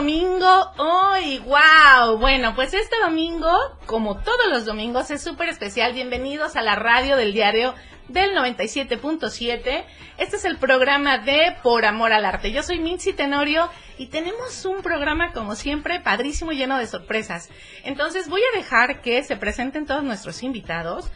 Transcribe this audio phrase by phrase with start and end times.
[0.00, 0.72] domingo.
[0.78, 2.16] Hoy, wow.
[2.16, 3.52] Bueno, pues este domingo,
[3.84, 5.92] como todos los domingos, es súper especial.
[5.92, 7.74] Bienvenidos a la radio del diario
[8.08, 9.84] del 97.7.
[10.16, 12.50] Este es el programa de Por Amor al Arte.
[12.50, 13.68] Yo soy Mincy Tenorio
[13.98, 17.50] y tenemos un programa, como siempre, padrísimo, lleno de sorpresas.
[17.84, 21.10] Entonces voy a dejar que se presenten todos nuestros invitados.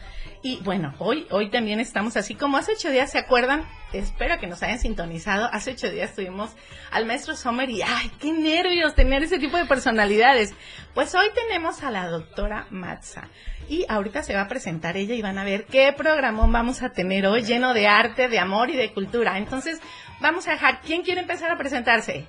[0.45, 3.67] Y bueno, hoy, hoy también estamos así como hace ocho días, ¿se acuerdan?
[3.93, 5.49] Espero que nos hayan sintonizado.
[5.51, 6.51] Hace ocho días tuvimos
[6.91, 10.53] al maestro Sommer y ¡ay, qué nervios tener ese tipo de personalidades!
[10.93, 13.23] Pues hoy tenemos a la doctora Matza.
[13.69, 16.89] Y ahorita se va a presentar ella y van a ver qué programón vamos a
[16.91, 19.39] tener hoy lleno de arte, de amor y de cultura.
[19.39, 19.81] Entonces,
[20.19, 22.27] vamos a dejar, ¿quién quiere empezar a presentarse?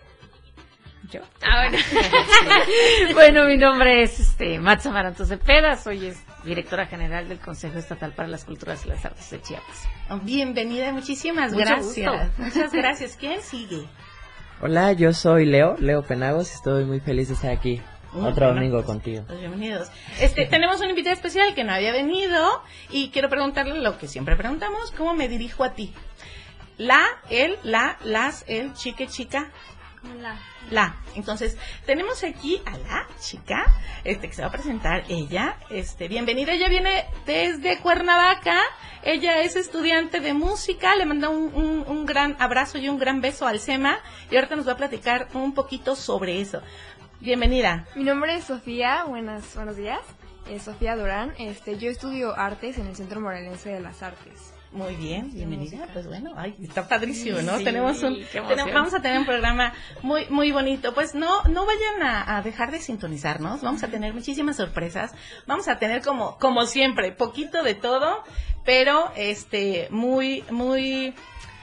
[1.11, 1.21] Yo.
[3.13, 3.45] Bueno.
[3.45, 6.15] mi nombre es este, Matza Maranto Cepeda, soy
[6.47, 9.89] directora general del Consejo Estatal para las Culturas y las Artes de Chiapas.
[10.09, 12.31] Oh, bienvenida, muchísimas gracias.
[12.39, 13.17] Muchas gracias.
[13.17, 13.85] ¿Quién sigue?
[14.63, 17.83] Hola, yo soy Leo, Leo Penagos, estoy muy feliz de estar aquí.
[18.15, 19.25] Otro domingo pues, contigo.
[19.27, 19.91] Pues, bienvenidos.
[20.21, 24.37] Este, tenemos un invitado especial que no había venido y quiero preguntarle lo que siempre
[24.37, 25.93] preguntamos, ¿cómo me dirijo a ti?
[26.79, 29.51] La, él, la, las, el, chique, chica.
[30.21, 30.39] La
[30.71, 30.97] la.
[31.15, 33.65] Entonces, tenemos aquí a la chica,
[34.05, 35.57] este, que se va a presentar ella.
[35.71, 38.61] Este, bienvenida, ella viene desde Cuernavaca.
[39.03, 40.97] Ella es estudiante de música.
[40.97, 43.99] Le manda un, un, gran abrazo y un gran beso al SEMA.
[44.31, 46.61] Y ahorita nos va a platicar un poquito sobre eso.
[47.21, 47.87] Bienvenida.
[47.95, 49.05] Mi nombre es Sofía.
[49.05, 50.01] Buenas, buenos días.
[50.51, 51.33] Es Sofía Durán.
[51.39, 54.56] Este, yo estudio artes en el Centro Morelense de las Artes.
[54.77, 55.89] Muy bien, bienvenida.
[55.95, 57.59] Pues bueno, ay, está padrísimo, ¿no?
[57.61, 58.19] tenemos un,
[58.75, 59.73] vamos a tener un programa
[60.03, 60.93] muy, muy bonito.
[60.93, 63.63] Pues no, no vayan a, a, dejar de sintonizarnos.
[63.63, 65.15] Vamos a tener muchísimas sorpresas.
[65.47, 68.23] Vamos a tener como, como siempre, poquito de todo,
[68.67, 71.15] pero este, muy, muy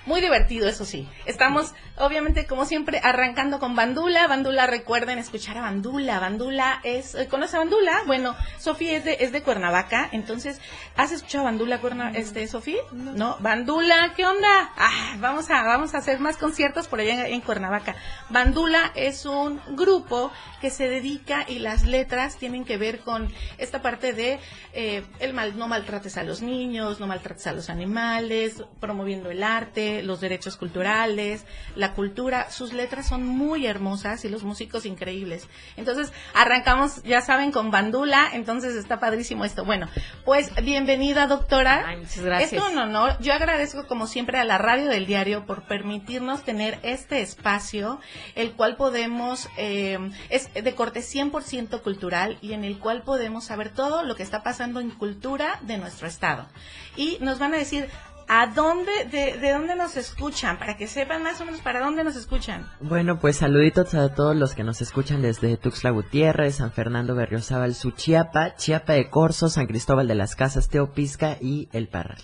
[0.05, 1.07] muy divertido, eso sí.
[1.25, 4.27] Estamos, obviamente, como siempre, arrancando con Bandula.
[4.27, 6.19] Bandula, recuerden escuchar a Bandula.
[6.19, 8.01] Bandula es, eh, ¿conoce a Bandula?
[8.05, 10.59] Bueno, Sofía es de, es de Cuernavaca, entonces,
[10.95, 12.81] ¿has escuchado a Bandula, Cuerna, este, Sofía?
[12.91, 13.37] No.
[13.39, 14.71] Bandula, ¿qué onda?
[14.77, 17.95] Ah, vamos a, vamos a hacer más conciertos por allá en, Cuernavaca.
[18.29, 20.31] Bandula es un grupo
[20.61, 24.39] que se dedica y las letras tienen que ver con esta parte de
[24.73, 29.43] eh, el mal, no maltrates a los niños, no maltrates a los animales, promoviendo el
[29.43, 32.49] arte, los derechos culturales, la cultura.
[32.49, 35.49] Sus letras son muy hermosas y los músicos increíbles.
[35.75, 39.65] Entonces, arrancamos, ya saben, con Bandula, entonces está padrísimo esto.
[39.65, 39.89] Bueno,
[40.23, 41.95] pues bienvenida, doctora.
[41.97, 42.53] muchas gracias.
[42.53, 43.17] Es un honor.
[43.19, 47.99] Yo agradezco, como siempre, a la radio del diario por permitirnos tener este espacio,
[48.35, 49.99] el cual podemos, eh,
[50.29, 54.43] es de corte 100% cultural y en el cual podemos saber todo lo que está
[54.43, 56.47] pasando en cultura de nuestro estado.
[56.95, 57.89] Y nos van a decir,
[58.27, 60.57] ¿A dónde, de, de, dónde nos escuchan?
[60.57, 62.69] Para que sepan más o menos para dónde nos escuchan.
[62.79, 67.75] Bueno, pues saluditos a todos los que nos escuchan desde Tuxtla Gutiérrez, San Fernando Berriozábal,
[67.75, 72.21] Suchiapa, Chiapa de Corzo, San Cristóbal de las Casas, Teopisca y El Parral.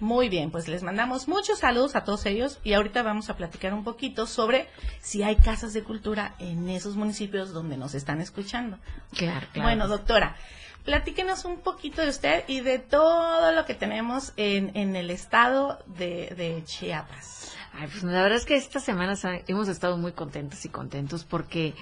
[0.00, 3.74] Muy bien, pues les mandamos muchos saludos a todos ellos y ahorita vamos a platicar
[3.74, 4.66] un poquito sobre
[5.00, 8.78] si hay casas de cultura en esos municipios donde nos están escuchando.
[9.12, 9.68] Claro, claro.
[9.68, 10.36] Bueno, doctora,
[10.84, 15.78] platíquenos un poquito de usted y de todo lo que tenemos en, en el estado
[15.86, 17.54] de, Chiapas.
[17.72, 21.74] Ay, pues la verdad es que estas semanas hemos estado muy contentos y contentos porque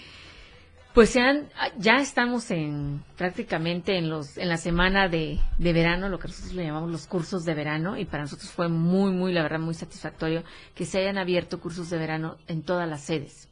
[0.92, 6.28] pues ya estamos en prácticamente en los en la semana de, de, verano, lo que
[6.28, 9.60] nosotros le llamamos los cursos de verano, y para nosotros fue muy, muy, la verdad,
[9.60, 10.42] muy satisfactorio
[10.74, 13.48] que se hayan abierto cursos de verano en todas las sedes.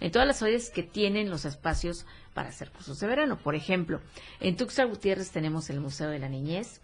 [0.00, 2.06] En todas las sedes que tienen los espacios
[2.40, 3.36] para hacer cursos de verano.
[3.36, 4.00] Por ejemplo,
[4.40, 6.80] en Tuxtla Gutiérrez tenemos el Museo de la Niñez,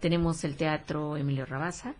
[0.00, 1.94] tenemos el Teatro Emilio Rabaza,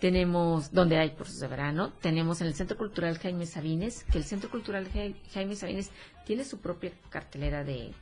[0.00, 4.24] tenemos donde hay cursos de verano, tenemos en el Centro Cultural Jaime Sabines, que el
[4.24, 4.88] Centro Cultural
[5.34, 5.90] Jaime Sabines
[6.24, 7.92] tiene su propia cartelera de,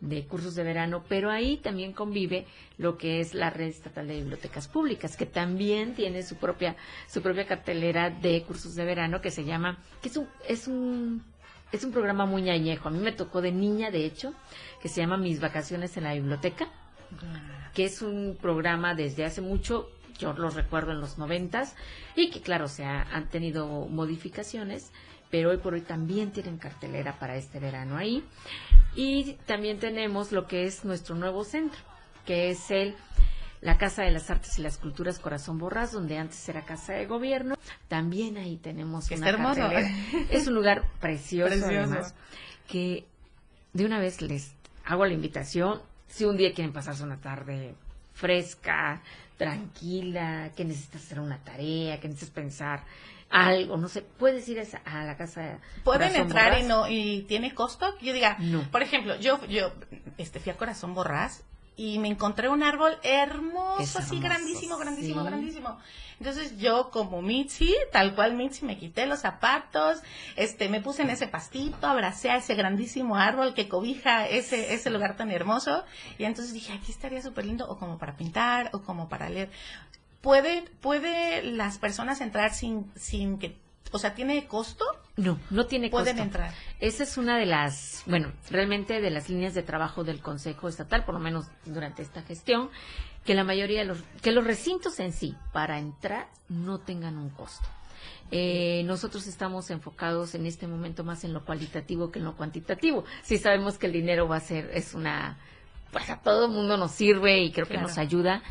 [0.00, 2.46] de cursos de verano, pero ahí también convive
[2.78, 6.76] lo que es la red estatal de bibliotecas públicas, que también tiene su propia
[7.08, 11.31] su propia cartelera de cursos de verano que se llama que es un es un
[11.72, 12.88] es un programa muy añejo.
[12.88, 14.34] A mí me tocó de niña, de hecho,
[14.80, 16.68] que se llama Mis vacaciones en la biblioteca.
[17.74, 21.74] que es un programa desde hace mucho, yo lo recuerdo en los noventas,
[22.14, 24.92] y que claro, se han tenido modificaciones,
[25.30, 28.22] pero hoy por hoy también tienen cartelera para este verano ahí.
[28.94, 31.80] Y también tenemos lo que es nuestro nuevo centro,
[32.26, 32.94] que es el
[33.62, 37.06] la Casa de las Artes y las Culturas Corazón Borras, donde antes era Casa de
[37.06, 37.54] Gobierno.
[37.88, 39.70] También ahí tenemos una hermoso.
[40.30, 42.14] Es un lugar precioso, además,
[42.68, 43.06] que
[43.72, 44.52] de una vez les
[44.84, 45.80] hago la invitación.
[46.08, 47.74] Si un día quieren pasarse una tarde
[48.12, 49.00] fresca,
[49.38, 52.84] tranquila, que necesitas hacer una tarea, que necesitas pensar
[53.30, 55.60] algo, no sé, puedes ir a, la casa.
[55.84, 57.96] Pueden entrar y no y tiene costo.
[58.00, 58.62] Yo diga, no.
[58.72, 59.72] por ejemplo, yo yo
[60.18, 61.44] este fui a Corazón Borrás
[61.76, 65.78] y me encontré un árbol hermoso, así grandísimo, grandísimo, grandísimo.
[66.18, 69.98] Entonces yo como Mitzi, tal cual Mitzi, me quité los zapatos,
[70.36, 74.90] este, me puse en ese pastito, abracé a ese grandísimo árbol que cobija ese, ese
[74.90, 75.84] lugar tan hermoso.
[76.18, 79.50] Y entonces dije, aquí estaría súper lindo, o como para pintar, o como para leer.
[80.20, 83.56] ¿Puede, puede las personas entrar sin, sin que
[83.92, 84.84] o sea, ¿tiene costo?
[85.16, 86.04] No, no tiene costo.
[86.04, 86.52] Pueden entrar.
[86.80, 91.04] Esa es una de las, bueno, realmente de las líneas de trabajo del Consejo Estatal,
[91.04, 92.70] por lo menos durante esta gestión,
[93.24, 97.28] que la mayoría de los, que los recintos en sí, para entrar, no tengan un
[97.30, 97.66] costo.
[98.30, 103.04] Eh, nosotros estamos enfocados en este momento más en lo cualitativo que en lo cuantitativo.
[103.22, 105.36] Sí sabemos que el dinero va a ser, es una,
[105.92, 108.42] pues a todo el mundo nos sirve y creo que nos ayuda,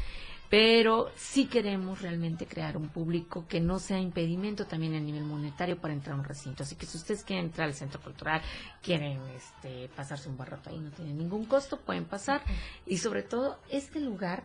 [0.51, 5.80] pero sí queremos realmente crear un público que no sea impedimento también a nivel monetario
[5.80, 6.63] para entrar a un recinto.
[6.63, 8.42] Así que si ustedes quieren entrar al centro cultural,
[8.83, 12.42] quieren este, pasarse un buen ahí, no tiene ningún costo, pueden pasar.
[12.86, 14.44] Y sobre todo, este lugar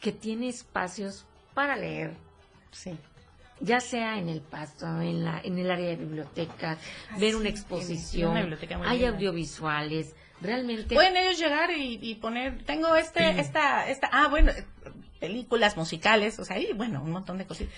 [0.00, 1.24] que tiene espacios
[1.54, 2.16] para leer,
[2.72, 2.98] sí.
[3.60, 6.76] ya sea en el pasto, en, la, en el área de biblioteca,
[7.08, 8.36] ah, ver una exposición,
[8.84, 14.52] hay audiovisuales, realmente pueden ellos llegar y, poner tengo este esta esta ah bueno
[15.20, 17.68] películas musicales, o sea, y bueno, un montón de cosas.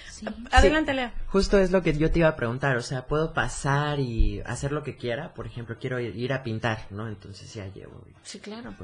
[0.52, 1.12] Adelante, Lea.
[1.26, 4.72] Justo es lo que yo te iba a preguntar, o sea, puedo pasar y hacer
[4.72, 7.08] lo que quiera, por ejemplo, quiero ir a pintar, ¿no?
[7.08, 8.04] Entonces ya llevo.
[8.22, 8.74] Sí, claro.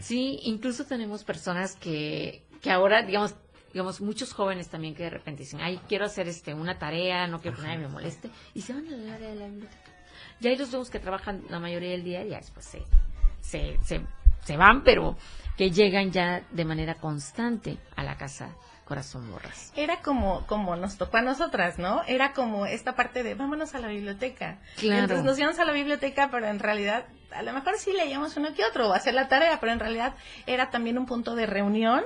[0.00, 3.34] Sí, incluso tenemos personas que, que ahora, digamos,
[3.72, 7.40] digamos, muchos jóvenes también que de repente dicen, ay, quiero hacer este una tarea, no
[7.40, 9.92] quiero que nadie me moleste, y se van al área de la biblioteca.
[10.40, 12.82] Ya hay los dos que trabajan la mayoría del día y ya después se,
[13.40, 14.00] se, se,
[14.46, 15.16] se van, pero
[15.56, 18.54] que llegan ya de manera constante a la casa
[18.84, 19.72] Corazón Morras.
[19.74, 22.02] Era como, como nos tocó a nosotras, ¿no?
[22.06, 24.60] Era como esta parte de vámonos a la biblioteca.
[24.76, 25.02] Claro.
[25.02, 28.54] Entonces nos íbamos a la biblioteca, pero en realidad a lo mejor sí leíamos uno
[28.54, 30.14] que otro o hacer la tarea, pero en realidad
[30.46, 32.02] era también un punto de reunión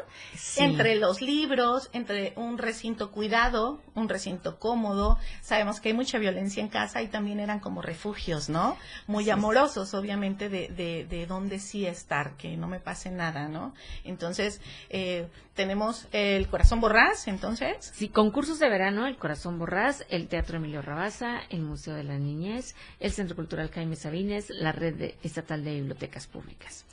[0.57, 5.19] entre los libros, entre un recinto cuidado, un recinto cómodo.
[5.41, 8.77] Sabemos que hay mucha violencia en casa y también eran como refugios, ¿no?
[9.07, 13.75] Muy amorosos, obviamente, de, de, de dónde sí estar, que no me pase nada, ¿no?
[14.05, 17.93] Entonces, eh, tenemos el Corazón Borrás, entonces.
[17.95, 22.17] Sí, concursos de verano, el Corazón Borrás, el Teatro Emilio Rabaza, el Museo de la
[22.17, 26.85] Niñez, el Centro Cultural Jaime Sabines, la Red de Estatal de Bibliotecas Públicas.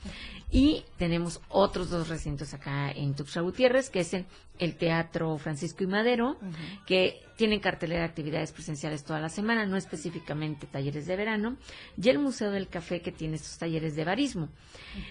[0.51, 5.87] Y tenemos otros dos recintos acá en Tuxtla Gutiérrez, que es el, Teatro Francisco y
[5.87, 6.37] Madero,
[6.85, 11.57] que tienen cartelera de actividades presenciales toda la semana, no específicamente talleres de verano,
[12.01, 14.49] y el Museo del Café, que tiene estos talleres de barismo.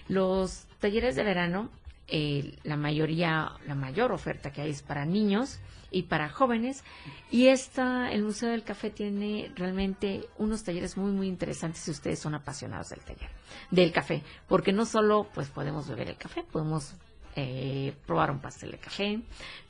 [0.08, 1.70] Los talleres de verano
[2.08, 5.58] eh, la mayoría, la mayor oferta que hay es para niños
[5.96, 6.84] y para jóvenes.
[7.30, 12.18] Y esta, el Museo del Café tiene realmente unos talleres muy, muy interesantes si ustedes
[12.18, 13.30] son apasionados del taller,
[13.70, 14.22] del café.
[14.46, 16.94] Porque no solo, pues, podemos beber el café, podemos
[17.34, 19.20] eh, probar un pastel de café,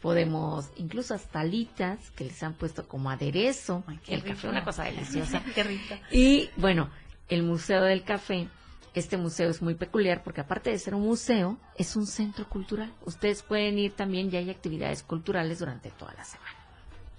[0.03, 5.43] podemos incluso hasta alitas que les han puesto como aderezo el café, una cosa deliciosa.
[6.11, 6.91] Y bueno,
[7.29, 8.49] el Museo del Café
[8.97, 12.93] este museo es muy peculiar porque aparte de ser un museo, es un centro cultural.
[13.05, 16.55] Ustedes pueden ir también y hay actividades culturales durante toda la semana.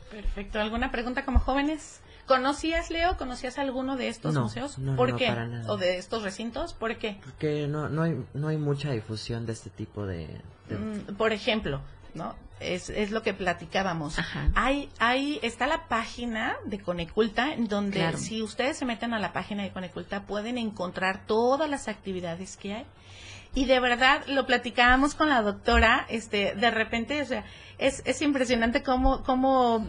[0.10, 0.60] Perfecto.
[0.60, 2.02] ¿Alguna pregunta como jóvenes?
[2.26, 3.16] ¿Conocías, Leo?
[3.16, 4.78] ¿Conocías alguno de estos museos?
[4.80, 5.28] No, ¿Por no, qué?
[5.28, 5.72] Para nada.
[5.72, 6.74] ¿O de estos recintos?
[6.74, 7.20] ¿Por qué?
[7.24, 10.42] Porque no, no, hay, no hay mucha difusión de este tipo de...
[10.70, 11.82] Mm, por ejemplo,
[12.16, 12.36] ¿no?
[12.60, 14.18] Es, es lo que platicábamos.
[14.56, 19.64] Hay, hay, está la página de Coneculta, donde si ustedes se meten a la página
[19.64, 22.86] de Coneculta pueden encontrar todas las actividades que hay.
[23.54, 27.44] Y de verdad, lo platicábamos con la doctora, este, de repente, o sea,
[27.78, 29.86] es, es impresionante cómo, cómo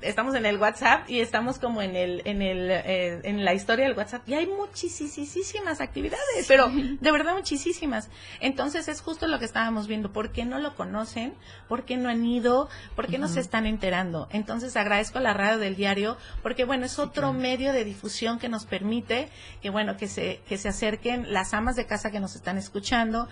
[0.00, 3.86] estamos en el WhatsApp y estamos como en el, en el, eh, en la historia
[3.86, 8.08] del WhatsApp y hay muchísimas actividades, pero de verdad muchísimas.
[8.40, 11.34] Entonces es justo lo que estábamos viendo, ¿por qué no lo conocen?
[11.68, 12.68] ¿Por qué no han ido?
[12.94, 14.28] ¿Por qué no se están enterando?
[14.30, 18.48] Entonces agradezco a la radio del diario porque bueno, es otro medio de difusión que
[18.48, 19.28] nos permite
[19.60, 23.28] que bueno, que se, que se acerquen las amas de casa que nos están escuchando,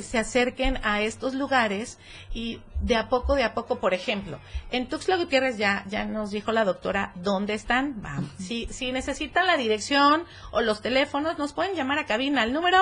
[0.00, 1.98] se acerquen a estos lugares
[2.32, 4.38] y de a poco, de a poco, por ejemplo,
[4.70, 8.00] en Tuxtla Gutiérrez ya, ya nos dijo la doctora dónde están.
[8.00, 8.30] Vamos.
[8.38, 12.78] Si, si necesitan la dirección o los teléfonos, nos pueden llamar a cabina al número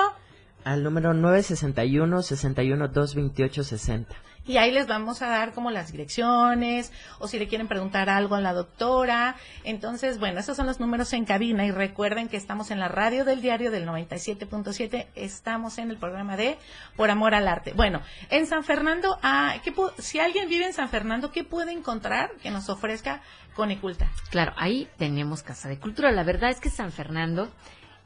[0.63, 6.91] al número 961 61 228 60 y ahí les vamos a dar como las direcciones
[7.19, 9.35] o si le quieren preguntar algo a la doctora.
[9.63, 13.25] Entonces, bueno, esos son los números en cabina y recuerden que estamos en la radio
[13.25, 16.57] del diario del 97.7, estamos en el programa de
[16.95, 17.73] Por Amor al Arte.
[17.75, 18.01] Bueno,
[18.31, 22.49] en San Fernando, ah, ¿qué si alguien vive en San Fernando, ¿qué puede encontrar que
[22.49, 23.21] nos ofrezca
[23.53, 24.09] Coniculta?
[24.31, 26.11] Claro, ahí tenemos Casa de Cultura.
[26.11, 27.51] La verdad es que San Fernando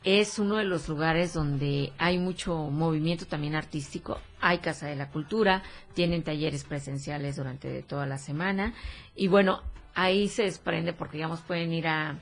[0.04, 4.20] es uno de los lugares donde hay mucho movimiento también artístico.
[4.42, 8.74] Hay Casa de la Cultura, tienen talleres presenciales durante toda la semana.
[9.16, 9.62] Y bueno,
[9.96, 12.20] ahí se desprende porque, digamos, pueden ir a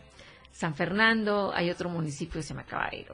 [0.51, 3.07] San Fernando, hay otro municipio, se me acaba de ir,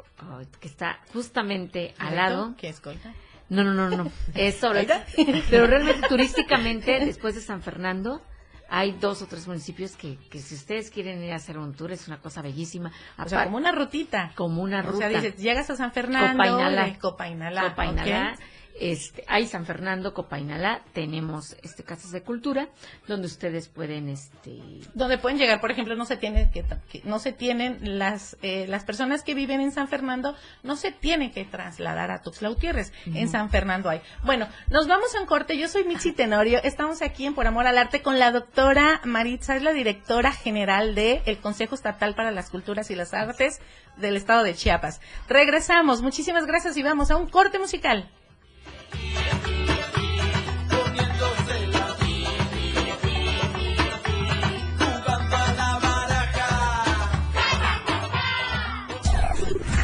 [0.60, 2.56] que está justamente al lado.
[2.58, 3.14] ¿Qué es Colta?
[3.50, 4.86] No, no, no, no, es sobre...
[5.50, 8.22] Pero realmente turísticamente, después de San Fernando,
[8.70, 11.92] hay dos o tres municipios que, que si ustedes quieren ir a hacer un tour
[11.92, 12.92] es una cosa bellísima.
[13.18, 14.32] O sea, como una rutita.
[14.36, 15.08] Como una ruta.
[15.08, 17.00] O sea, dices, llegas a San Fernando, Copainalá.
[17.00, 17.70] Copainalá.
[17.70, 18.38] Copainalá.
[18.80, 22.70] Este, hay San Fernando, Copainalá, tenemos este casas de cultura
[23.08, 24.60] donde ustedes pueden este
[24.94, 26.64] donde pueden llegar, por ejemplo, no se tienen que,
[27.04, 31.32] no se tienen las eh, las personas que viven en San Fernando no se tienen
[31.32, 34.02] que trasladar a Tuxtla Gutiérrez, en San Fernando hay.
[34.24, 35.58] Bueno, nos vamos a un corte.
[35.58, 39.56] Yo soy Michi Tenorio, estamos aquí en Por Amor al Arte con la doctora Maritza,
[39.56, 43.60] es la directora general de el Consejo Estatal para las Culturas y las Artes
[43.98, 45.02] del Estado de Chiapas.
[45.28, 48.10] Regresamos, muchísimas gracias y vamos a un corte musical.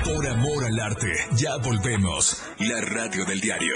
[0.06, 2.44] Por amor al arte, ya volvemos.
[2.60, 3.74] La radio del diario.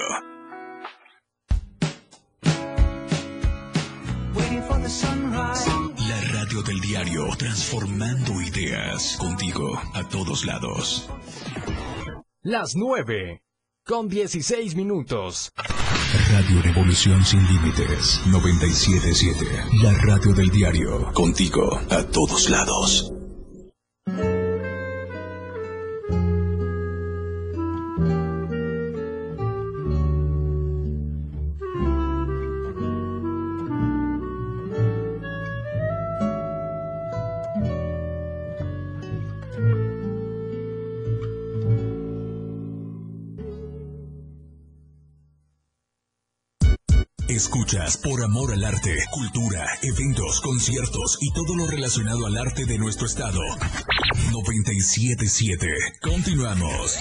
[6.08, 11.10] La radio del diario, transformando ideas contigo a todos lados.
[12.42, 13.42] Las nueve
[13.88, 15.52] con 16 minutos.
[16.30, 19.46] Radio Revolución Sin Límites 977.
[19.82, 21.12] La radio del diario.
[21.14, 23.17] Contigo a todos lados.
[47.38, 52.80] Escuchas por amor al arte, cultura, eventos, conciertos y todo lo relacionado al arte de
[52.80, 53.42] nuestro estado.
[54.32, 55.68] 977.
[56.02, 56.98] Continuamos.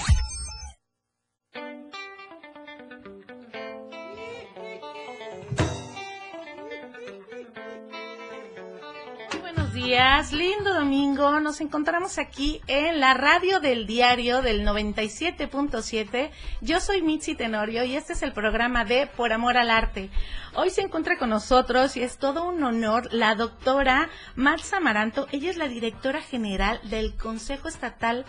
[10.25, 11.39] Lindo domingo.
[11.39, 16.31] Nos encontramos aquí en la radio del diario del 97.7.
[16.61, 20.09] Yo soy Mitzi Tenorio y este es el programa de Por Amor al Arte.
[20.55, 25.27] Hoy se encuentra con nosotros y es todo un honor la doctora Max Amaranto.
[25.31, 28.25] Ella es la directora general del Consejo Estatal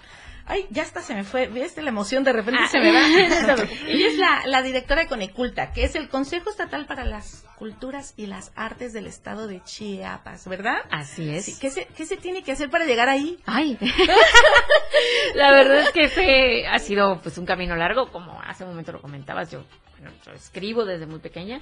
[0.50, 1.76] Ay, ya hasta se me fue, ¿ves?
[1.76, 2.68] La emoción de repente ah.
[2.68, 3.06] se me va.
[3.86, 8.14] Ella es la, la, directora de Coneculta, que es el Consejo Estatal para las Culturas
[8.16, 10.78] y las Artes del Estado de Chiapas, ¿verdad?
[10.90, 11.58] Así es.
[11.58, 13.38] ¿qué, se, ¿Qué se tiene que hacer para llegar ahí?
[13.44, 13.76] Ay,
[15.34, 18.92] la verdad es que fue, ha sido pues un camino largo, como hace un momento
[18.92, 19.64] lo comentabas, yo,
[19.98, 21.60] bueno, yo escribo desde muy pequeña,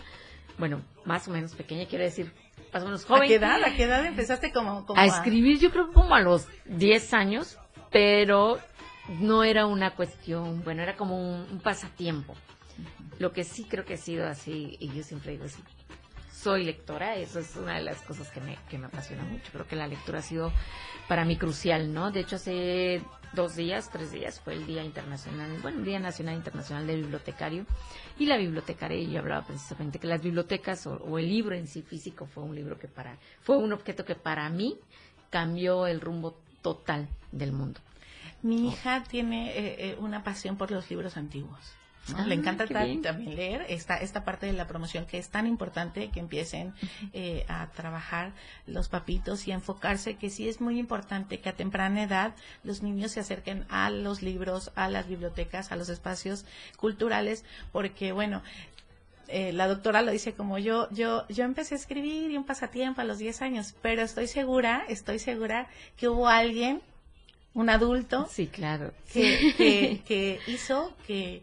[0.58, 2.32] bueno, más o menos pequeña, quiere decir
[2.72, 3.24] más o menos joven.
[3.24, 5.58] ¿A qué edad, a qué edad empezaste como, como a, a escribir?
[5.58, 7.58] Yo creo como a los 10 años,
[7.90, 8.60] pero
[9.08, 12.34] no era una cuestión, bueno, era como un, pasatiempo.
[13.18, 15.62] Lo que sí creo que ha sido así, y yo siempre digo así,
[16.32, 19.50] soy lectora, eso es una de las cosas que me, que me apasiona mucho.
[19.52, 20.52] Creo que la lectura ha sido
[21.08, 22.10] para mí crucial, ¿no?
[22.10, 26.34] De hecho, hace dos días, tres días fue el Día Internacional, bueno, el Día Nacional
[26.34, 27.64] Internacional del Bibliotecario.
[28.18, 31.66] Y la bibliotecaria, y yo hablaba precisamente que las bibliotecas o, o, el libro en
[31.66, 34.78] sí físico fue un libro que para, fue un objeto que para mí
[35.30, 37.80] cambió el rumbo total del mundo.
[38.46, 41.58] Mi hija tiene eh, eh, una pasión por los libros antiguos.
[42.28, 43.66] Le ah, encanta también leer.
[43.68, 46.72] Esta, esta parte de la promoción que es tan importante que empiecen
[47.12, 48.30] eh, a trabajar
[48.68, 52.84] los papitos y a enfocarse que sí es muy importante que a temprana edad los
[52.84, 56.44] niños se acerquen a los libros, a las bibliotecas, a los espacios
[56.76, 58.42] culturales, porque bueno,
[59.28, 63.04] la doctora lo dice como yo, yo, yo empecé a escribir y un pasatiempo a
[63.04, 66.80] los 10 años, pero estoy segura, estoy segura que hubo alguien
[67.56, 68.26] un adulto.
[68.28, 68.92] Sí, claro.
[69.12, 71.42] Que, que, hizo que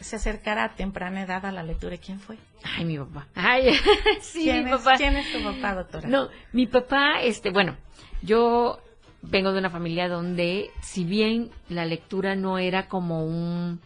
[0.00, 1.96] se acercara a temprana edad a la lectura.
[1.98, 2.36] ¿Quién fue?
[2.64, 3.28] Ay, mi papá.
[3.34, 3.72] Ay,
[4.20, 4.96] sí, ¿Quién mi es, papá.
[4.96, 6.08] ¿Quién es tu papá, doctora?
[6.08, 7.76] No, mi papá, este, bueno,
[8.22, 8.80] yo
[9.22, 13.80] vengo de una familia donde, si bien la lectura no era como un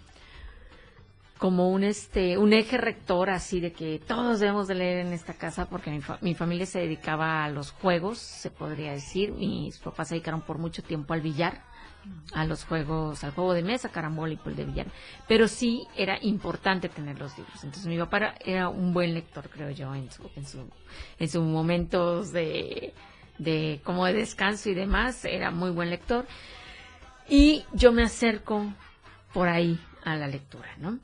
[1.39, 5.35] como un este un eje rector así de que todos debemos de leer en esta
[5.35, 9.33] casa porque mi, fa- mi familia se dedicaba a los juegos se podría decir.
[9.33, 11.63] Mis papás se dedicaron por mucho tiempo al billar
[12.35, 14.87] a los juegos al juego de mesa carambola y pues de billar.
[15.29, 17.63] Pero sí era importante tener los libros.
[17.65, 20.61] Entonces mi papá era un buen lector creo yo en su en su
[21.19, 22.95] en sus momentos de
[23.39, 26.25] de como de descanso y demás era muy buen lector.
[27.29, 28.65] Y yo me acerco
[29.35, 30.99] por ahí a la lectura, ¿no?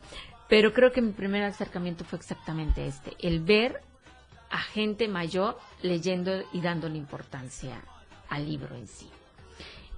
[0.49, 3.81] Pero creo que mi primer acercamiento fue exactamente este, el ver
[4.51, 7.83] a gente mayor leyendo y dándole importancia
[8.29, 9.09] al libro en sí.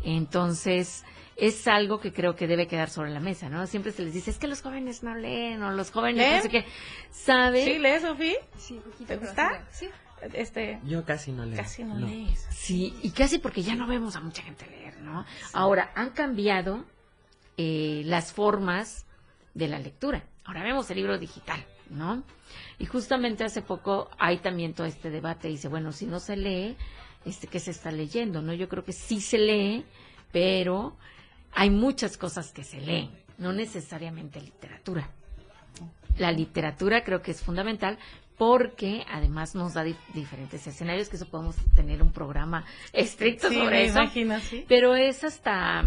[0.03, 1.05] Entonces,
[1.37, 3.67] es algo que creo que debe quedar sobre la mesa, ¿no?
[3.67, 6.37] Siempre se les dice, es que los jóvenes no leen, o los jóvenes ¿Leen?
[6.37, 6.65] no sé qué.
[7.11, 7.65] ¿Sabe?
[7.65, 8.35] ¿Sí lees, Sofía?
[8.59, 9.07] Sí, poquito.
[9.07, 9.65] ¿Te gusta?
[9.71, 9.89] sí,
[10.33, 11.57] Este, Yo casi no leo.
[11.57, 12.07] casi no, no.
[12.07, 12.47] lees.
[12.51, 15.25] Sí, y casi porque ya no vemos a mucha gente leer, ¿no?
[15.53, 16.85] Ahora, han cambiado
[17.57, 19.07] eh, las formas
[19.55, 20.25] de la lectura.
[20.45, 22.23] Ahora vemos el libro digital, ¿no?
[22.79, 25.49] Y justamente hace poco hay también todo este debate.
[25.49, 26.77] Dice, bueno, si no se lee,
[27.25, 28.43] este, ¿qué se está leyendo?
[28.43, 28.53] ¿No?
[28.53, 29.85] Yo creo que sí se lee,
[30.33, 30.97] pero
[31.53, 35.09] hay muchas cosas que se leen, no necesariamente literatura.
[36.19, 37.99] La literatura creo que es fundamental
[38.37, 43.55] porque además nos da di- diferentes escenarios, que eso podemos tener un programa estricto Sí,
[43.55, 44.01] sobre me eso.
[44.03, 44.65] imagino, sí.
[44.69, 45.85] Pero es hasta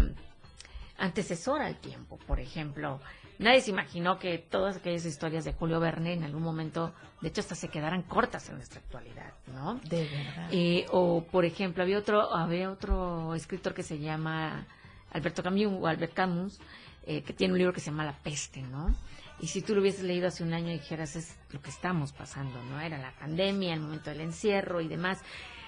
[0.98, 3.00] antecesora al tiempo, por ejemplo.
[3.38, 7.40] Nadie se imaginó que todas aquellas historias de Julio Verne en algún momento, de hecho,
[7.40, 9.74] hasta se quedaran cortas en nuestra actualidad, ¿no?
[9.84, 10.48] De verdad.
[10.50, 14.66] Eh, o, por ejemplo, había otro, había otro escritor que se llama
[15.12, 16.58] Alberto Camus, o Albert Camus,
[17.06, 18.92] eh, que tiene un libro que se llama La peste, ¿no?
[19.40, 22.10] Y si tú lo hubieses leído hace un año y dijeras, es lo que estamos
[22.12, 22.80] pasando, ¿no?
[22.80, 25.20] Era la pandemia, el momento del encierro y demás.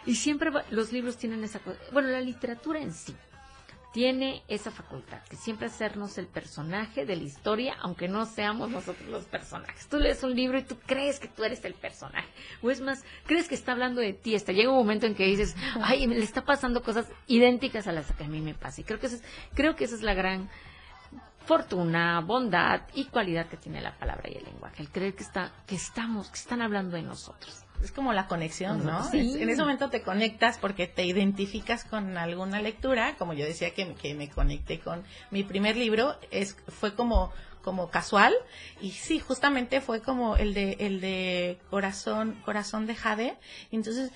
[0.06, 3.14] Y siempre va- los libros tienen esa cosa, bueno, la literatura en sí
[3.92, 9.08] tiene esa facultad, que siempre hacernos el personaje de la historia, aunque no seamos nosotros
[9.08, 9.88] los personajes.
[9.88, 12.28] Tú lees un libro y tú crees que tú eres el personaje.
[12.62, 14.36] O es más, crees que está hablando de ti.
[14.36, 17.92] Hasta llega un momento en que dices, ay, me le está pasando cosas idénticas a
[17.92, 18.80] las que a mí me pasa.
[18.80, 19.22] Y creo que esa es,
[19.54, 20.48] creo que esa es la gran
[21.46, 24.82] fortuna, bondad y cualidad que tiene la palabra y el lenguaje.
[24.82, 27.64] El creer que está, que estamos, que están hablando de nosotros.
[27.82, 29.08] Es como la conexión, ¿no?
[29.10, 29.20] Sí.
[29.34, 33.72] Es- En ese momento te conectas porque te identificas con alguna lectura, como yo decía
[33.74, 38.32] que, que me conecté con mi primer libro, es fue como como casual
[38.80, 43.36] y sí, justamente fue como el de el de Corazón Corazón de Jade,
[43.70, 44.12] entonces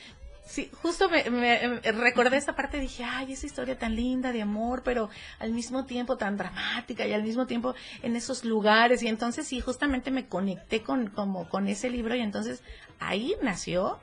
[0.47, 4.83] Sí, justo me, me- recordé esa parte dije, ay, esa historia tan linda de amor,
[4.85, 9.03] pero al mismo tiempo tan dramática y al mismo tiempo en esos lugares.
[9.03, 12.63] Y entonces sí, justamente me conecté con, como, con ese libro y entonces
[13.01, 13.99] ahí nació,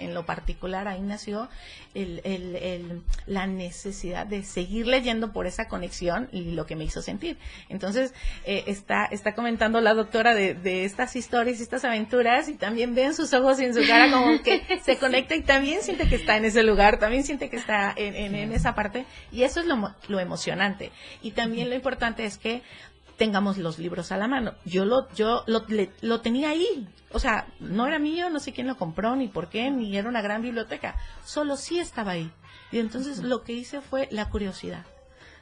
[0.00, 1.48] en lo particular, ahí nació
[1.94, 6.84] el, el- el- la necesidad de seguir leyendo por esa conexión y lo que me
[6.84, 7.36] hizo sentir.
[7.68, 12.54] Entonces, eh, está, está comentando la doctora de, de estas historias y estas aventuras y
[12.54, 16.08] también ven sus ojos y en su cara como que se conecta y también siente
[16.08, 19.42] que está en ese lugar, también siente que está en, en- en esa parte y
[19.42, 20.90] eso es lo, lo emocionante.
[21.22, 22.62] Y también lo importante es que
[23.20, 24.54] tengamos los libros a la mano.
[24.64, 26.88] Yo lo, yo lo, le- lo tenía ahí.
[27.12, 30.08] O sea, no era mío, no sé quién lo compró, ni por qué, ni era
[30.08, 30.96] una gran biblioteca.
[31.22, 32.32] Solo sí estaba ahí.
[32.72, 34.86] Y entonces lo que hice fue la curiosidad.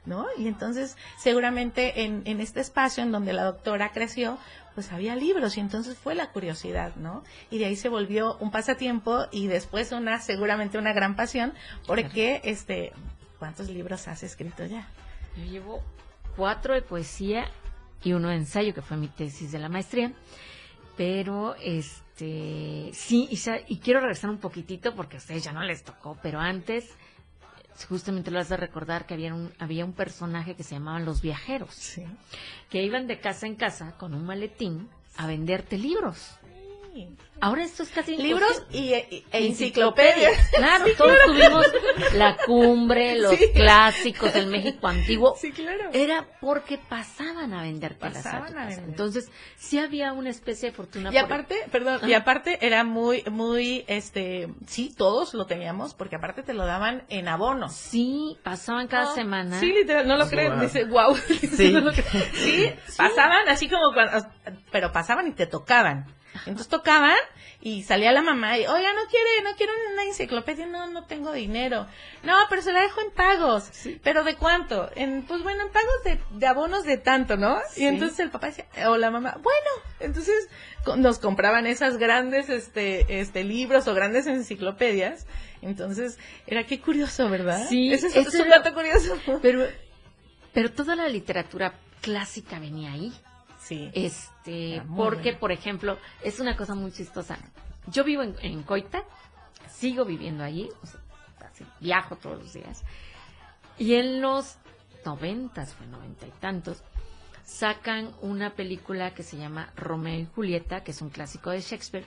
[0.06, 0.26] ¿No?
[0.38, 4.38] Y entonces, seguramente en, en este espacio en donde la doctora creció,
[4.74, 7.22] pues había libros y entonces fue la curiosidad, ¿no?
[7.50, 11.52] Y de ahí se volvió un pasatiempo y después una, seguramente una gran pasión,
[11.86, 12.92] porque, este,
[13.38, 14.88] ¿cuántos libros has escrito ya?
[15.36, 15.82] Yo llevo
[16.36, 17.44] cuatro de poesía
[18.02, 20.12] y uno de ensayo, que fue mi tesis de la maestría.
[20.96, 23.28] Pero, este, sí,
[23.68, 26.92] y, quiero regresar un poquitito porque a ustedes ya no les tocó, pero antes,
[27.88, 31.22] justamente lo has de recordar que había un, había un personaje que se llamaban los
[31.22, 32.04] viajeros, Sí.
[32.70, 36.36] que iban de casa en casa con un maletín a venderte libros.
[37.40, 40.32] Ahora esto es casi Libros y, e- e enciclopedias.
[40.56, 41.66] Claro, todos tuvimos
[42.14, 43.50] la cumbre, los Sí.
[43.54, 45.36] clásicos del México antiguo.
[45.40, 45.90] Sí, claro.
[45.92, 48.84] Era porque pasaban a venderte las Pasaban a vender.
[48.88, 51.10] Entonces, sí había una especie de fortuna.
[51.10, 56.16] Y por- aparte, perdón, y aparte era muy, muy, este, sí, todos lo teníamos, porque
[56.16, 57.72] aparte te lo daban en abonos.
[57.74, 59.60] Sí, pasaban cada semana.
[59.60, 60.30] Sí, literal, no lo Wow.
[60.30, 61.16] creen, dice, wow.
[61.56, 61.74] Sí.
[62.34, 64.26] sí, pasaban así como cuando,
[64.72, 66.06] pero pasaban y te tocaban.
[66.46, 67.16] Entonces tocaban
[67.60, 71.32] y salía la mamá y, oiga, no quiere, no quiero una enciclopedia, no, no tengo
[71.32, 71.86] dinero.
[72.22, 73.70] No, pero se la dejo en pagos.
[74.02, 74.90] ¿Pero de cuánto?
[74.94, 77.58] En, pues bueno, en pagos de, de abonos de tanto, ¿no?
[77.76, 79.70] Y entonces el papá decía, o la mamá, bueno,
[80.00, 80.48] entonces
[80.96, 85.26] nos compraban esas grandes, este, este, libros o grandes enciclopedias.
[85.60, 87.66] Entonces, era qué curioso, ¿verdad?
[87.68, 89.18] Sí, ese es, un dato curioso.
[89.42, 89.66] Pero,
[90.52, 93.12] pero toda la literatura clásica venía ahí.
[93.68, 93.90] Sí.
[93.92, 97.36] Este, porque, por ejemplo, es una cosa muy chistosa.
[97.88, 99.04] Yo vivo en, Coita,
[99.70, 100.70] sigo viviendo allí,
[101.78, 102.82] viajo todos los días.
[103.76, 104.56] Y en los
[105.04, 106.82] noventas, fue noventa y tantos,
[107.44, 112.06] sacan una película que se llama Romeo y Julieta, que es un clásico de Shakespeare,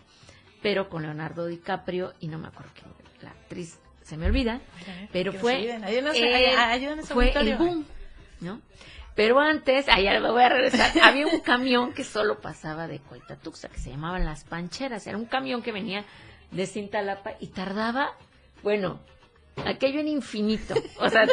[0.63, 4.61] pero con Leonardo DiCaprio y no me acuerdo quién, la actriz se me olvida,
[5.11, 5.79] pero fue,
[7.05, 7.85] fue el boom,
[8.39, 8.61] ¿no?
[9.21, 13.69] Pero antes, allá lo voy a regresar, había un camión que solo pasaba de Coitatuxa,
[13.69, 15.05] que se llamaban Las Pancheras.
[15.05, 16.05] Era un camión que venía
[16.49, 18.17] de Cintalapa y tardaba,
[18.63, 18.99] bueno,
[19.63, 20.73] aquello en infinito.
[20.97, 21.27] O sea,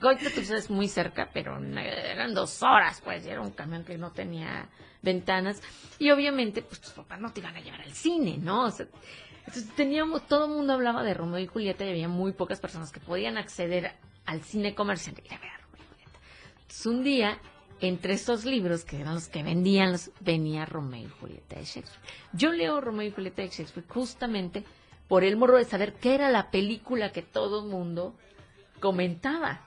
[0.00, 4.66] Coitatuxa es muy cerca, pero eran dos horas, pues, era un camión que no tenía
[5.02, 5.62] ventanas.
[5.98, 8.64] Y obviamente, pues tus papás no te iban a llevar al cine, ¿no?
[8.64, 8.86] O sea,
[9.40, 12.90] entonces teníamos, todo el mundo hablaba de Romeo y Julieta y había muy pocas personas
[12.90, 13.92] que podían acceder
[14.24, 15.16] al cine comercial.
[15.22, 15.28] Y
[16.86, 17.38] un día,
[17.80, 22.00] entre estos libros, que eran los que vendían, venía Romeo y Julieta de Shakespeare.
[22.32, 24.64] Yo leo Romeo y Julieta de Shakespeare justamente
[25.08, 28.14] por el morro de saber qué era la película que todo el mundo
[28.80, 29.62] comentaba.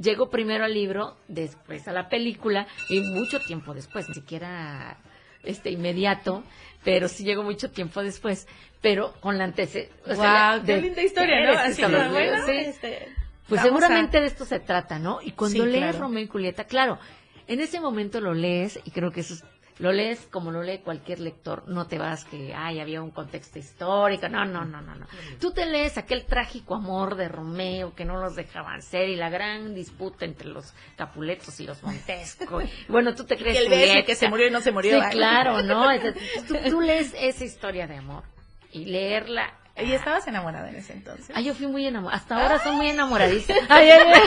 [0.00, 4.98] Llegó primero al libro, después a la película y mucho tiempo después, ni siquiera
[5.42, 6.44] este inmediato,
[6.84, 8.46] pero sí llegó mucho tiempo después,
[8.80, 9.92] pero con la antecedente.
[10.06, 11.58] wow, qué linda historia, ¿no?
[11.58, 11.82] Así,
[12.52, 13.08] este,
[13.48, 15.20] pues seguramente de esto se trata, ¿no?
[15.22, 16.98] Y cuando lees Romeo y Julieta, claro,
[17.46, 19.44] en ese momento lo lees y creo que eso es,
[19.78, 23.58] lo lees como lo lee cualquier lector, no te vas que, ay, había un contexto
[23.58, 25.06] histórico, no, no, no, no, no.
[25.40, 29.30] Tú te lees aquel trágico amor de Romeo que no los dejaban ser y la
[29.30, 32.60] gran disputa entre los Capuletos y los Montesco.
[32.88, 35.00] bueno, tú te crees que el que se murió y no se murió.
[35.00, 35.86] Sí, claro, ¿no?
[36.48, 38.24] tú, tú lees esa historia de amor
[38.72, 41.30] y leerla ¿Y estabas enamorada en ese entonces?
[41.34, 42.20] Ah, yo fui muy enamorada.
[42.20, 43.54] Hasta ahora soy muy enamoradiza.
[43.68, 44.20] ay, ay,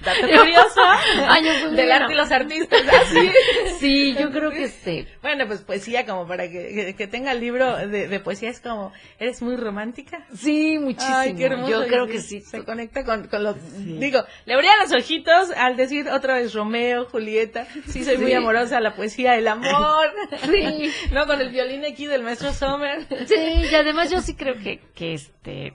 [0.00, 0.80] Dato curioso.
[1.28, 2.82] Ay, yo fui del arte y los artistas.
[3.02, 3.30] Así.
[3.78, 5.06] Sí, yo creo que sí.
[5.20, 8.92] Bueno, pues poesía, como para que, que, tenga el libro de, de, poesía, es como,
[9.18, 10.24] ¿eres muy romántica?
[10.34, 11.16] Sí, muchísimo.
[11.16, 11.70] Ay, qué hermoso.
[11.70, 12.40] Yo creo que sí.
[12.40, 13.56] Se conecta con, con los.
[13.76, 17.66] Digo, le abría los ojitos al decir otra vez Romeo, Julieta.
[17.88, 20.06] Sí, soy muy amorosa, la poesía, el amor.
[20.44, 20.90] Sí.
[21.12, 23.06] no, con el violín aquí del maestro Sommer.
[23.26, 23.34] Sí,
[23.70, 25.74] y además yo sí creo que, que este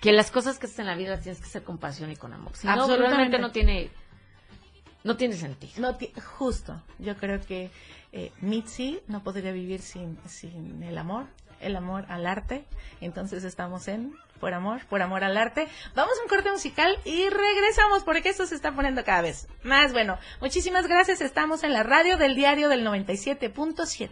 [0.00, 2.32] que las cosas que haces en la vida tienes que hacer con pasión y con
[2.32, 2.52] amor.
[2.54, 3.90] Si no, realmente no tiene
[5.04, 5.72] no tiene sentido.
[5.78, 5.96] No
[6.38, 6.82] justo.
[6.98, 7.70] Yo creo que
[8.12, 11.26] eh, Mitzi no podría vivir sin, sin el amor,
[11.60, 12.64] el amor al arte.
[13.00, 15.68] Entonces estamos en Por Amor, Por Amor al Arte.
[15.94, 19.92] Vamos a un corte musical y regresamos porque esto se está poniendo cada vez más
[19.92, 20.18] bueno.
[20.40, 21.20] Muchísimas gracias.
[21.20, 24.10] Estamos en la radio del diario del 97.7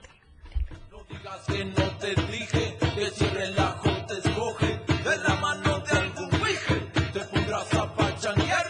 [1.08, 6.30] digas que no te dije que si relajo te escoge de la mano de algún
[6.38, 6.54] güey
[7.12, 8.66] te pondrás a pachanguear.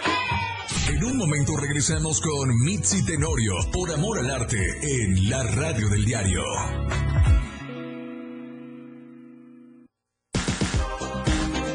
[0.88, 6.04] En un momento regresamos con Mitzi Tenorio por amor al arte en la radio del
[6.04, 6.42] diario.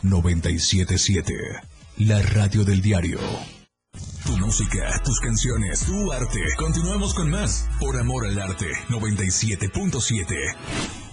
[0.04, 1.34] 977,
[1.98, 3.20] la radio del diario.
[4.28, 6.42] Tu música, tus canciones, tu arte.
[6.58, 11.07] Continuamos con más por amor al arte 97.7.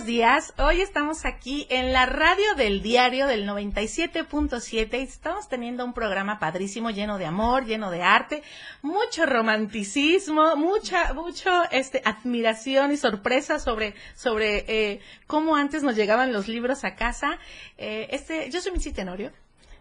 [0.00, 0.54] buenos días.
[0.56, 6.38] Hoy estamos aquí en la radio del diario del 97.7 y estamos teniendo un programa
[6.38, 8.42] padrísimo, lleno de amor, lleno de arte,
[8.80, 16.32] mucho romanticismo, mucha, mucho, este, admiración y sorpresa sobre, sobre, eh, cómo antes nos llegaban
[16.32, 17.38] los libros a casa.
[17.76, 19.32] Eh, este, yo soy Michi Tenorio.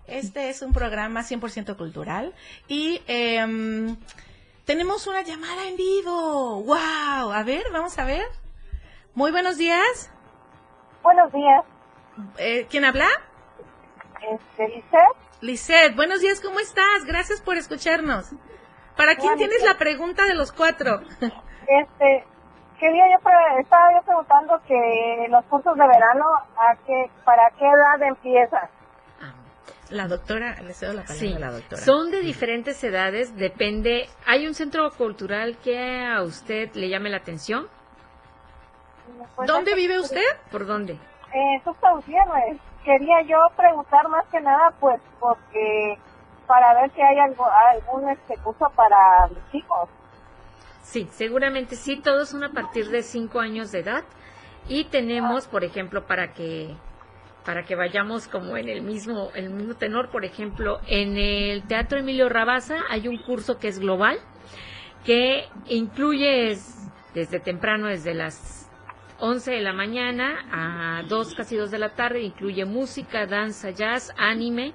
[0.06, 2.34] Este es un programa 100% cultural
[2.68, 3.96] y, em,
[4.66, 6.62] tenemos una llamada en vivo.
[6.64, 7.32] ¡Wow!
[7.32, 8.49] A ver, vamos a ver.
[9.16, 10.12] Muy buenos días.
[11.04, 11.66] Buenos días.
[12.38, 13.08] Eh, ¿Quién habla?
[14.22, 15.18] Este, Lisette.
[15.42, 17.06] Lisette, buenos días, ¿cómo estás?
[17.06, 18.32] Gracias por escucharnos.
[18.96, 21.02] ¿Para quién tienes la pregunta de los cuatro?
[21.70, 22.26] Este,
[22.80, 26.26] quería yo, estaba yo preguntando que los cursos de verano,
[26.58, 28.68] ¿a qué, ¿para qué edad empiezan?
[29.22, 29.36] Ah,
[29.92, 31.80] la doctora, le cedo la palabra a la doctora.
[31.80, 34.10] Son de diferentes edades, depende.
[34.26, 37.68] ¿Hay un centro cultural que a usted le llame la atención?
[39.46, 40.22] ¿Dónde vive usted?
[40.52, 40.98] ¿Por dónde?
[41.34, 42.60] En Gutiérrez.
[42.84, 45.98] Quería yo preguntar más que nada, pues, porque
[46.48, 49.90] para ver si hay algo, algún este curso para los chicos.
[50.82, 54.04] Sí, seguramente sí, todos son a partir de 5 años de edad
[54.68, 56.76] y tenemos, por ejemplo, para que
[57.46, 62.00] para que vayamos como en el mismo el mismo tenor, por ejemplo, en el Teatro
[62.00, 64.20] Emilio Rabaza hay un curso que es global
[65.06, 66.58] que incluye
[67.14, 68.59] desde temprano desde las
[69.22, 72.22] 11 de la mañana a 2, casi 2 de la tarde.
[72.22, 74.74] Incluye música, danza, jazz, anime,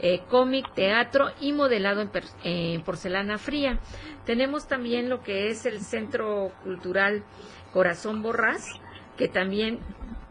[0.00, 2.08] eh, cómic, teatro y modelado
[2.42, 3.78] en, porcelana fría.
[4.24, 7.24] Tenemos también lo que es el Centro Cultural
[7.72, 8.68] Corazón Borrás,
[9.16, 9.78] que también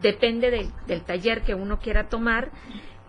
[0.00, 0.50] depende
[0.86, 2.50] del taller que uno quiera tomar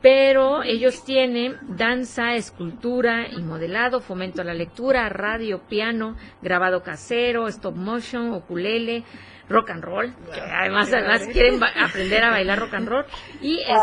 [0.06, 7.48] pero ellos tienen danza, escultura y modelado, fomento a la lectura, radio, piano, grabado casero,
[7.48, 9.04] stop motion, ukulele,
[9.50, 13.06] rock and roll, que además, además quieren aprender a bailar rock and roll,
[13.42, 13.80] y es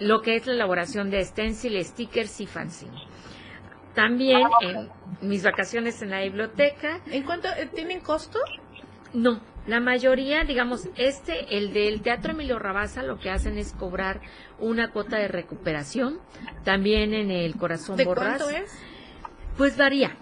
[0.00, 2.96] lo que es la elaboración de stencil, stickers y fanzine.
[3.94, 4.88] También en
[5.20, 7.00] mis vacaciones en la biblioteca.
[7.04, 8.38] ¿En cuánto eh, tienen costo?
[9.12, 14.20] No, la mayoría, digamos, este, el del Teatro Emilio Rabaza, lo que hacen es cobrar
[14.58, 16.18] una cuota de recuperación.
[16.64, 18.42] También en el Corazón ¿De Borrás.
[18.42, 18.72] ¿Cuánto es?
[19.56, 20.16] Pues varía.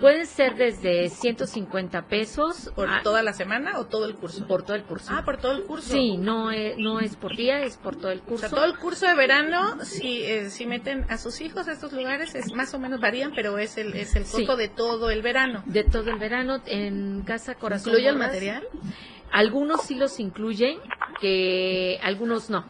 [0.00, 2.72] Puede ser desde 150 pesos.
[2.74, 4.46] ¿Por toda la semana o todo el curso?
[4.46, 5.12] Por todo el curso.
[5.14, 5.92] Ah, por todo el curso.
[5.92, 8.46] Sí, no es, no es por día, es por todo el curso.
[8.46, 11.72] O sea, todo el curso de verano, si, eh, si meten a sus hijos a
[11.72, 15.10] estos lugares, es más o menos varían, pero es el, es el costo de todo
[15.10, 15.62] el verano.
[15.66, 17.92] De todo el verano, en Casa Corazón.
[17.92, 18.66] ¿Incluye el material?
[19.30, 20.78] Algunos sí los incluyen,
[21.20, 22.64] que algunos no.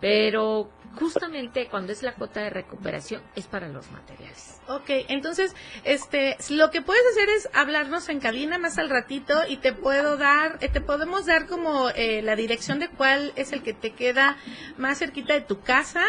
[0.00, 4.60] Pero justamente cuando es la cuota de recuperación es para los materiales.
[4.68, 9.56] Ok, entonces, este, lo que puedes hacer es hablarnos en cabina más al ratito y
[9.56, 13.62] te puedo dar, eh, te podemos dar como eh, la dirección de cuál es el
[13.62, 14.36] que te queda
[14.76, 16.02] más cerquita de tu casa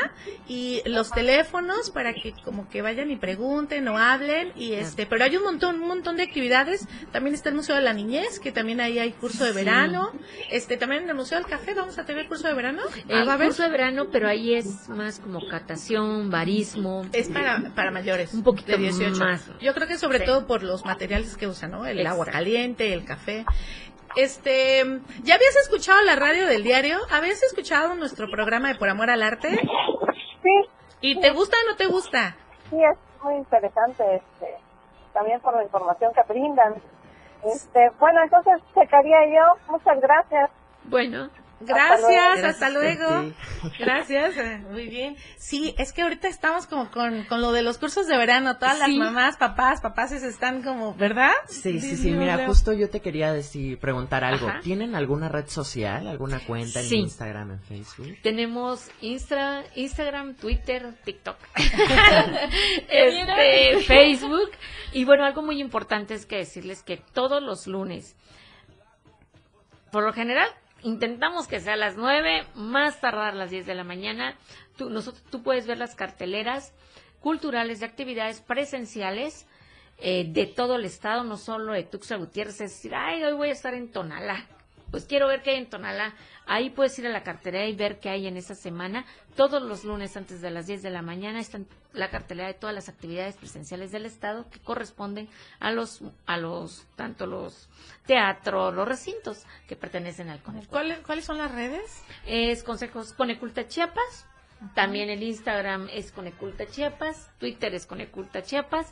[0.48, 5.24] y los teléfonos para que como que vayan y pregunten o hablen y este, pero
[5.24, 6.88] hay un montón, un montón de actividades.
[7.12, 10.12] También está el Museo de la Niñez, que también ahí hay curso de verano.
[10.50, 12.84] Este, también en el Museo del Café vamos a tener curso de verano.
[13.08, 17.04] El ah, curso de verano, pero ahí es más como catación, barismo.
[17.14, 18.34] Es para, para mayores.
[18.34, 19.20] Un poquito de 18.
[19.20, 19.52] más.
[19.60, 21.86] Yo creo que sobre todo por los materiales que usan, ¿no?
[21.86, 23.46] El agua caliente, el café.
[24.16, 24.84] Este,
[25.24, 26.98] ¿ya habías escuchado la radio del diario?
[27.10, 29.50] ¿Habías escuchado nuestro programa de Por Amor al Arte?
[29.50, 30.70] Sí.
[31.02, 32.36] ¿Y te gusta o no te gusta?
[32.70, 34.58] Sí, es muy interesante, este,
[35.14, 36.76] también por la información que brindan.
[37.44, 39.72] Este, bueno, entonces checaría yo.
[39.72, 40.50] Muchas gracias.
[40.84, 41.30] Bueno,
[41.65, 43.34] Gracias, hasta luego.
[43.80, 45.15] Gracias, eh, muy bien.
[45.38, 48.80] Sí, es que ahorita estamos como con, con lo de los cursos de verano, todas
[48.80, 51.32] las mamás, papás, papás están como, ¿verdad?
[51.47, 54.47] Sí, sí, sí, mira, justo yo te quería decir, preguntar algo.
[54.62, 58.17] ¿Tienen alguna red social, alguna cuenta en Instagram, en Facebook?
[58.21, 61.38] Tenemos Insta, Instagram, Twitter, TikTok,
[62.89, 64.52] este, Facebook.
[64.93, 68.15] Y bueno, algo muy importante es que decirles que todos los lunes,
[69.91, 70.50] por lo general,
[70.84, 74.36] intentamos que sea a las 9, más tardar las 10 de la mañana.
[74.78, 76.74] Tú, nosotros, tú puedes ver las carteleras
[77.20, 79.48] culturales de actividades presenciales
[80.00, 83.50] eh, de todo el estado, no solo de Tuxtla Gutiérrez, es decir, ay, hoy voy
[83.50, 84.48] a estar en Tonalá,
[84.92, 86.14] pues quiero ver qué hay en Tonalá.
[86.46, 89.06] Ahí puedes ir a la cartelera y ver qué hay en esa semana.
[89.36, 91.60] Todos los lunes antes de las 10 de la mañana está
[91.94, 96.86] la cartelera de todas las actividades presenciales del Estado que corresponden a los, a los,
[96.96, 97.70] tanto los
[98.06, 100.72] teatros, los recintos que pertenecen al CONECULTA.
[100.72, 102.04] ¿Cuáles, ¿Cuáles son las redes?
[102.26, 104.28] Es Consejos Coneculta Chiapas.
[104.76, 107.32] También el Instagram es Coneculta Chiapas.
[107.40, 108.92] Twitter es Coneculta Chiapas.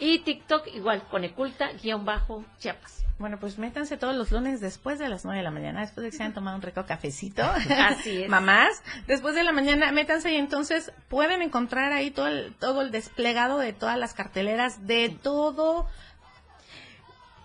[0.00, 3.04] Y TikTok igual, Coneculta-Chiapas.
[3.18, 6.10] Bueno, pues métanse todos los lunes después de las 9 de la mañana, después de
[6.10, 7.42] que se hayan tomado un rico cafecito.
[7.78, 8.28] Así es.
[8.28, 12.92] Mamás, después de la mañana, métanse y entonces pueden encontrar ahí todo el, todo el
[12.92, 15.88] desplegado de todas las carteleras, de todo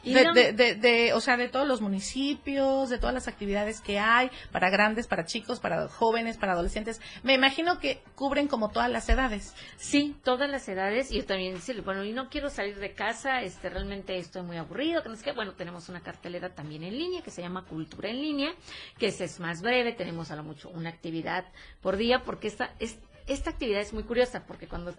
[0.03, 4.29] de, de, de, o sea, de todos los municipios, de todas las actividades que hay,
[4.51, 7.01] para grandes, para chicos, para jóvenes, para adolescentes.
[7.23, 9.53] Me imagino que cubren como todas las edades.
[9.77, 11.11] Sí, todas las edades.
[11.11, 14.57] Y yo también decirle, bueno, y no quiero salir de casa, este, realmente estoy muy
[14.57, 17.65] aburrido, que no es que, bueno, tenemos una cartelera también en línea que se llama
[17.65, 18.53] Cultura en Línea,
[18.97, 21.45] que es, es más breve, tenemos a lo mucho una actividad
[21.81, 24.93] por día, porque esta, es, esta actividad es muy curiosa, porque cuando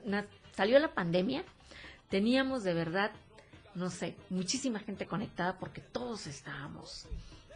[0.53, 1.45] salió la pandemia,
[2.09, 3.11] teníamos de verdad
[3.75, 7.07] no sé, muchísima gente conectada porque todos estábamos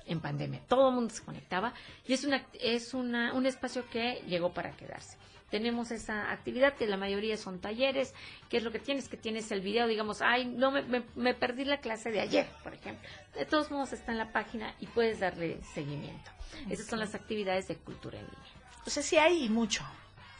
[0.07, 1.74] en pandemia, todo el mundo se conectaba
[2.07, 5.16] y es una es una, un espacio que llegó para quedarse.
[5.50, 8.12] Tenemos esa actividad que la mayoría son talleres,
[8.50, 10.83] que es lo que tienes, que tienes el video, digamos, ay, no me,
[11.16, 13.09] me, perdí la clase de ayer, por ejemplo.
[13.35, 16.31] De todos modos está en la página y puedes darle seguimiento.
[16.68, 18.52] Esas son las actividades de cultura en línea.
[18.85, 19.85] O sea, sí hay mucho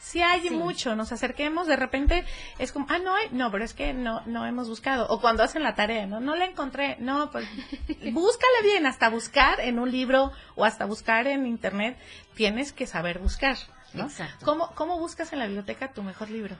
[0.01, 2.25] si hay mucho, nos acerquemos, de repente
[2.59, 5.07] es como, ah, no hay, no, pero es que no, no hemos buscado.
[5.09, 7.47] O cuando hacen la tarea, no, no la encontré, no, pues
[8.13, 11.99] búscale bien, hasta buscar en un libro o hasta buscar en internet,
[12.35, 13.57] tienes que saber buscar.
[13.95, 14.05] ¿no?
[14.05, 14.45] Exacto.
[14.45, 16.57] ¿Cómo, ¿Cómo buscas en la biblioteca tu mejor libro?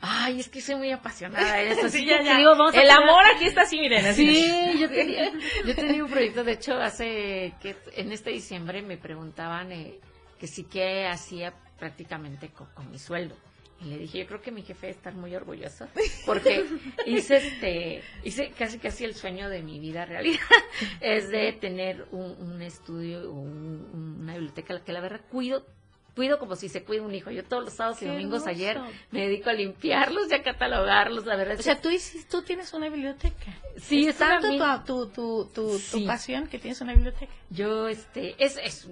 [0.00, 1.88] Ay, es que soy muy apasionada de eso.
[1.92, 2.38] Sí, ya, ya.
[2.38, 4.14] El amor aquí está así, miren.
[4.14, 5.30] Sí, yo tenía,
[5.64, 10.00] yo tenía un proyecto, de hecho, hace que en este diciembre me preguntaban eh,
[10.38, 13.34] que sí que hacía prácticamente con, mi sueldo.
[13.80, 15.88] Y le dije, yo creo que mi jefe está muy orgulloso
[16.26, 16.64] porque
[17.06, 20.38] hice este, hice casi casi el sueño de mi vida realidad,
[21.00, 25.66] es de tener un, estudio o una biblioteca que la verdad cuido
[26.14, 27.30] cuido como si se cuida un hijo.
[27.32, 28.78] Yo todos los sábados y domingos ayer
[29.10, 31.58] me dedico a limpiarlos y a catalogarlos, la verdad.
[31.58, 31.88] O sea, tú,
[32.30, 33.58] tú tienes una biblioteca.
[33.78, 34.50] Sí, es, tanto
[34.84, 37.32] tu, tu, tu, tu, pasión que tienes una biblioteca.
[37.48, 38.88] Yo, este, es, es,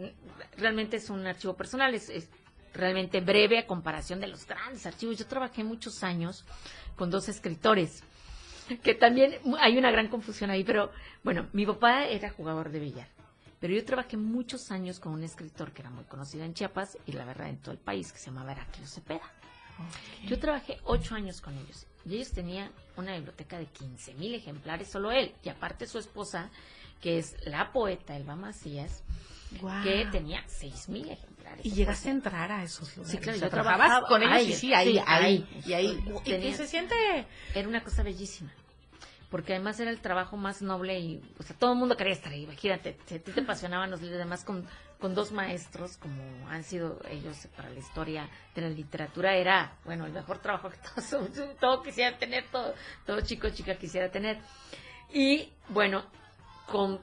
[0.57, 2.29] realmente es un archivo personal, es, es
[2.75, 5.19] realmente breve a comparación de los grandes archivos.
[5.19, 6.45] Yo trabajé muchos años
[6.97, 8.03] con dos escritores,
[8.83, 10.93] que también hay una gran confusión ahí, pero
[11.25, 13.09] bueno, mi papá era jugador de billar,
[13.59, 17.13] pero yo trabajé muchos años con un escritor que era muy conocido en Chiapas y
[17.13, 19.33] la verdad en todo el país, que se llamaba Heraclio Cepeda.
[20.27, 24.91] Yo trabajé ocho años con ellos y ellos tenían una biblioteca de 15 mil ejemplares,
[24.91, 26.51] solo él, y aparte su esposa,
[27.01, 29.03] que es la poeta Elba Macías,
[29.83, 31.65] que tenía seis mil ejemplares.
[31.65, 33.19] Y llegaste a entrar a esos lugares.
[33.19, 35.99] Sí, claro, yo trabajaba con ellos y sí, ahí, ahí, y ahí.
[36.25, 36.95] Y, se siente...
[37.55, 38.51] Era una cosa bellísima.
[39.31, 42.33] Porque además era el trabajo más noble y, o sea, todo el mundo quería estar
[42.33, 42.45] ahí.
[42.45, 44.67] Imagínate, a ti te apasionaban los libros, además con,
[45.01, 50.05] con dos maestros, como han sido ellos para la historia de la literatura, era, bueno,
[50.07, 50.79] el mejor trabajo que
[51.11, 52.75] todos, todo quisiera tener, todo,
[53.07, 54.39] todo chico chica quisiera tener.
[55.13, 56.05] Y, bueno,
[56.67, 57.01] con,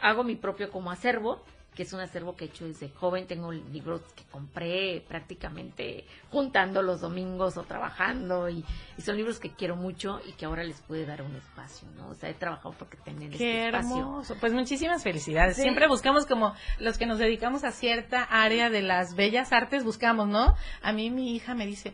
[0.00, 1.44] hago mi propio como acervo,
[1.78, 3.28] que es un acervo que he hecho desde joven.
[3.28, 8.64] Tengo libros que compré prácticamente juntando los domingos o trabajando y,
[9.00, 12.08] son libros que quiero mucho y que ahora les puede dar un espacio, ¿no?
[12.08, 14.34] O sea, he trabajado porque tener Qué este hermoso.
[14.40, 15.54] Pues muchísimas felicidades.
[15.54, 20.26] Siempre buscamos como los que nos dedicamos a cierta área de las bellas artes, buscamos,
[20.26, 20.56] ¿no?
[20.82, 21.92] A mí mi hija me dice,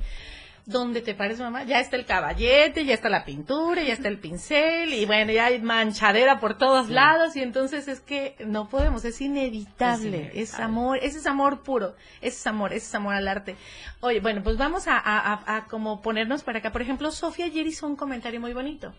[0.66, 1.64] ¿dónde te parece, mamá?
[1.64, 5.46] Ya está el caballete, ya está la pintura, ya está el pincel, y bueno, ya
[5.46, 10.98] hay manchadera por todos lados, y entonces es que no podemos, es inevitable, es, amor,
[11.02, 13.56] ese es amor puro, ese es amor, ese es amor al arte.
[14.00, 16.72] Oye, bueno, pues vamos a, a, a como ponernos para acá.
[16.72, 18.92] Por ejemplo, Sofía ayer hizo un comentario muy bonito.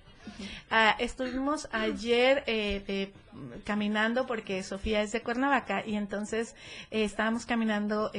[0.71, 3.13] Ah, estuvimos ayer eh, eh,
[3.63, 6.55] caminando porque Sofía es de Cuernavaca y entonces
[6.91, 8.11] eh, estábamos caminando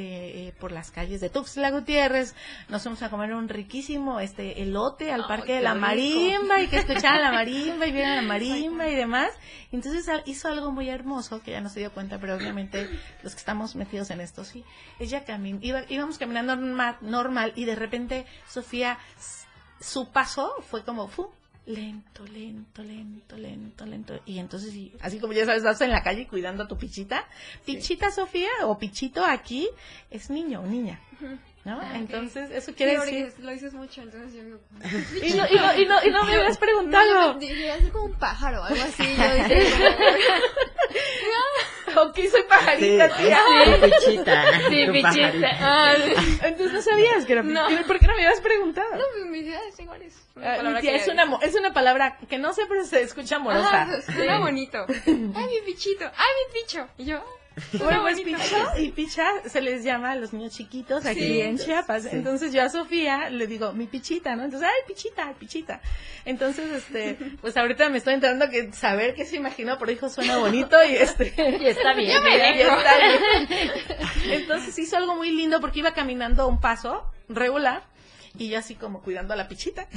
[0.60, 2.34] por las calles de Tuxtla Gutiérrez.
[2.68, 6.78] Nos fuimos a comer un riquísimo este elote al parque de la marimba y que
[6.78, 9.30] escuchaban la marimba y vieron la marimba y demás.
[9.72, 12.88] Entonces hizo algo muy hermoso que ya no se dio cuenta, pero obviamente
[13.22, 14.64] los que estamos metidos en esto sí.
[14.98, 18.98] Ella camin iba, íbamos caminando normal, y de repente Sofía
[19.80, 21.30] su paso fue como ¡fu!
[21.66, 24.20] Lento, lento, lento, lento, lento.
[24.24, 27.28] Y entonces, así como ya sabes, vas en la calle cuidando a tu pichita.
[27.64, 29.68] Pichita Sofía o pichito aquí
[30.10, 31.00] es niño o niña.
[31.66, 31.78] ¿No?
[31.82, 33.32] Ah, entonces, eso quiere decir.
[33.40, 34.60] Lo dices mucho, entonces yo digo.
[35.20, 37.34] y, no, y, no, y, no, y no me habías preguntado.
[37.34, 39.02] No, ser como un pájaro o algo así.
[39.02, 39.66] Yo dije,
[41.96, 43.40] ok, soy pajarita, sí, tía.
[43.64, 44.44] Sí, pichita.
[44.68, 45.50] Sí, pichita.
[45.60, 45.96] Ah,
[46.44, 47.84] entonces no sabías que era pichita.
[47.88, 48.88] ¿Por qué no me habías preguntado?
[48.92, 50.02] No, pues, mi idea es igual.
[50.02, 53.34] Es una, ah, tía, es, una, es una palabra que no sé, pero se escucha
[53.36, 53.88] amorosa.
[53.90, 54.86] Ah, suena bonito.
[54.88, 56.04] Ay, mi pichito.
[56.04, 56.86] Ay, mi picho.
[56.96, 57.24] Y yo,
[57.78, 62.04] bueno, pues picha y picha se les llama a los niños chiquitos aquí en Chiapas.
[62.06, 64.44] Entonces yo a Sofía le digo, mi pichita, ¿no?
[64.44, 65.80] Entonces, ay, pichita, pichita.
[66.26, 70.36] Entonces, este, pues ahorita me estoy enterando que saber qué se imaginó, pero hijo suena
[70.38, 71.32] bonito y este.
[71.60, 72.20] Y está bien.
[72.26, 73.70] y está bien.
[74.32, 77.84] Entonces hizo algo muy lindo porque iba caminando un paso regular
[78.38, 79.88] y yo así como cuidando a la pichita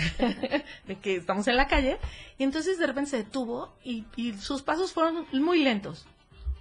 [0.87, 1.97] de que estamos en la calle
[2.37, 6.07] y entonces de repente se detuvo y, y sus pasos fueron muy lentos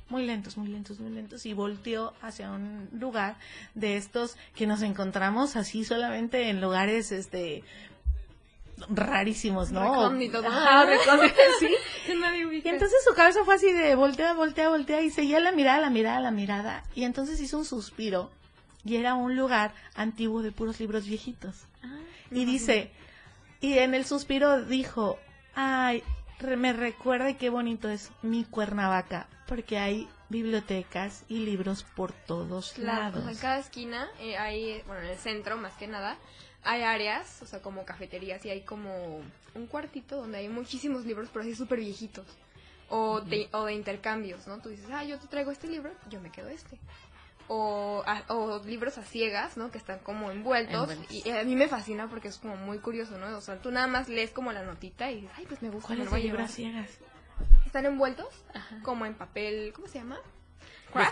[0.09, 3.37] muy lentos, muy lentos, muy lentos, y volteó hacia un lugar
[3.75, 7.63] de estos que nos encontramos así solamente en lugares, este,
[8.89, 9.83] rarísimos, ¿no?
[9.83, 10.45] Recónditos.
[11.61, 11.69] sí.
[12.65, 15.91] Y entonces su cabeza fue así de voltea, voltea, voltea, y seguía la mirada, la
[15.91, 18.31] mirada, la mirada, y entonces hizo un suspiro,
[18.85, 21.67] y era un lugar antiguo de puros libros viejitos.
[21.83, 21.99] Ah,
[22.31, 22.91] y dice,
[23.61, 25.19] y en el suspiro dijo,
[25.55, 26.03] ay,
[26.57, 32.79] me recuerda y qué bonito es mi Cuernavaca, porque hay bibliotecas y libros por todos
[32.79, 33.27] lados.
[33.27, 36.19] en cada esquina eh, hay, bueno, en el centro más que nada,
[36.63, 39.21] hay áreas, o sea, como cafeterías y hay como
[39.55, 42.27] un cuartito donde hay muchísimos libros, pero así súper viejitos.
[42.91, 44.61] O de, o de intercambios, ¿no?
[44.61, 46.79] Tú dices, ah, yo te traigo este libro, yo me quedo este
[47.49, 49.71] o, o libros a ciegas, ¿no?
[49.71, 50.91] Que están como envueltos.
[51.11, 53.37] Y a mí me fascina porque es como muy curioso, ¿no?
[53.37, 55.89] O sea, tú nada más lees como la notita y dices, ay, pues me gusta.
[55.89, 56.91] ¿Cuáles son libros ciegas?
[57.66, 58.28] Están envueltos
[58.82, 60.18] como en papel, ¿cómo se llama?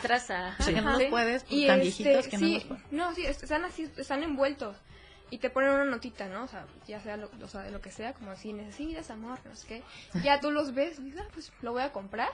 [0.02, 0.56] Traza.
[0.64, 2.92] que no los puedes, y tan este, viejitos que no los puedes.
[2.92, 4.76] No, sí, están así, están envueltos.
[5.28, 6.44] Y te ponen una notita, ¿no?
[6.44, 9.40] O sea, ya sea lo, o sea, de lo que sea, como si necesitas amor,
[9.44, 9.82] no sé qué.
[10.22, 12.30] Ya tú los ves y dices, ah, pues lo voy a comprar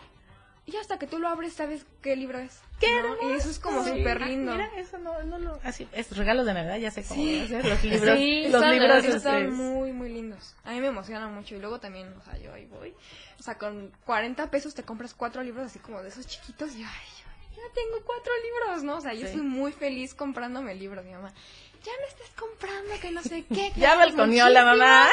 [0.65, 2.61] y hasta que tú lo abres sabes qué libro es.
[2.79, 2.89] ¡Qué
[3.23, 4.53] Y eso es como súper lindo.
[4.53, 7.85] Mira, eso no, no, no, así, es regalo de Navidad, ya sé cómo hacer los
[7.85, 8.19] libros.
[8.19, 10.55] Sí, los libros están muy, muy lindos.
[10.65, 12.95] A mí me emocionan mucho y luego también, o sea, yo ahí voy.
[13.39, 16.85] O sea, con 40 pesos te compras cuatro libros así como de esos chiquitos y
[16.85, 17.07] ay,
[17.57, 18.97] ya tengo cuatro libros, ¿no?
[18.97, 21.33] O sea, yo estoy muy feliz comprándome libros, mi mamá
[21.85, 23.73] ya me estás comprando que no sé qué.
[23.77, 25.09] ya balconeó la mamá.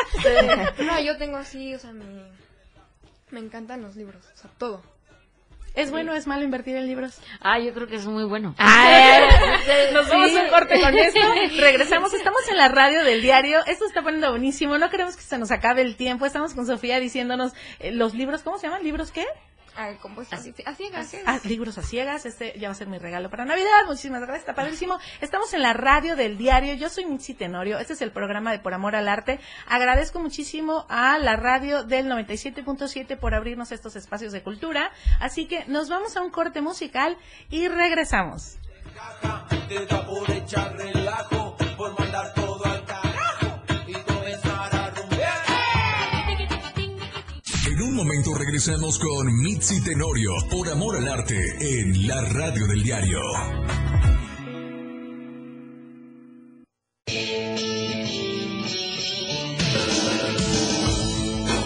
[0.79, 2.05] No, yo tengo así, o sea, me,
[3.31, 4.83] me encantan los libros, o sea, todo.
[5.79, 7.21] ¿Es bueno o es malo invertir en libros?
[7.39, 8.53] Ah, yo creo que es muy bueno.
[9.93, 11.19] nos vamos a un corte con esto.
[11.57, 12.13] Regresamos.
[12.13, 13.59] Estamos en la radio del diario.
[13.65, 14.77] Esto está poniendo buenísimo.
[14.77, 16.25] No queremos que se nos acabe el tiempo.
[16.25, 18.83] Estamos con Sofía diciéndonos eh, los libros, ¿cómo se llaman?
[18.83, 19.25] ¿Libros qué?
[19.79, 19.95] Ah,
[20.65, 21.15] a, ciegas.
[21.25, 23.85] Ah, libros a ciegas, este ya va a ser mi regalo para Navidad.
[23.87, 24.99] Muchísimas gracias, está padrísimo.
[25.21, 26.73] Estamos en la radio del diario.
[26.73, 27.79] Yo soy Mitzi Tenorio.
[27.79, 29.39] Este es el programa de Por Amor al Arte.
[29.69, 34.91] Agradezco muchísimo a la radio del 97.7 por abrirnos estos espacios de cultura.
[35.21, 37.17] Así que nos vamos a un corte musical
[37.49, 38.57] y regresamos.
[47.79, 52.83] En un momento regresamos con Mitzi Tenorio por Amor al Arte en la radio del
[52.83, 53.21] diario.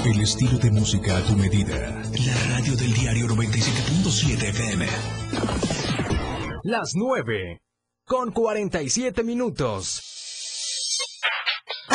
[0.05, 2.03] El estilo de música a tu medida.
[2.28, 4.86] La radio del diario 97.7 FM.
[6.61, 7.59] Las 9
[8.05, 10.12] con 47 minutos.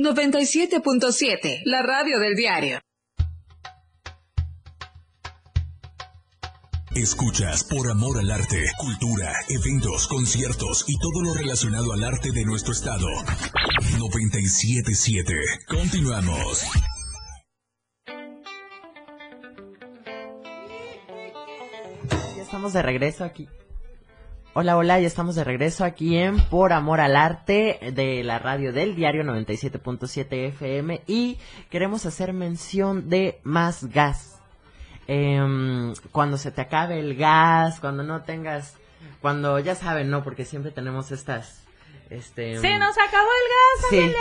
[0.00, 2.80] 97.7, la radio del diario.
[6.94, 12.44] Escuchas por amor al arte, cultura, eventos, conciertos y todo lo relacionado al arte de
[12.46, 13.06] nuestro estado.
[13.98, 15.34] 977.
[15.68, 16.64] Continuamos.
[22.36, 23.48] Ya estamos de regreso aquí.
[24.52, 28.72] Hola, hola, ya estamos de regreso aquí en Por Amor al Arte de la radio
[28.72, 31.38] del diario 97.7 FM y
[31.70, 34.40] queremos hacer mención de más gas
[35.06, 35.40] eh,
[36.10, 38.74] cuando se te acabe el gas, cuando no tengas,
[39.20, 40.24] cuando ya saben, ¿no?
[40.24, 41.59] Porque siempre tenemos estas...
[42.10, 44.18] Este, se nos acabó el gas, sí, al gas.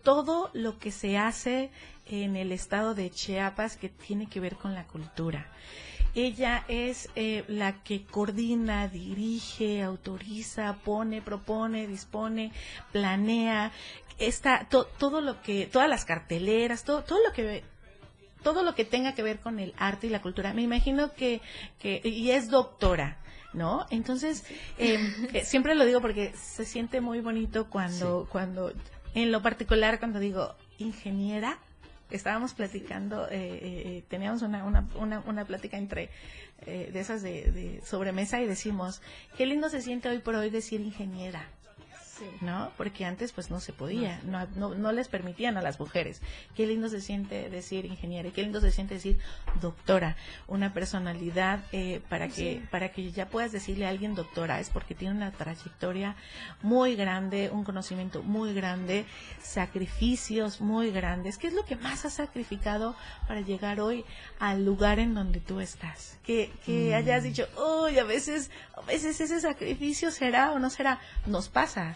[0.04, 1.72] todo lo que se hace
[2.06, 5.48] en el estado de Chiapas que tiene que ver con la cultura.
[6.16, 12.54] Ella es eh, la que coordina, dirige, autoriza, pone, propone, dispone,
[12.94, 13.74] planea,
[14.18, 17.64] está todo lo que, todas las carteleras, todo, todo lo que
[18.46, 20.54] todo lo que tenga que ver con el arte y la cultura.
[20.54, 21.42] Me imagino que,
[21.80, 23.18] que y es doctora,
[23.54, 23.88] ¿no?
[23.90, 24.46] Entonces,
[24.78, 28.72] em, eh, siempre lo digo porque se siente muy bonito cuando, cuando,
[29.16, 31.58] en lo particular, cuando digo ingeniera,
[32.12, 36.12] estábamos platicando, eh, eh, teníamos una, una, una, una, plática entre
[36.66, 39.02] de esas de, de sobremesa y decimos,
[39.38, 41.48] qué lindo se siente hoy por hoy decir ingeniera,
[42.42, 42.72] ¿no?
[42.78, 46.22] Porque antes pues no se podía, no, no, no, les permitían a las mujeres.
[46.56, 49.18] Qué lindo se siente decir ingeniera, qué lindo se siente decir
[49.62, 50.16] doctora,
[50.48, 54.96] una personalidad eh, para que para que ya puedas decirle a alguien doctora es porque
[54.96, 56.16] tiene una trayectoria
[56.62, 59.06] muy grande, un conocimiento muy grande,
[59.42, 61.38] sacrificios muy grandes.
[61.38, 62.96] ¿Qué es lo que más has sacrificado
[63.28, 64.06] para llegar hoy
[64.40, 66.18] al lugar en donde tú estás?
[66.24, 66.96] Que, que mm.
[66.96, 71.96] hayas dicho, uy, a veces, a veces ese sacrificio será o no será, nos pasa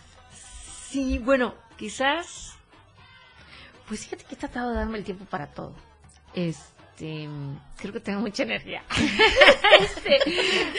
[0.89, 2.55] Sí, bueno, quizás.
[3.87, 5.75] Pues fíjate que he tratado de darme el tiempo para todo.
[6.33, 7.29] Este.
[7.77, 8.83] Creo que tengo mucha energía.
[9.79, 10.19] este,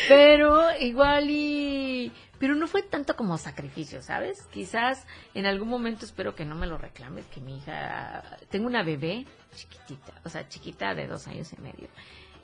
[0.09, 2.13] pero igual y.
[2.41, 4.43] Pero no fue tanto como sacrificio, ¿sabes?
[4.51, 8.25] Quizás en algún momento espero que no me lo reclames, que mi hija.
[8.51, 11.89] Tengo una bebé chiquitita, o sea, chiquita de dos años y medio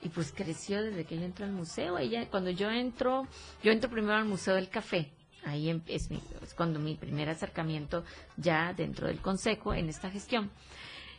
[0.03, 1.99] y pues creció desde que ella entró al museo.
[1.99, 3.27] Ella, cuando yo entro,
[3.65, 5.11] yo entro primero al Museo del Café
[5.47, 6.09] Ahí em, es,
[6.57, 8.05] cuando mi primer acercamiento
[8.37, 10.51] ya dentro del consejo en esta gestión.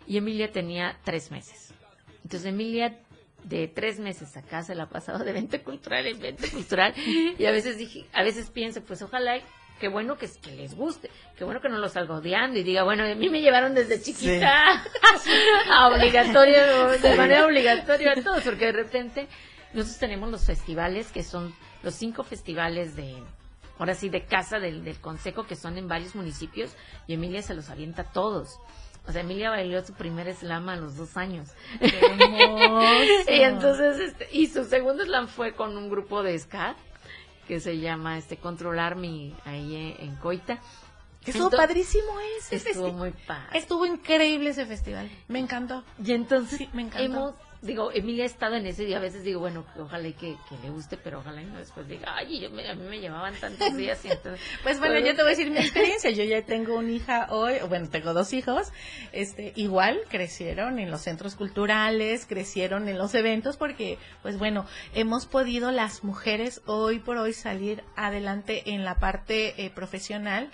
[0.05, 1.73] Y Emilia tenía tres meses.
[2.23, 2.99] Entonces Emilia
[3.43, 7.45] de tres meses acá se la ha pasado de evento cultural en evento cultural y
[7.45, 9.39] a veces dije, a veces pienso, pues ojalá
[9.80, 12.84] qué bueno que, que les guste, qué bueno que no lo salga odiando y diga,
[12.84, 14.84] bueno, a mí me llevaron desde chiquita
[15.71, 19.28] a obligatorio, de manera obligatoria a todos, porque de repente
[19.73, 23.15] nosotros tenemos los festivales que son los cinco festivales de
[23.80, 26.75] ahora sí, de casa del, del consejo, que son en varios municipios,
[27.07, 28.59] y Emilia se los avienta a todos.
[29.07, 31.49] O sea, Emilia bailó su primer slam a los dos años.
[31.80, 36.75] y entonces, este, y su segundo slam fue con un grupo de ska
[37.47, 40.59] que se llama este Controlar Mi ahí en, Coita.
[41.25, 42.57] Estuvo padrísimo ese.
[42.57, 43.57] Estuvo muy padre.
[43.57, 45.09] Estuvo increíble ese festival.
[45.30, 45.84] Me encantó.
[46.03, 47.03] Y entonces me encantó.
[47.03, 47.36] hemos
[47.68, 50.70] digo, Emilia ha estado en ese día, a veces digo, bueno, ojalá y que, le
[50.70, 54.03] guste, pero ojalá y no después diga, ay, yo a mí me llevaban tantos días.
[54.05, 56.91] Y entonces, pues bueno, yo te voy a decir mi experiencia, yo ya tengo una
[56.91, 58.72] hija hoy, bueno, tengo dos hijos,
[59.11, 65.26] este, igual crecieron en los centros culturales, crecieron en los eventos, porque, pues bueno, hemos
[65.26, 70.49] podido las mujeres hoy por hoy salir adelante en la parte eh, profesional,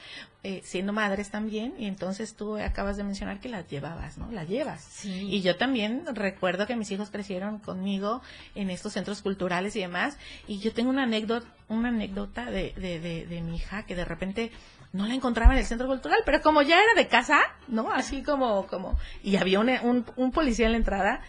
[0.46, 4.30] eh, siendo madres también, y entonces tú acabas de mencionar que las llevabas, ¿no?
[4.30, 5.06] Las llevas.
[5.06, 8.22] Y yo también recuerdo que mis hijos crecieron conmigo
[8.54, 13.26] en estos centros culturales y demás, y yo tengo una anécdota, una anécdota de, de,
[13.26, 14.52] de, mi hija que de repente
[14.92, 17.40] no la encontraba en el centro cultural, pero como ya era de casa,
[17.70, 17.90] ¿no?
[17.94, 21.22] Así como, como, y había un, un, policía en la entrada,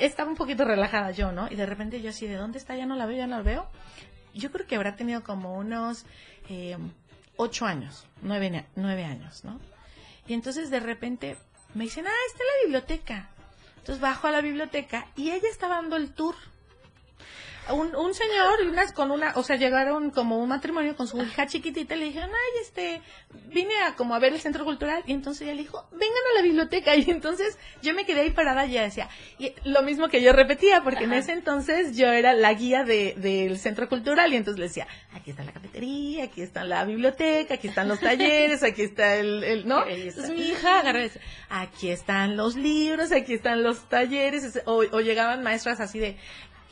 [0.00, 1.48] estaba un poquito relajada yo, ¿no?
[1.50, 2.76] Y de repente yo así, ¿de dónde está?
[2.76, 3.66] Ya no la veo, ya no la veo.
[4.32, 6.06] Yo creo que habrá tenido como unos
[6.48, 6.78] eh,
[7.36, 9.60] ocho años, nueve, nueve años, ¿no?
[10.26, 11.36] Y entonces de repente
[11.74, 13.28] me dicen, ah, está en la biblioteca.
[13.78, 16.36] Entonces bajo a la biblioteca y ella estaba dando el tour
[17.70, 21.22] un, un señor y unas con una, o sea, llegaron como un matrimonio con su
[21.22, 23.02] hija chiquitita y le dijeron, ay, este,
[23.46, 26.36] vine a como a ver el centro cultural y entonces ella le dijo, vengan a
[26.36, 29.08] la biblioteca y entonces yo me quedé ahí parada y decía,
[29.38, 33.14] y lo mismo que yo repetía, porque en ese entonces yo era la guía de,
[33.16, 34.32] del centro cultural.
[34.32, 38.00] Y entonces le decía, aquí está la cafetería, aquí está la biblioteca, aquí están los
[38.00, 39.86] talleres, aquí está el, el ¿no?
[39.86, 41.00] Entonces mi hija agarró
[41.48, 46.16] aquí están los libros, aquí están los talleres, o, o llegaban maestras así de,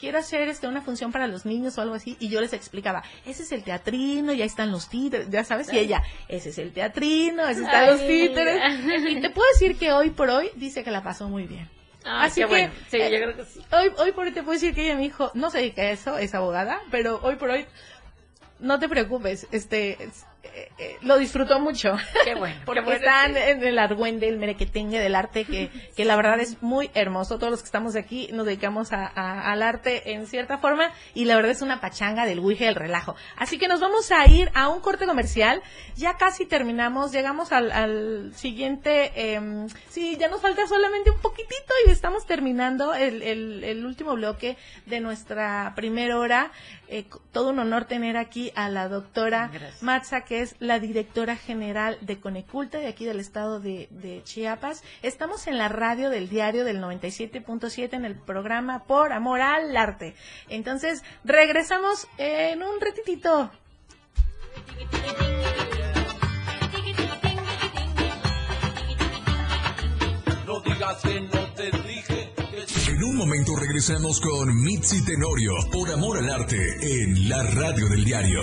[0.00, 3.04] quiero hacer este, una función para los niños o algo así, y yo les explicaba,
[3.26, 6.58] ese es el teatrino, y ahí están los títeres, ya sabes, y ella, ese es
[6.58, 8.60] el teatrino, ese están los títeres.
[9.10, 11.68] Y te puedo decir que hoy por hoy dice que la pasó muy bien.
[12.04, 12.72] Ah, Así que, bueno.
[12.90, 13.60] sí, yo creo que sí.
[13.72, 16.16] Hoy, hoy por hoy te puedo decir que ella me dijo, no sé qué eso,
[16.16, 17.66] es abogada, pero hoy por hoy
[18.58, 19.98] no te preocupes, este,
[20.42, 21.96] eh, eh, lo disfrutó mucho.
[22.24, 22.56] Qué bueno.
[22.64, 26.90] Porque están en el argüende, el merequetengue del arte, que, que la verdad es muy
[26.94, 27.38] hermoso.
[27.38, 31.36] Todos los que estamos aquí nos dedicamos a, al arte en cierta forma y la
[31.36, 33.16] verdad es una pachanga del wije del relajo.
[33.36, 35.62] Así que nos vamos a ir a un corte comercial.
[35.96, 39.12] Ya casi terminamos, llegamos al, al siguiente.
[39.14, 44.14] Eh, sí, ya nos falta solamente un poquitito y estamos terminando el, el, el último
[44.14, 46.50] bloque de nuestra primera hora.
[46.92, 51.98] Eh, todo un honor tener aquí a la doctora Matza, que es la directora general
[52.02, 54.84] de Coneculta de aquí del estado de, Chiapas.
[55.02, 60.14] Estamos en la radio del diario del 97.7 en el programa Por Amor al Arte.
[60.48, 63.50] Entonces, regresamos en un ratitito.
[70.46, 72.32] No digas que no te dije.
[72.88, 78.04] En un momento regresamos con Mitzi Tenorio por Amor al Arte en la radio del
[78.04, 78.42] diario.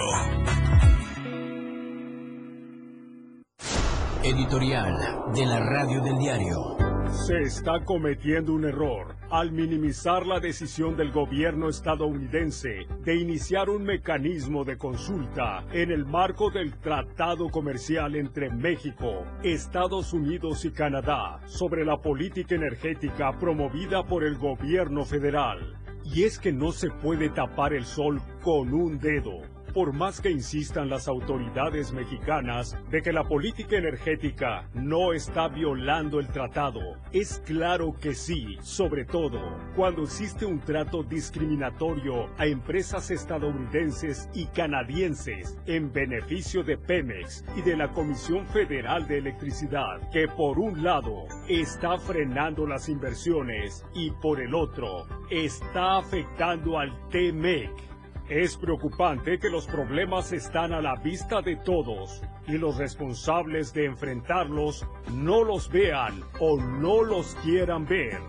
[4.28, 6.76] Editorial de la radio del diario.
[7.26, 13.84] Se está cometiendo un error al minimizar la decisión del gobierno estadounidense de iniciar un
[13.84, 21.40] mecanismo de consulta en el marco del Tratado Comercial entre México, Estados Unidos y Canadá
[21.46, 25.78] sobre la política energética promovida por el gobierno federal.
[26.04, 30.32] Y es que no se puede tapar el sol con un dedo por más que
[30.32, 37.44] insistan las autoridades mexicanas de que la política energética no está violando el tratado, es
[37.46, 39.40] claro que sí, sobre todo
[39.76, 47.62] cuando existe un trato discriminatorio a empresas estadounidenses y canadienses en beneficio de Pemex y
[47.62, 54.10] de la Comisión Federal de Electricidad, que por un lado está frenando las inversiones y
[54.10, 57.87] por el otro está afectando al TMEC
[58.30, 63.86] es preocupante que los problemas están a la vista de todos y los responsables de
[63.86, 68.20] enfrentarlos no los vean o no los quieran ver.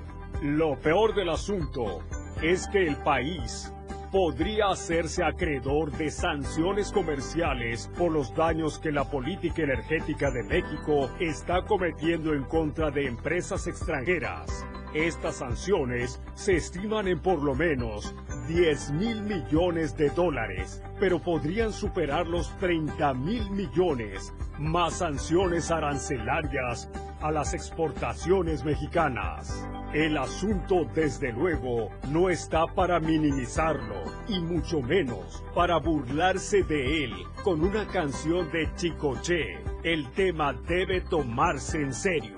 [0.42, 2.00] Lo peor del asunto
[2.42, 3.72] es que el país
[4.12, 11.10] podría hacerse acreedor de sanciones comerciales por los daños que la política energética de México
[11.20, 14.64] está cometiendo en contra de empresas extranjeras.
[14.94, 18.14] Estas sanciones se estiman en por lo menos
[18.48, 26.88] 10 mil millones de dólares, pero podrían superar los 30 mil millones, más sanciones arancelarias
[27.20, 29.66] a las exportaciones mexicanas.
[29.92, 37.14] El asunto, desde luego, no está para minimizarlo, y mucho menos para burlarse de él
[37.42, 39.58] con una canción de Chicoche.
[39.82, 42.37] El tema debe tomarse en serio.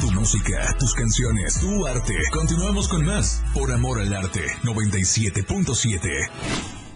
[0.00, 2.14] Tu música, tus canciones, tu arte.
[2.32, 3.42] Continuamos con más.
[3.54, 4.40] Por amor al arte.
[4.62, 6.87] 97.7.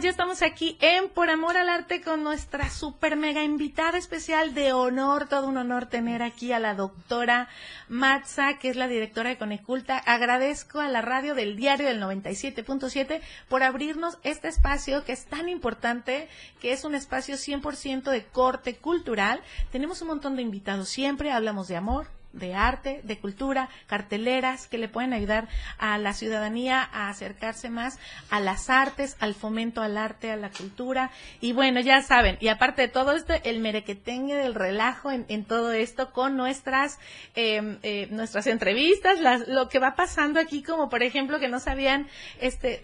[0.00, 4.72] ya estamos aquí en Por Amor al Arte con nuestra super mega invitada especial de
[4.72, 7.48] honor, todo un honor tener aquí a la doctora
[7.88, 9.98] Matza, que es la directora de Coneculta.
[9.98, 15.48] Agradezco a la radio del diario del 97.7 por abrirnos este espacio que es tan
[15.48, 16.28] importante,
[16.60, 19.42] que es un espacio 100% de corte cultural.
[19.70, 24.78] Tenemos un montón de invitados siempre, hablamos de amor, de arte, de cultura, carteleras que
[24.78, 27.98] le pueden ayudar a la ciudadanía a acercarse más
[28.30, 31.10] a las artes, al fomento al arte, a la cultura.
[31.40, 35.44] Y bueno, ya saben, y aparte de todo esto, el merequetengue del relajo en, en
[35.44, 36.98] todo esto con nuestras,
[37.34, 41.60] eh, eh, nuestras entrevistas, las, lo que va pasando aquí, como por ejemplo que no
[41.60, 42.08] sabían,
[42.40, 42.82] este,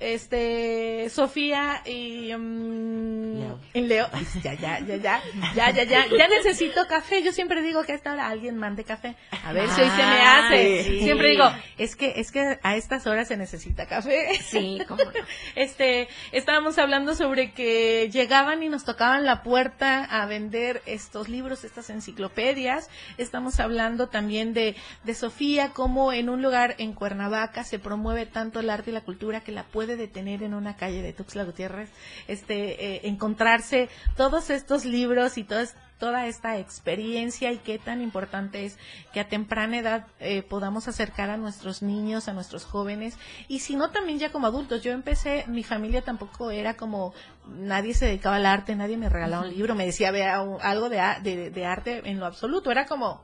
[0.00, 3.60] este Sofía y, um, Leo.
[3.74, 4.08] y Leo.
[4.42, 5.22] ya, ya, ya, ya,
[5.54, 7.22] ya, ya, ya, ya necesito café.
[7.22, 9.14] Yo siempre digo que a esta hora alguien mande café.
[9.44, 10.84] A ver si hoy se me hace.
[10.84, 11.00] Sí.
[11.00, 11.44] Siempre digo,
[11.76, 14.28] es que, es que a estas horas se necesita café.
[14.42, 15.10] Sí, cómo no.
[15.54, 21.64] Este, estábamos hablando sobre que llegaban y nos tocaban la puerta a vender estos libros,
[21.64, 22.88] estas enciclopedias.
[23.18, 28.60] Estamos hablando también de, de Sofía, como en un lugar en Cuernavaca se promueve tanto
[28.60, 31.90] el arte y la cultura que la puede detener en una calle de Tuxtla Gutiérrez,
[32.28, 38.64] este, eh, encontrarse todos estos libros y todas toda esta experiencia y qué tan importante
[38.64, 38.78] es
[39.12, 43.16] que a temprana edad eh, podamos acercar a nuestros niños, a nuestros jóvenes
[43.48, 44.82] y si no también ya como adultos.
[44.82, 47.12] Yo empecé, mi familia tampoco era como
[47.46, 51.02] nadie se dedicaba al arte, nadie me regalaba un libro, me decía vea algo de,
[51.22, 53.20] de, de arte en lo absoluto, era como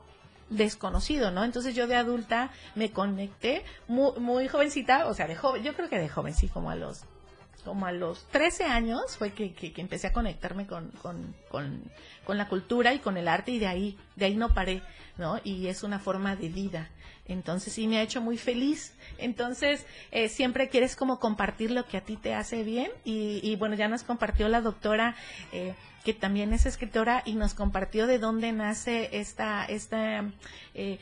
[0.49, 1.43] desconocido, ¿no?
[1.43, 5.89] Entonces yo de adulta me conecté muy, muy jovencita, o sea, de joven, yo creo
[5.89, 7.03] que de joven, sí, como a los
[7.63, 11.83] como a los 13 años fue que, que, empecé a conectarme con, con, con,
[12.23, 14.81] con, la cultura y con el arte y de ahí, de ahí no paré,
[15.17, 15.41] ¿no?
[15.43, 16.89] Y es una forma de vida.
[17.25, 18.93] Entonces sí me ha hecho muy feliz.
[19.17, 23.57] Entonces eh, siempre quieres como compartir lo que a ti te hace bien y, y
[23.57, 25.15] bueno, ya nos compartió la doctora
[25.51, 25.75] eh,
[26.07, 30.23] que también es escritora y nos compartió de dónde nace esta, esta
[30.73, 30.99] eh,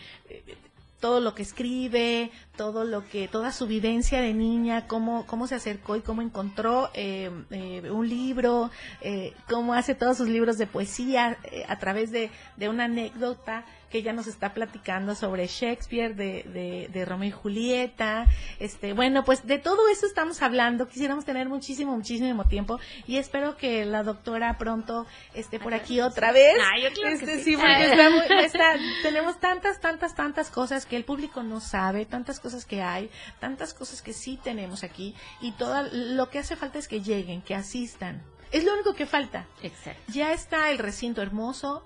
[0.99, 5.53] todo lo que escribe, todo lo que, toda su vivencia de niña, cómo, cómo se
[5.53, 10.65] acercó y cómo encontró eh, eh, un libro, eh, cómo hace todos sus libros de
[10.65, 11.37] poesía
[11.67, 16.89] a través de, de una anécdota que ella nos está platicando sobre Shakespeare, de, de,
[16.91, 18.27] de, Romeo y Julieta.
[18.59, 20.87] Este, bueno, pues de todo eso estamos hablando.
[20.87, 26.31] Quisiéramos tener muchísimo, muchísimo tiempo y espero que la doctora pronto esté por aquí otra
[26.31, 26.55] vez.
[26.59, 27.43] Ah, yo creo este, que sí.
[27.43, 32.05] sí, porque está muy, está, tenemos tantas, tantas, tantas cosas que el público no sabe,
[32.05, 33.09] tantas cosas que hay,
[33.39, 37.41] tantas cosas que sí tenemos aquí y todo lo que hace falta es que lleguen,
[37.41, 38.23] que asistan.
[38.51, 39.47] Es lo único que falta.
[39.61, 40.01] Exacto.
[40.13, 41.85] Ya está el recinto hermoso,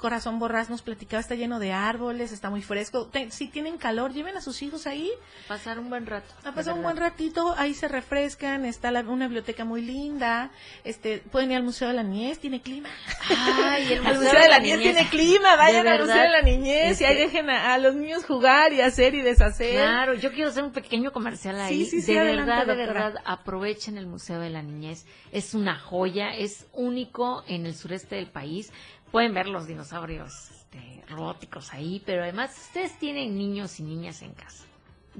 [0.00, 3.10] Corazón Borrás nos platicaba, está lleno de árboles, está muy fresco.
[3.28, 5.10] si tienen calor, lleven a sus hijos ahí.
[5.46, 6.34] Pasar un buen rato.
[6.44, 10.50] A pasar un buen ratito, ahí se refrescan, está una biblioteca muy linda,
[10.84, 12.88] este, pueden ir al Museo de la Niñez, tiene clima.
[13.28, 17.04] Ay, el Museo, de, la, Niñez, tiene clima, vayan al Museo de la Niñez y
[17.04, 19.74] ahí este dejen a, los niños jugar y hacer y deshacer.
[19.74, 21.84] Claro, yo quiero hacer un pequeño comercial ahí.
[21.84, 25.04] Sí, sí, de verdad, de verdad, aprovechen el Museo de la Niñez.
[25.32, 28.72] Es una joya, es único en el sureste del país.
[29.10, 34.34] Pueden ver los dinosaurios este, robóticos ahí, pero además ustedes tienen niños y niñas en
[34.34, 34.64] casa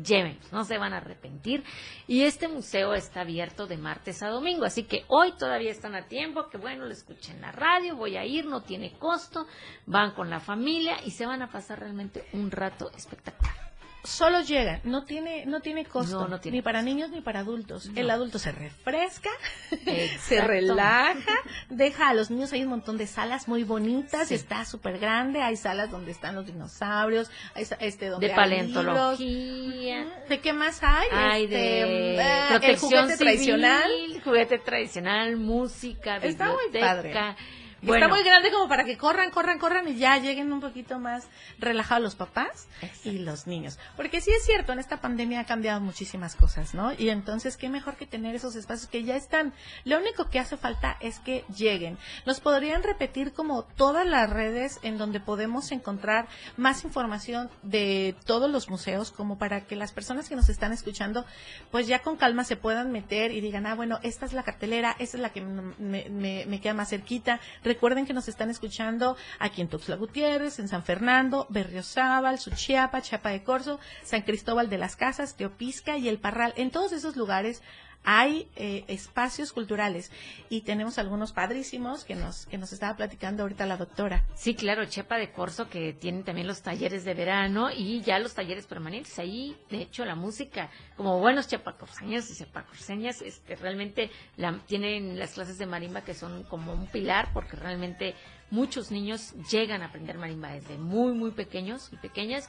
[0.03, 1.64] llévenlos, no se van a arrepentir.
[2.07, 6.07] Y este museo está abierto de martes a domingo, así que hoy todavía están a
[6.07, 9.47] tiempo, que bueno, lo escuchen en la radio, voy a ir, no tiene costo,
[9.86, 13.69] van con la familia y se van a pasar realmente un rato espectacular
[14.03, 17.90] solo llega, no tiene, no tiene costo, ni para niños ni para adultos.
[17.94, 19.30] El adulto se refresca,
[20.20, 21.34] se relaja,
[21.68, 25.57] deja a los niños, hay un montón de salas muy bonitas, está súper grande, hay
[25.57, 30.07] salas donde están los dinosaurios, hay este donde de paleontología.
[30.28, 31.09] ¿De qué más hay?
[31.12, 33.90] Hay de este, ah, protección juguete tradicional,
[34.24, 36.44] juguete tradicional, música, biblioteca.
[36.44, 37.36] Está muy padre.
[37.83, 41.26] Está muy grande como para que corran, corran, corran y ya lleguen un poquito más
[41.59, 42.68] relajados los papás
[43.05, 43.78] y los niños.
[43.97, 46.93] Porque sí es cierto, en esta pandemia ha cambiado muchísimas cosas, ¿no?
[46.93, 49.55] Y entonces, qué mejor que tener esos espacios que ya están.
[49.85, 51.97] Lo único que hace falta es que lleguen.
[52.26, 56.28] Nos podrían repetir como todas las redes en donde podemos encontrar
[56.59, 61.24] más información de todos los museos, como para que las personas que nos están escuchando,
[61.70, 64.95] pues ya con calma se puedan meter y digan, ah, bueno, esta es la cartelera,
[64.99, 69.16] esta es la que me, me, me queda más cerquita Recuerden que nos están escuchando
[69.38, 74.76] aquí en Tuxtla Gutiérrez, en San Fernando, Berriozábal, Suchiapa, Chiapa de Corzo, San Cristóbal de
[74.76, 76.52] las Casas, Teopisca y El Parral.
[76.56, 77.62] En todos esos lugares
[78.03, 80.11] hay eh, espacios culturales
[80.48, 84.24] y tenemos algunos padrísimos que nos que nos estaba platicando ahorita la doctora.
[84.34, 88.34] Sí, claro, Chepa de Corzo que tienen también los talleres de verano y ya los
[88.34, 89.18] talleres permanentes.
[89.18, 95.34] Ahí, de hecho, la música, como buenos chepacorseñas y chepacorseñas, este, realmente la, tienen las
[95.34, 98.14] clases de marimba que son como un pilar porque realmente
[98.51, 102.48] muchos niños llegan a aprender marimba desde muy, muy pequeños y pequeñas.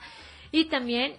[0.52, 1.16] Y también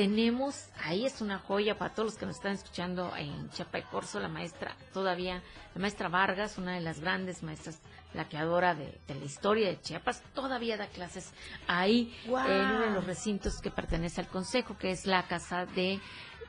[0.00, 3.82] tenemos, ahí es una joya para todos los que nos están escuchando en Chiapa y
[3.82, 5.42] Corso, la maestra todavía,
[5.74, 7.82] la maestra Vargas, una de las grandes maestras
[8.14, 11.34] laqueadora de, de la historia de Chiapas, todavía da clases
[11.66, 16.00] ahí en uno de los recintos que pertenece al Consejo, que es la Casa de,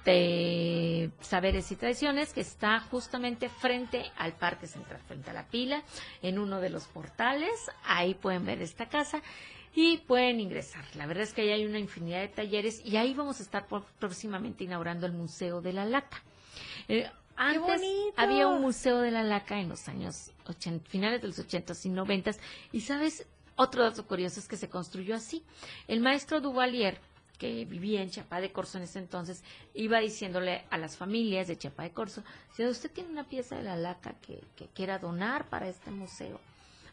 [0.05, 5.83] de Saberes y Tradiciones, que está justamente frente al Parque Central, frente a la pila,
[6.21, 7.69] en uno de los portales.
[7.83, 9.21] Ahí pueden ver esta casa
[9.73, 10.83] y pueden ingresar.
[10.95, 13.67] La verdad es que ahí hay una infinidad de talleres y ahí vamos a estar
[13.99, 16.21] próximamente inaugurando el Museo de la Laca.
[16.87, 17.81] Eh, antes
[18.17, 21.89] había un Museo de la Laca en los años 80, finales de los 80 y
[21.89, 22.31] 90
[22.71, 25.43] y sabes, otro dato curioso es que se construyó así.
[25.87, 26.99] El maestro Duvalier
[27.41, 29.43] que vivía en Chapa de Corso en ese entonces,
[29.73, 32.23] iba diciéndole a las familias de Chapa de Corso,
[32.55, 36.39] si usted tiene una pieza de la laca que, que quiera donar para este museo,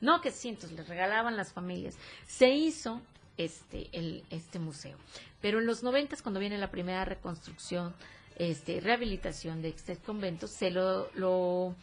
[0.01, 1.97] no que cientos les regalaban las familias.
[2.27, 3.01] Se hizo
[3.37, 4.97] este, el, este museo.
[5.41, 7.95] Pero en los noventas, cuando viene la primera reconstrucción,
[8.37, 11.75] este, rehabilitación de este convento, se lo, lo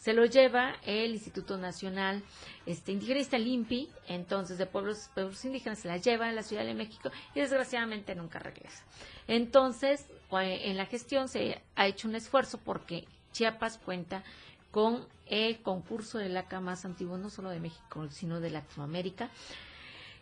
[0.00, 2.22] se lo lleva el Instituto Nacional
[2.64, 6.72] este, Indigenista Limpi, entonces de pueblos, pueblos indígenas, se la lleva a la Ciudad de
[6.72, 8.82] México y desgraciadamente nunca regresa.
[9.28, 14.24] Entonces, en la gestión se ha hecho un esfuerzo porque Chiapas cuenta
[14.70, 19.30] con el concurso de laca más antiguo, no solo de México, sino de Latinoamérica,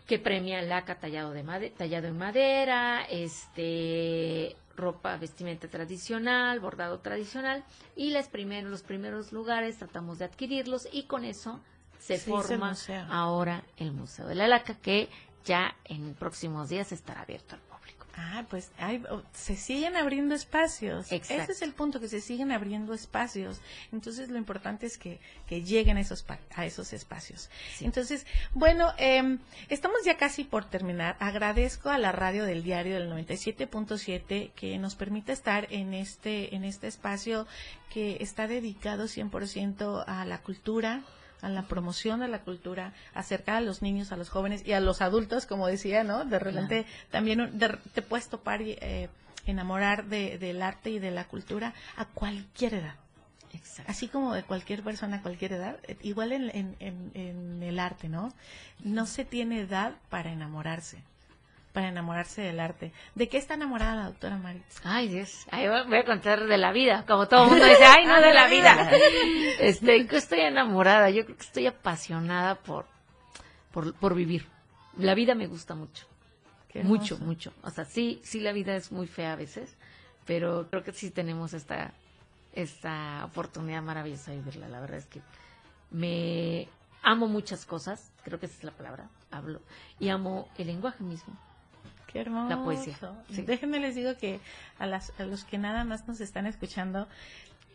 [0.07, 7.65] que premia laca tallado, de tallado en madera, este ropa, vestimenta tradicional, bordado tradicional,
[7.97, 8.29] y los
[8.83, 11.61] primeros lugares tratamos de adquirirlos y con eso
[11.99, 12.75] se forma
[13.11, 15.09] ahora el Museo de la Laca, que
[15.45, 17.57] ya en próximos días estará abierto
[18.21, 18.73] Ah, pues
[19.11, 21.12] oh, se siguen abriendo espacios.
[21.12, 23.61] Ese es el punto, que se siguen abriendo espacios.
[23.93, 27.49] Entonces lo importante es que, lleguen a esos, a esos espacios.
[27.81, 29.39] Entonces, bueno, eh,
[29.69, 31.16] estamos ya casi por terminar.
[31.21, 36.64] Agradezco a la radio del diario del 97.7 que nos permite estar en este, en
[36.64, 37.47] este espacio
[37.89, 41.05] que está dedicado 100% a la cultura,
[41.43, 44.80] a la promoción de la cultura, acercar a los niños, a los jóvenes y a
[44.80, 46.24] los adultos, como decía, ¿no?
[46.24, 47.59] De repente también
[47.95, 49.09] te puedes topar y eh,
[49.47, 52.95] enamorar de, del arte y de la cultura a cualquier edad.
[53.86, 57.78] Así como de cualquier persona a cualquier edad, eh, igual en, en, en, en el
[57.78, 58.32] arte, ¿no?
[58.84, 61.03] No se tiene edad para enamorarse
[61.79, 62.93] para enamorarse del arte.
[63.14, 64.81] ¿De qué está enamorada la doctora Maritz?
[64.83, 68.05] Ay, Dios, ahí voy a contar de la vida, como todo el mundo dice, ay,
[68.05, 68.91] no, de la vida.
[69.61, 72.87] Este, estoy enamorada, yo creo que estoy apasionada por,
[73.70, 74.45] por, por vivir.
[74.97, 76.05] La vida me gusta mucho.
[76.83, 77.53] Mucho, mucho.
[77.62, 79.76] O sea, sí, sí la vida es muy fea a veces,
[80.26, 81.93] pero creo que sí tenemos esta,
[82.55, 84.68] esta oportunidad maravillosa de vivirla.
[84.68, 85.20] La verdad es que
[85.93, 86.66] me
[87.05, 89.61] amo muchas cosas, creo que esa es la palabra, hablo,
[90.01, 91.39] y amo el lenguaje mismo.
[92.13, 92.49] Qué hermoso.
[92.49, 92.99] La poesía.
[93.29, 94.41] Déjenme les digo que
[94.79, 97.07] a, las, a los que nada más nos están escuchando,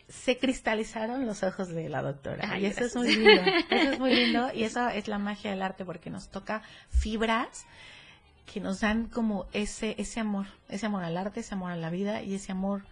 [0.08, 2.58] se cristalizaron los ojos de la doctora.
[2.58, 3.42] y eso es muy lindo.
[3.70, 4.52] Eso es muy lindo.
[4.52, 7.66] Y eso es la magia del arte porque nos toca fibras
[8.52, 11.90] que nos dan como ese, ese amor, ese amor al arte, ese amor a la
[11.90, 12.84] vida y ese amor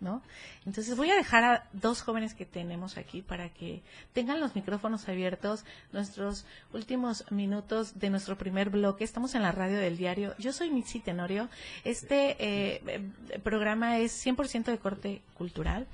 [0.00, 0.22] ¿no?
[0.66, 3.82] Entonces voy a dejar a dos jóvenes que tenemos aquí para que
[4.12, 9.04] tengan los micrófonos abiertos, nuestros últimos minutos de nuestro primer bloque.
[9.04, 10.34] Estamos en la radio del diario.
[10.38, 11.48] Yo soy Mitzi Tenorio.
[11.84, 13.10] Este eh,
[13.42, 15.86] programa es 100% de corte cultural.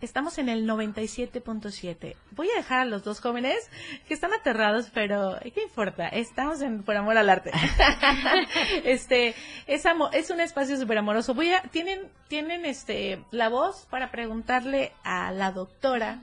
[0.00, 2.14] Estamos en el 97.7.
[2.30, 3.68] Voy a dejar a los dos jóvenes
[4.06, 6.06] que están aterrados, pero ¿qué importa?
[6.06, 7.50] Estamos en Por Amor al Arte.
[8.84, 9.34] este,
[9.66, 11.34] es, es un espacio súper amoroso.
[11.34, 16.20] Voy a, tienen, tienen este, la voz para preguntarle a la doctora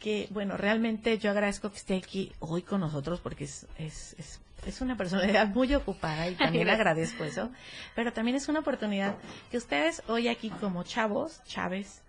[0.00, 4.40] que, bueno, realmente yo agradezco que esté aquí hoy con nosotros porque es, es, es
[4.66, 7.50] es una personalidad muy ocupada y también agradezco eso,
[7.94, 9.14] pero también es una oportunidad
[9.50, 12.02] que ustedes hoy aquí como chavos, chaves,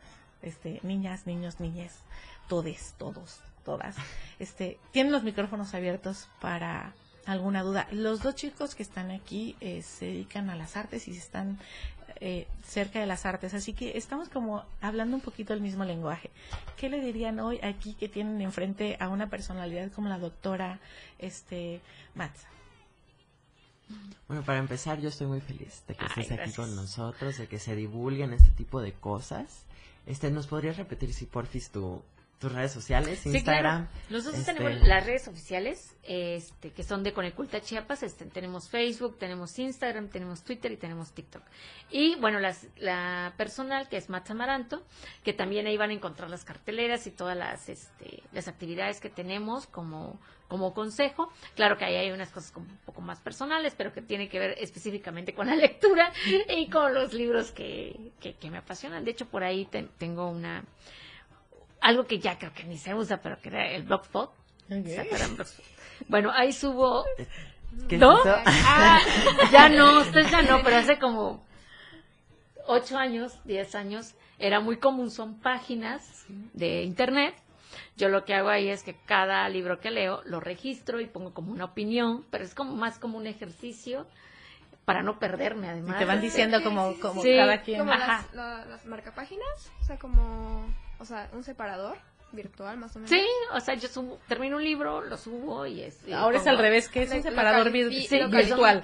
[0.45, 1.99] este, niñas, niños, niñas,
[2.47, 3.95] todes, todos, todas,
[4.39, 6.93] este, tienen los micrófonos abiertos para
[7.25, 7.87] alguna duda.
[7.91, 11.59] Los dos chicos que están aquí eh, se dedican a las artes y están
[12.21, 16.29] eh, cerca de las artes, así que estamos como hablando un poquito el mismo lenguaje.
[16.77, 20.79] ¿Qué le dirían hoy aquí que tienen enfrente a una personalidad como la doctora
[21.19, 21.81] este,
[22.13, 22.47] Matza?
[24.27, 27.59] Bueno, para empezar, yo estoy muy feliz de que estés aquí con nosotros, de que
[27.59, 29.65] se divulguen este tipo de cosas.
[30.05, 32.03] Este, ¿nos podrías repetir si porfis tu,
[32.39, 33.87] tus redes sociales, Instagram.
[34.09, 39.17] Nosotros este, tenemos las redes oficiales, este, que son de Coneculta Chiapas, este, tenemos Facebook,
[39.17, 41.43] tenemos Instagram, tenemos Twitter y tenemos TikTok.
[41.91, 44.83] Y bueno, las, la personal que es Matt Amaranto,
[45.23, 49.09] que también ahí van a encontrar las carteleras y todas las, este, las actividades que
[49.09, 50.19] tenemos como,
[50.49, 51.31] como consejo.
[51.55, 54.39] Claro que ahí hay unas cosas como un poco más personales, pero que tienen que
[54.39, 56.11] ver específicamente con la lectura
[56.49, 59.05] y con los libros que, que, me apasionan.
[59.05, 59.67] De hecho, por ahí
[59.97, 60.63] tengo una
[61.85, 64.31] algo que ya creo que ni se usa, pero que era el Blogspot.
[66.07, 67.05] Bueno, ahí subo...
[67.91, 68.17] ¿No?
[68.25, 68.99] Ah,
[69.51, 71.45] ya no, usted ya no, pero hace como
[72.65, 77.35] ocho años, diez años, era muy común, son páginas de internet.
[77.97, 81.33] Yo lo que hago ahí es que cada libro que leo lo registro y pongo
[81.33, 84.07] como una opinión, pero es como más como un ejercicio
[84.85, 85.97] para no perderme además.
[85.97, 87.79] Y te van diciendo como, como cada quien.
[87.79, 90.65] Como las, las marcapáginas, o sea, como
[90.99, 91.97] o sea, un separador
[92.35, 93.09] virtual más o menos.
[93.09, 95.99] Sí, o sea, yo subo, termino un libro, lo subo y es...
[96.13, 98.83] ahora es al revés, que es un separador virtual.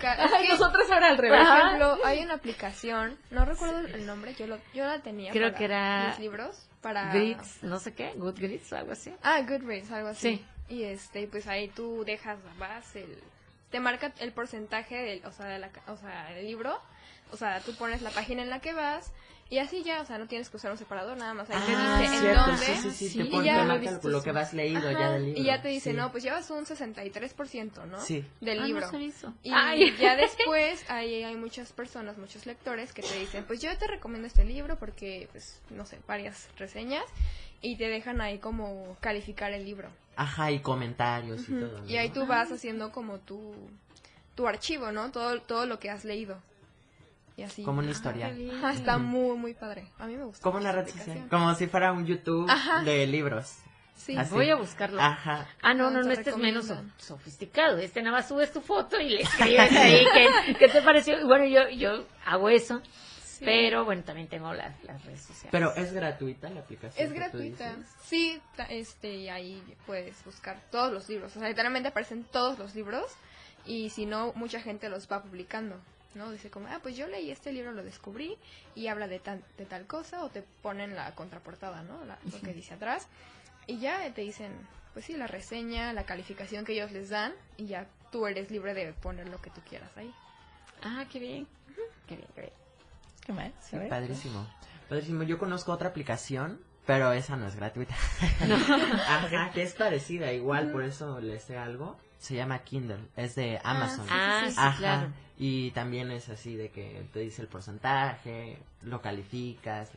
[0.49, 1.47] nosotros ahora al revés.
[1.47, 5.53] Por ejemplo, hay una aplicación, no recuerdo el nombre, yo, lo, yo la tenía Creo
[5.53, 6.07] que era...
[6.09, 7.07] Mis libros para...
[7.07, 9.13] Goodreads, no sé qué, Goodreads, algo así.
[9.21, 10.37] Ah, Goodreads, algo así.
[10.37, 10.45] Sí.
[10.73, 13.17] Y este, pues ahí tú dejas, vas, el...
[13.69, 16.77] Te marca el porcentaje del, o sea, de la, o sea, del libro.
[17.31, 19.11] O sea, tú pones la página en la que vas
[19.51, 21.49] y así ya, o sea, no tienes que usar un separador nada más.
[21.49, 22.65] Ahí te ah, dice en dónde.
[22.65, 25.41] Sí, sí, sí, te pone, ya, lo, que vas leído ya del libro.
[25.41, 27.99] Y ya te dice, no, pues llevas un 63%, ¿no?
[27.99, 28.23] Sí.
[28.39, 28.89] Del ah, libro.
[28.89, 33.77] No y ya después hay, hay muchas personas, muchos lectores que te dicen, pues yo
[33.77, 37.03] te recomiendo este libro porque, pues, no sé, varias reseñas.
[37.61, 39.89] Y te dejan ahí como calificar el libro.
[40.15, 41.85] Ajá, y comentarios y todo.
[41.89, 43.53] Y ahí tú vas haciendo como tu,
[44.35, 45.11] tu archivo, ¿no?
[45.11, 46.39] Todo, todo lo que has leído.
[47.63, 48.29] Como una historia.
[48.73, 49.87] está muy, muy padre.
[49.99, 50.43] A mí me gusta.
[50.43, 50.87] Como una red
[51.29, 52.49] Como si fuera un YouTube
[52.85, 53.57] de libros.
[53.95, 54.99] Sí, voy a buscarlo.
[54.99, 55.47] Ajá.
[55.61, 57.77] Ah, no, no, no, este es menos sofisticado.
[57.77, 60.03] Este nada más subes tu foto y le escribes ahí
[60.57, 61.25] qué, te pareció.
[61.27, 62.81] Bueno, yo, yo hago eso.
[63.43, 65.49] Pero bueno, también tengo las, redes sociales.
[65.51, 67.07] Pero es gratuita la aplicación.
[67.07, 67.75] Es gratuita.
[68.03, 68.39] Sí,
[68.69, 71.35] este, y ahí puedes buscar todos los libros.
[71.35, 73.05] O sea, literalmente aparecen todos los libros.
[73.65, 75.79] Y si no, mucha gente los va publicando.
[76.15, 76.31] ¿No?
[76.31, 78.37] Dice como, ah, pues yo leí este libro, lo descubrí
[78.75, 81.99] y habla de, tal de tal cosa o te ponen la contraportada, ¿no?
[82.05, 83.07] lo que dice atrás
[83.67, 84.51] y ya te dicen,
[84.93, 88.73] pues sí, la reseña, la calificación que ellos les dan y ya tú eres libre
[88.73, 90.13] de poner lo que tú quieras ahí.
[90.83, 91.47] Ah, qué bien.
[92.07, 92.53] Qué bien, qué bien.
[93.25, 93.51] ¿Qué más?
[93.89, 94.47] padrísimo.
[94.89, 95.23] Padrísimo.
[95.23, 97.95] Yo conozco otra aplicación, pero esa no es gratuita.
[99.07, 101.97] Ajá, que es parecida, igual, por eso le sé algo.
[102.19, 104.05] Se llama Kindle, es de ah, Amazon.
[104.09, 104.77] Ah, sí, Ajá.
[104.77, 105.13] claro.
[105.43, 109.89] Y también es así de que te dice el porcentaje, lo calificas,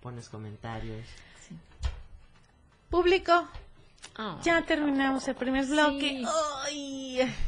[0.00, 1.06] pones comentarios.
[2.88, 3.46] Público,
[4.42, 6.24] ya terminamos el primer bloque.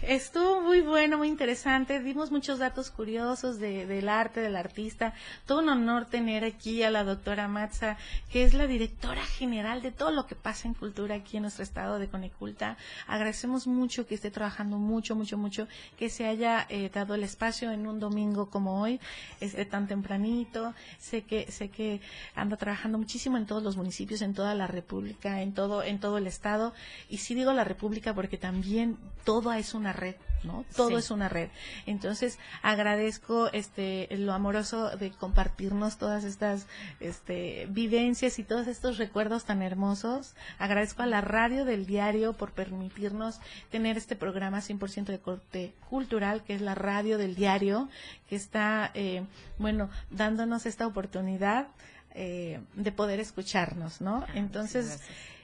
[0.02, 2.00] estuvo muy bueno, muy interesante.
[2.00, 5.12] Dimos muchos datos curiosos de, del arte, del artista.
[5.46, 7.96] Todo un honor tener aquí a la doctora Matza,
[8.30, 11.64] que es la directora general de todo lo que pasa en cultura aquí en nuestro
[11.64, 12.76] estado de Coneculta.
[13.08, 15.66] Agradecemos mucho que esté trabajando mucho, mucho, mucho,
[15.98, 19.00] que se haya eh, dado el espacio en un domingo como hoy,
[19.40, 20.72] este, tan tempranito.
[20.98, 22.00] Sé que, sé que
[22.36, 26.18] anda trabajando muchísimo en todos los municipios, en toda la República, en todo, en todo
[26.18, 26.39] el estado
[27.08, 30.64] y sí digo la República porque también todo es una red, ¿no?
[30.74, 31.50] Todo es una red.
[31.86, 36.66] Entonces, agradezco este lo amoroso de compartirnos todas estas
[37.00, 40.34] este vivencias y todos estos recuerdos tan hermosos.
[40.58, 46.42] Agradezco a la radio del diario por permitirnos tener este programa 100% de corte cultural,
[46.42, 47.88] que es la radio del diario,
[48.28, 49.24] que está, eh,
[49.58, 51.68] bueno, dándonos esta oportunidad
[52.14, 54.24] eh, de poder escucharnos, ¿no?
[54.26, 55.00] Ah, Entonces,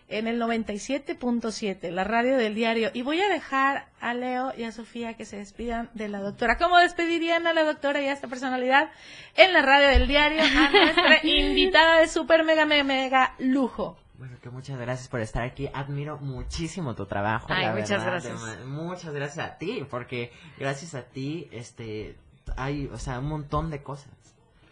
[0.08, 2.90] en el 97.7, la radio del diario.
[2.94, 6.58] Y voy a dejar a Leo y a Sofía que se despidan de la doctora.
[6.58, 8.90] ¿Cómo despedirían a la doctora y a esta personalidad
[9.34, 10.42] en la radio del diario?
[10.42, 13.96] A nuestra invitada de super mega mega, mega lujo.
[14.18, 15.68] Bueno, que muchas gracias por estar aquí.
[15.74, 17.48] Admiro muchísimo tu trabajo.
[17.50, 18.64] Ay, muchas gracias.
[18.64, 22.16] muchas gracias a ti, porque gracias a ti, este,
[22.56, 24.12] hay, o sea, un montón de cosas.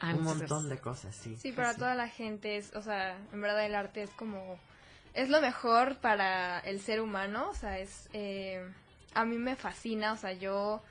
[0.03, 1.37] un montón de cosas, sí.
[1.37, 4.59] Sí, para toda la gente es, o sea, en verdad el arte es como
[5.15, 8.69] es lo mejor para el ser humano, o sea, es, eh,
[9.15, 10.83] a mí me fascina, o sea, yo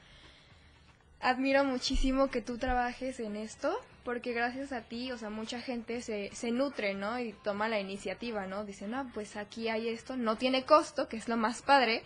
[1.19, 6.01] admiro muchísimo que tú trabajes en esto, porque gracias a ti, o sea, mucha gente
[6.01, 7.19] se, se nutre, ¿no?
[7.19, 8.65] Y toma la iniciativa, ¿no?
[8.65, 12.03] Dice, no, pues aquí hay esto, no tiene costo, que es lo más padre,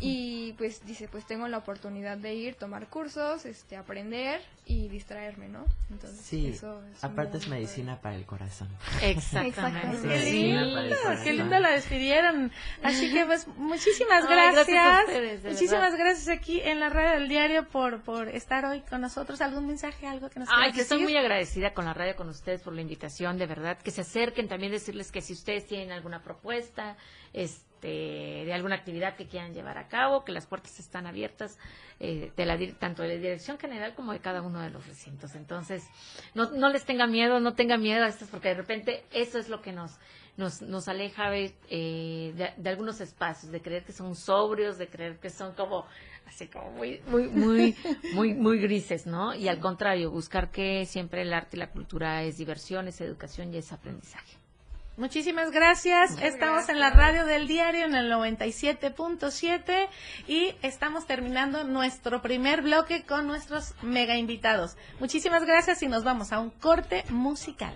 [0.00, 5.48] y pues dice, pues tengo la oportunidad de ir, tomar cursos, este, aprender y distraerme,
[5.48, 5.64] ¿no?
[5.90, 8.68] Entonces, sí, eso es aparte es medicina para el corazón.
[9.00, 10.08] Exactamente.
[10.08, 10.90] Qué lindo,
[11.22, 12.50] qué lindo la despidieron.
[12.82, 15.44] Así que pues muchísimas gracias.
[15.44, 19.40] muchísimas gracias aquí en la radio del diario por por estar hoy con nosotros.
[19.40, 21.35] ¿Algún mensaje, algo que nos Ay, que estoy muy agradecida
[21.74, 25.12] con la radio, con ustedes por la invitación, de verdad, que se acerquen, también decirles
[25.12, 26.96] que si ustedes tienen alguna propuesta,
[27.32, 31.58] este, de alguna actividad que quieran llevar a cabo, que las puertas están abiertas
[32.00, 35.34] eh, de la, tanto de la dirección general como de cada uno de los recintos.
[35.34, 35.84] Entonces,
[36.34, 39.48] no, no les tenga miedo, no tenga miedo a estas, porque de repente eso es
[39.48, 39.98] lo que nos,
[40.36, 41.52] nos, nos aleja eh,
[42.34, 45.86] de, de, algunos espacios, de creer que son sobrios, de creer que son como
[46.26, 47.76] así como muy, muy, muy,
[48.12, 49.34] muy, muy grises, ¿no?
[49.34, 53.52] Y al contrario, buscar que siempre el arte y la cultura es diversión, es educación
[53.54, 54.36] y es aprendizaje.
[54.96, 56.16] Muchísimas gracias.
[56.22, 59.88] estamos en la radio del diario en el 97.7
[60.26, 64.78] y estamos terminando nuestro primer bloque con nuestros mega invitados.
[64.98, 67.74] Muchísimas gracias y nos vamos a un corte musical.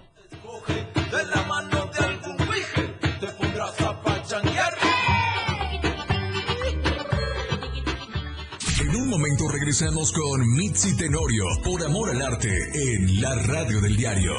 [8.91, 13.97] En un momento regresamos con Mitzi Tenorio por Amor al Arte en la radio del
[13.97, 14.35] diario.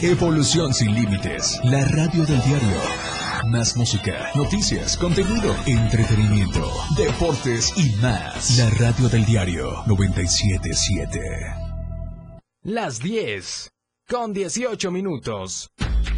[0.00, 2.80] Evolución sin límites, la radio del diario.
[3.46, 8.56] Más música, noticias, contenido, entretenimiento, deportes y más.
[8.56, 11.20] La radio del diario 977.
[12.62, 13.72] Las 10
[14.06, 15.72] con 18 minutos.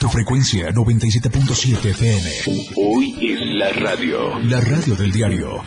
[0.00, 2.30] Tu frecuencia 97.7 FM.
[2.76, 4.36] Hoy es la radio.
[4.40, 5.62] La radio del diario.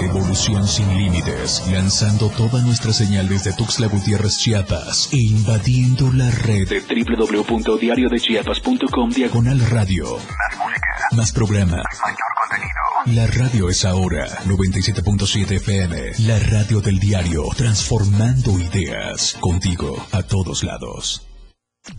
[0.00, 1.62] Evolución sin límites.
[1.72, 5.08] Lanzando toda nuestra señal desde Tuxtla Gutiérrez, Chiapas.
[5.12, 10.18] E invadiendo la red de www.diariodechiapas.com diagonal radio.
[10.18, 11.08] Más música.
[11.12, 11.82] Más programa.
[12.02, 12.70] Mayor contenido.
[13.06, 16.12] La radio es ahora 97.7 FM.
[16.26, 17.42] La radio del diario.
[17.56, 19.36] Transformando ideas.
[19.40, 21.26] Contigo a todos lados.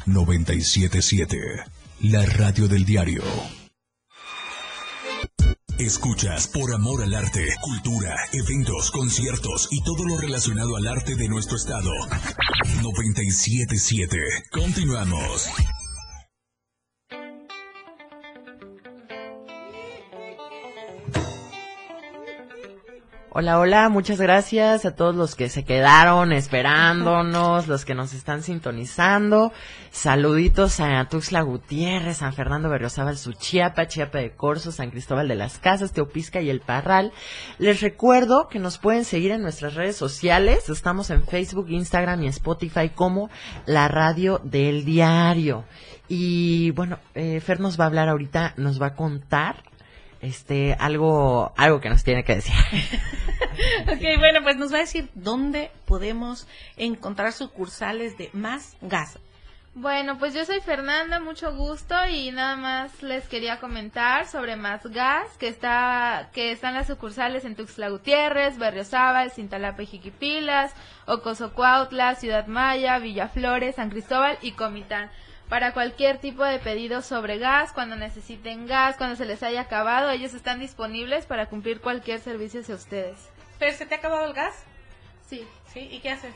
[0.06, 1.38] 977,
[2.02, 3.24] la radio del diario.
[5.78, 11.28] Escuchas por amor al arte, cultura, eventos, conciertos y todo lo relacionado al arte de
[11.28, 11.91] nuestro estado.
[12.82, 14.18] 977.
[14.52, 15.49] Continuamos.
[23.38, 28.44] Hola, hola, muchas gracias a todos los que se quedaron esperándonos, los que nos están
[28.44, 29.52] sintonizando.
[29.91, 35.60] Saluditos a Tuxtla Gutiérrez, San Fernando Berriozábal, Suchiapa, Chiapa de Corzo, San Cristóbal de las
[35.60, 37.12] Casas, Teopisca y El Parral.
[37.60, 40.70] Les recuerdo que nos pueden seguir en nuestras redes sociales.
[40.70, 43.30] Estamos en Facebook, Instagram y Spotify como
[43.66, 45.66] La Radio del Diario.
[46.07, 49.74] Y bueno, eh, Fer nos va a hablar ahorita, nos va a contar
[50.26, 52.53] este algo algo que nos tiene que decir.
[53.84, 56.47] ok, bueno, pues nos va a decir dónde podemos
[56.77, 59.19] encontrar sucursales de Más Gas.
[59.77, 64.85] Bueno, pues yo soy Fernanda, mucho gusto y nada más les quería comentar sobre Más
[64.85, 70.73] Gas, que está que están las sucursales en Tuxtla Gutiérrez, Berriozábal, Cintalapa y Jiquipilas,
[71.07, 75.11] Ocosocuautla, Ciudad Maya, Villaflores, San Cristóbal y Comitán
[75.49, 80.09] para cualquier tipo de pedido sobre gas, cuando necesiten gas, cuando se les haya acabado,
[80.09, 83.17] ellos están disponibles para cumplir cualquier servicio hacia ustedes.
[83.59, 84.55] ¿Pero se te ha acabado el gas?
[85.27, 85.47] Sí.
[85.72, 85.88] ¿Sí?
[85.91, 86.34] ¿Y qué haces?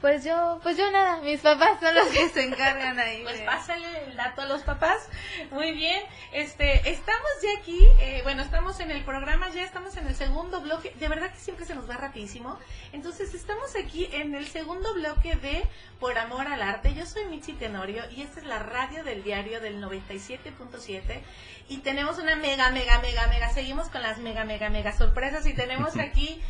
[0.00, 3.22] Pues yo, pues yo nada, mis papás son los que se encargan ahí.
[3.24, 5.08] Pues pásale el dato a los papás.
[5.50, 6.00] Muy bien,
[6.32, 10.60] este, estamos ya aquí, eh, bueno, estamos en el programa, ya estamos en el segundo
[10.60, 12.60] bloque, de verdad que siempre se nos va rapidísimo.
[12.92, 15.64] Entonces, estamos aquí en el segundo bloque de
[15.98, 16.94] Por Amor al Arte.
[16.94, 21.22] Yo soy Michi Tenorio y esta es la radio del diario del 97.7
[21.68, 25.54] y tenemos una mega, mega, mega, mega, seguimos con las mega, mega, mega sorpresas y
[25.54, 26.40] tenemos aquí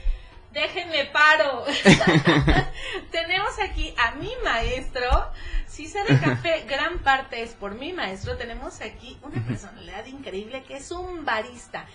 [0.53, 1.65] déjenme paro.
[3.11, 5.31] Tenemos aquí a mi maestro.
[5.67, 8.37] Si sé de café, gran parte es por mi maestro.
[8.37, 11.87] Tenemos aquí una personalidad increíble que es un barista.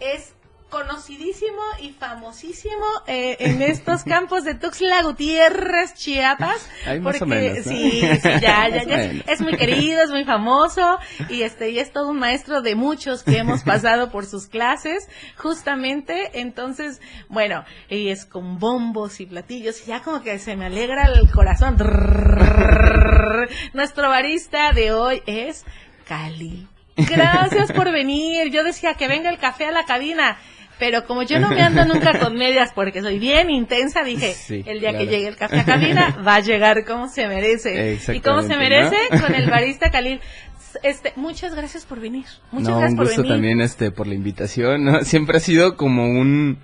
[0.00, 0.34] Es
[0.70, 6.68] conocidísimo y famosísimo eh, en estos campos de Tuxtla Gutiérrez, Chiapas.
[7.02, 8.96] porque sí, sí, ya, ya, ya.
[9.26, 10.98] Es muy querido, es muy famoso
[11.28, 15.08] y este y es todo un maestro de muchos que hemos pasado por sus clases,
[15.36, 16.40] justamente.
[16.40, 21.04] Entonces, bueno, y es con bombos y platillos y ya como que se me alegra
[21.14, 21.76] el corazón.
[23.72, 25.64] Nuestro barista de hoy es
[26.06, 26.66] Cali.
[26.96, 28.50] Gracias por venir.
[28.50, 30.38] Yo decía que venga el café a la cabina.
[30.78, 34.34] Pero como yo no me ando nunca con medias porque soy bien intensa, dije,
[34.66, 37.98] el día que llegue el café a cabina va a llegar como se merece.
[38.12, 40.20] Y como se merece con el barista Khalil.
[40.82, 42.26] Este, muchas gracias por venir.
[42.52, 45.04] Muchas no, gracias un por gusto también este por la invitación.
[45.04, 46.58] Siempre ha sido como un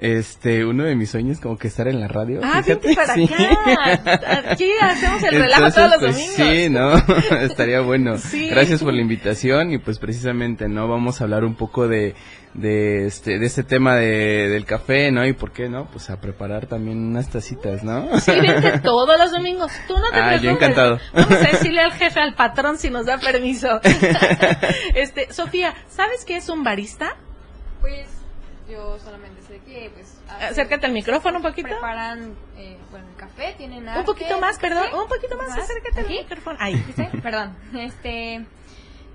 [0.00, 2.40] este, uno de mis sueños como que estar en la radio.
[2.42, 4.50] Ah, fíjate para acá.
[4.50, 6.36] Aquí hacemos el relajo todos los pues, domingos.
[6.36, 7.36] Sí, ¿no?
[7.42, 8.16] Estaría bueno.
[8.50, 10.88] Gracias por la invitación y pues precisamente, ¿no?
[10.88, 12.14] Vamos a hablar un poco de,
[12.54, 15.26] de este, de este tema de, del café, ¿no?
[15.26, 15.84] Y por qué, ¿no?
[15.84, 18.18] Pues a preparar también unas tacitas, ¿no?
[18.20, 19.70] Sí, vente todos los domingos.
[19.86, 20.42] Tú no te ah, preocupes.
[20.42, 20.98] yo encantado.
[21.12, 23.80] Vamos a decirle al jefe, al patrón, si nos da permiso.
[24.94, 27.16] este, Sofía, ¿sabes qué es un barista?
[27.82, 28.08] Pues
[28.66, 33.88] yo solamente sé pues acércate al micrófono un poquito preparan eh, bueno el café tienen
[33.88, 36.76] un poquito más perdón un poquito más, acércate al micrófono ahí
[37.22, 38.44] perdón este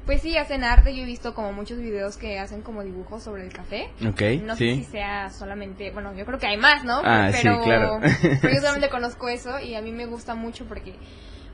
[0.05, 0.95] pues sí, hacen arte.
[0.95, 3.89] Yo he visto como muchos videos que hacen como dibujos sobre el café.
[4.07, 4.69] Ok, No sí.
[4.69, 7.01] sé si sea solamente, bueno, yo creo que hay más, ¿no?
[7.03, 7.99] Ah, pero, sí, claro.
[8.41, 10.93] pero yo solamente conozco eso y a mí me gusta mucho porque,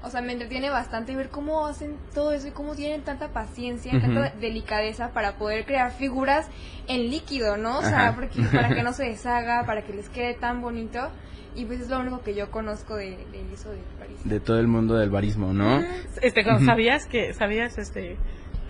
[0.03, 3.93] o sea, me entretiene bastante ver cómo hacen todo eso y cómo tienen tanta paciencia,
[3.93, 4.01] Ujú.
[4.01, 6.47] tanta delicadeza para poder crear figuras
[6.87, 7.79] en líquido, ¿no?
[7.79, 11.09] O sea, porque, para que no se deshaga, para que les quede tan bonito.
[11.53, 14.17] Y pues es lo único que yo conozco de, de eso de París.
[14.23, 15.81] De todo el mundo del barismo, ¿no?
[16.21, 18.17] este sabías que sabías este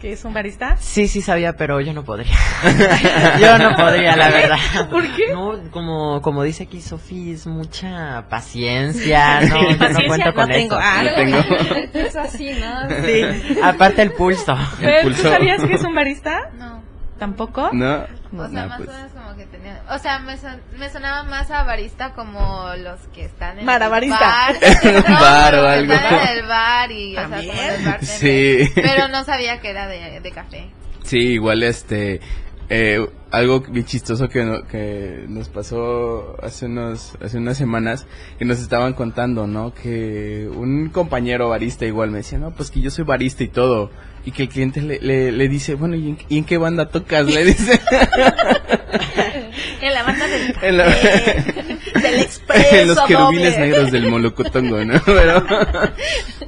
[0.02, 2.36] que es un barista Sí, sí sabía, pero yo no podría.
[3.40, 4.58] yo no podría, la verdad.
[4.90, 5.32] ¿Por qué?
[5.32, 9.42] No, como, como dice aquí Sofía, es mucha paciencia.
[9.42, 10.76] No, yo no Paciencia cuento con no tengo.
[10.80, 10.84] eso.
[10.84, 11.38] Ah, tengo.
[11.94, 12.90] Es así, ¿no?
[13.06, 14.56] Sí, aparte el pulso.
[14.80, 15.30] Fer, ¿tú pulso.
[15.30, 16.81] sabías que es un barista No.
[17.22, 17.98] Tampoco No,
[18.36, 18.90] O sea, no, más pues.
[18.90, 19.84] o menos como que tenía...
[19.92, 24.50] O sea, me, son- me sonaba más a barista como los que están en Marabarista.
[24.50, 24.58] el
[25.04, 25.06] bar.
[25.08, 25.94] Un bar o algo.
[25.94, 27.54] Están en el bar y, o sea, como
[27.86, 28.00] bartender.
[28.08, 28.72] Sí.
[28.74, 30.72] Pero no sabía que era de, de café.
[31.04, 32.22] Sí, igual este
[32.70, 38.08] eh, algo bien chistoso que, no- que nos pasó hace unos hace unas semanas
[38.40, 39.74] que nos estaban contando, ¿no?
[39.76, 43.92] Que un compañero barista igual me decía, "No, pues que yo soy barista y todo."
[44.26, 46.90] Y que el cliente le, le, le dice, "Bueno, ¿y en, y en qué banda
[46.90, 47.80] tocas?" Le dice.
[49.82, 50.86] en la banda del café, En la-
[52.02, 53.68] del expreso en los querubines doble.
[53.68, 55.02] negros del Molocotongo, ¿no?
[55.06, 55.44] Pero,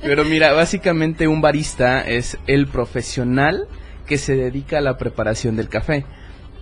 [0.01, 3.67] pero mira, básicamente un barista es el profesional
[4.07, 6.05] que se dedica a la preparación del café.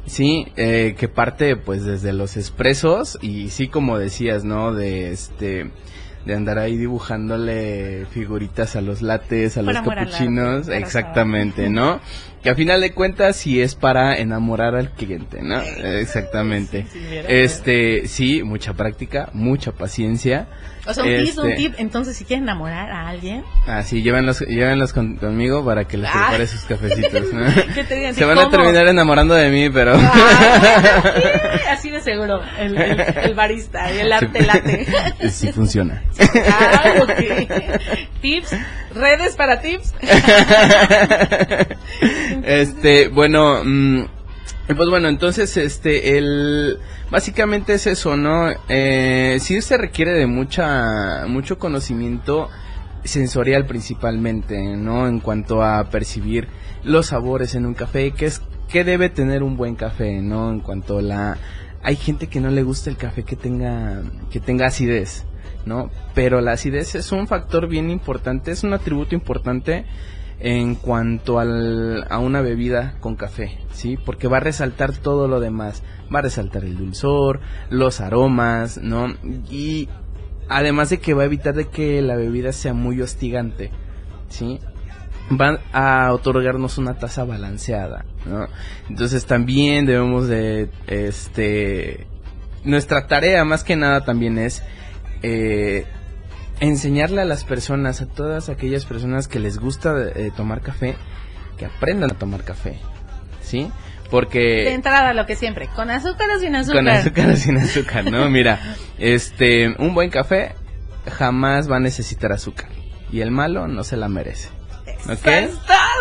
[0.05, 4.73] Sí, eh, que parte pues desde los expresos y sí como decías, ¿no?
[4.73, 5.69] De este
[6.26, 11.99] de andar ahí dibujándole figuritas a los lates, a los capuchinos, exactamente, ¿no?
[12.43, 15.61] Que a final de cuentas sí es para enamorar al cliente, ¿no?
[15.61, 16.85] Exactamente.
[17.27, 20.48] este, sí, mucha práctica, mucha paciencia.
[20.85, 21.73] O sea, un tip, un este, tip.
[21.77, 23.43] Entonces, si quieren enamorar a alguien.
[23.67, 26.13] Ah, sí, llévenlos, llévenlos conmigo para que les ah.
[26.13, 27.45] prepare sus cafecitos, ¿no?
[28.13, 29.93] Se van a terminar enamorando de mí, pero.
[29.95, 31.03] Ah,
[31.71, 32.41] así de seguro.
[32.57, 34.87] El, el, barista y el arte late.
[35.29, 36.01] Sí funciona.
[36.49, 37.05] Ah,
[38.21, 38.55] Tips,
[38.95, 39.93] redes para tips.
[42.43, 43.63] este, bueno,
[44.76, 46.77] pues bueno, entonces, este, el,
[47.10, 48.49] básicamente es eso, ¿no?
[48.69, 52.49] Eh, sí se requiere de mucha, mucho conocimiento
[53.03, 55.07] sensorial principalmente, ¿no?
[55.07, 56.48] En cuanto a percibir
[56.84, 60.52] los sabores en un café, que es, que debe tener un buen café, ¿no?
[60.52, 61.38] En cuanto a la,
[61.84, 65.26] hay gente que no le gusta el café que tenga, que tenga acidez,
[65.65, 65.89] ¿no?
[66.14, 69.85] Pero la acidez es un factor bien importante, es un atributo importante
[70.43, 73.97] en cuanto al, a una bebida con café, ¿sí?
[74.03, 79.07] Porque va a resaltar todo lo demás, va a resaltar el dulzor, los aromas, ¿no?
[79.49, 79.88] Y
[80.49, 83.69] además de que va a evitar de que la bebida sea muy hostigante,
[84.30, 84.59] ¿sí?
[85.31, 88.47] Va a otorgarnos una taza balanceada, ¿no?
[88.89, 92.07] Entonces también debemos de, este,
[92.63, 94.63] nuestra tarea más que nada también es
[95.22, 95.85] eh,
[96.61, 100.95] enseñarle a las personas, a todas aquellas personas que les gusta eh, tomar café,
[101.57, 102.79] que aprendan a tomar café,
[103.41, 103.69] ¿sí?
[104.09, 104.39] Porque...
[104.39, 106.79] De entrada, lo que siempre, con azúcar o sin azúcar.
[106.79, 108.29] Con azúcar o sin azúcar, ¿no?
[108.29, 110.53] Mira, este, un buen café
[111.11, 112.69] jamás va a necesitar azúcar.
[113.11, 114.49] Y el malo no se la merece.
[115.10, 115.49] ¿Okay?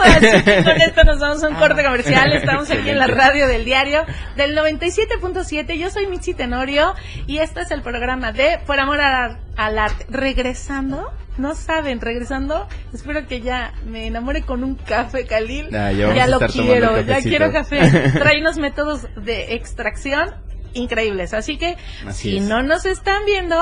[0.02, 2.32] Así con esto nos vamos a un corte comercial.
[2.32, 4.04] Estamos aquí en la radio del diario
[4.36, 5.76] del 97.7.
[5.76, 6.94] Yo soy Michi Tenorio
[7.26, 10.06] y este es el programa de Por Amor al, Arte.
[10.08, 15.74] Regresando, no saben, regresando, espero que ya me enamore con un café, Khalil.
[15.74, 17.80] Ah, ya, lo quiero, ya quiero café.
[18.12, 20.34] Trae unos métodos de extracción
[20.72, 21.34] increíbles.
[21.34, 21.76] Así que,
[22.10, 23.56] si no nos están viendo,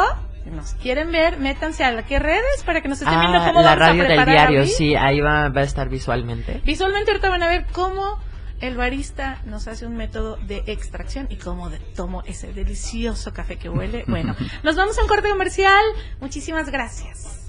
[0.47, 3.74] nos quieren ver, métanse a qué redes para que nos estén viendo ah, cómo la
[3.74, 6.60] vamos radio del diario, sí, ahí va, a estar visualmente.
[6.65, 8.19] Visualmente ahorita van a ver cómo
[8.60, 13.69] el barista nos hace un método de extracción y cómo tomo ese delicioso café que
[13.69, 14.05] huele.
[14.06, 15.85] Bueno, nos vamos a un corte comercial.
[16.20, 17.47] Muchísimas gracias.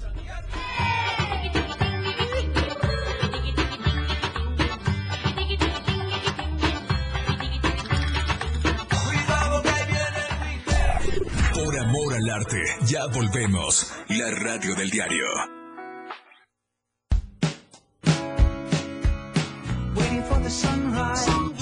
[12.10, 12.62] Amor al arte.
[12.86, 13.92] Ya volvemos.
[14.08, 15.24] La radio del diario.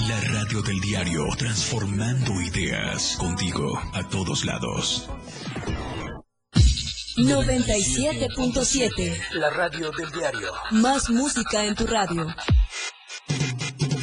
[0.07, 5.09] La radio del diario, transformando ideas contigo a todos lados.
[7.17, 10.53] 97.7 La radio del diario.
[10.71, 12.33] Más música en tu radio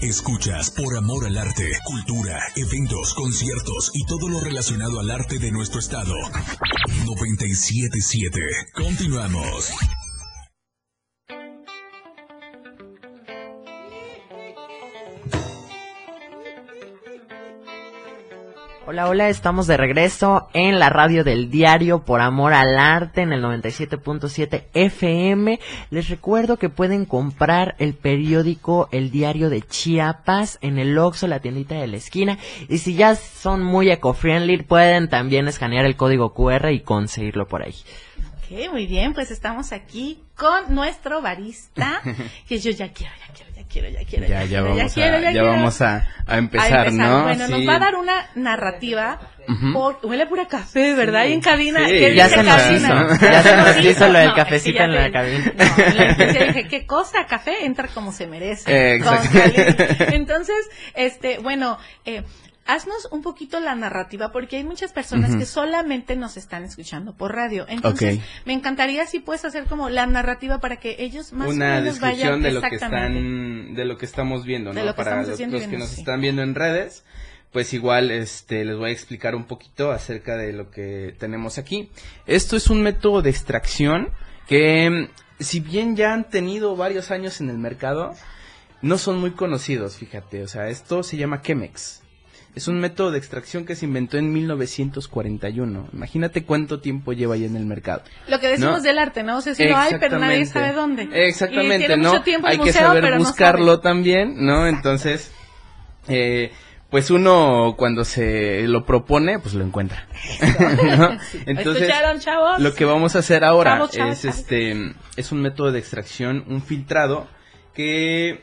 [0.00, 5.50] Escuchas por amor al arte, cultura, eventos, conciertos y todo lo relacionado al arte de
[5.50, 6.14] nuestro estado.
[7.04, 8.40] 977.
[8.74, 9.72] Continuamos.
[18.90, 23.34] Hola, hola, estamos de regreso en la radio del diario por amor al arte en
[23.34, 25.60] el 97.7 FM.
[25.90, 31.40] Les recuerdo que pueden comprar el periódico El Diario de Chiapas en el Oxxo, la
[31.40, 32.38] tiendita de la esquina.
[32.70, 37.64] Y si ya son muy eco-friendly, pueden también escanear el código QR y conseguirlo por
[37.64, 37.74] ahí.
[38.38, 42.00] Ok, muy bien, pues estamos aquí con nuestro barista,
[42.48, 44.26] que yo ya quiero, ya quiero quiero, ya quiero.
[44.26, 47.24] Ya, ya, vamos, a, ya, vamos a, empezar, ¿no?
[47.24, 49.20] Bueno, nos va a dar una narrativa.
[49.72, 51.26] por, huele a pura café, ¿verdad?
[51.26, 51.86] Y en cabina.
[51.86, 52.14] Sí.
[52.14, 53.20] Ya se nos hizo.
[53.20, 55.52] Ya se nos hizo lo del cafecito en la cabina.
[55.56, 57.26] No, dije, ¿qué cosa?
[57.26, 58.96] Café entra como se merece.
[58.96, 59.38] exacto.
[60.12, 62.22] Entonces, este, bueno, eh,
[62.68, 67.34] haznos un poquito la narrativa, porque hay muchas personas que solamente nos están escuchando por
[67.34, 67.64] radio.
[67.66, 71.80] Entonces, me encantaría si puedes hacer como la narrativa para que ellos más Una o
[71.80, 74.94] menos descripción de lo que están, de lo que estamos viendo, ¿no?
[74.94, 77.04] para los, que nos están viendo en redes,
[77.52, 81.88] pues igual este les voy a explicar un poquito acerca de lo que tenemos aquí.
[82.26, 84.10] Esto es un método de extracción
[84.46, 85.08] que
[85.40, 88.14] si bien ya han tenido varios años en el mercado,
[88.82, 92.02] no son muy conocidos, fíjate, o sea, esto se llama Chemex.
[92.58, 95.90] Es un método de extracción que se inventó en 1941.
[95.92, 98.02] Imagínate cuánto tiempo lleva ahí en el mercado.
[98.26, 99.36] Lo que decimos del arte, ¿no?
[99.36, 101.08] O sea, si lo hay, pero nadie sabe dónde.
[101.12, 102.20] Exactamente, ¿no?
[102.42, 104.66] hay que saber buscarlo también, ¿no?
[104.66, 105.30] Entonces,
[106.08, 106.50] eh,
[106.90, 110.08] pues uno cuando se lo propone, pues lo encuentra.
[111.46, 111.88] Entonces,
[112.58, 117.28] lo que vamos a hacer ahora es este es un método de extracción, un filtrado
[117.72, 118.42] que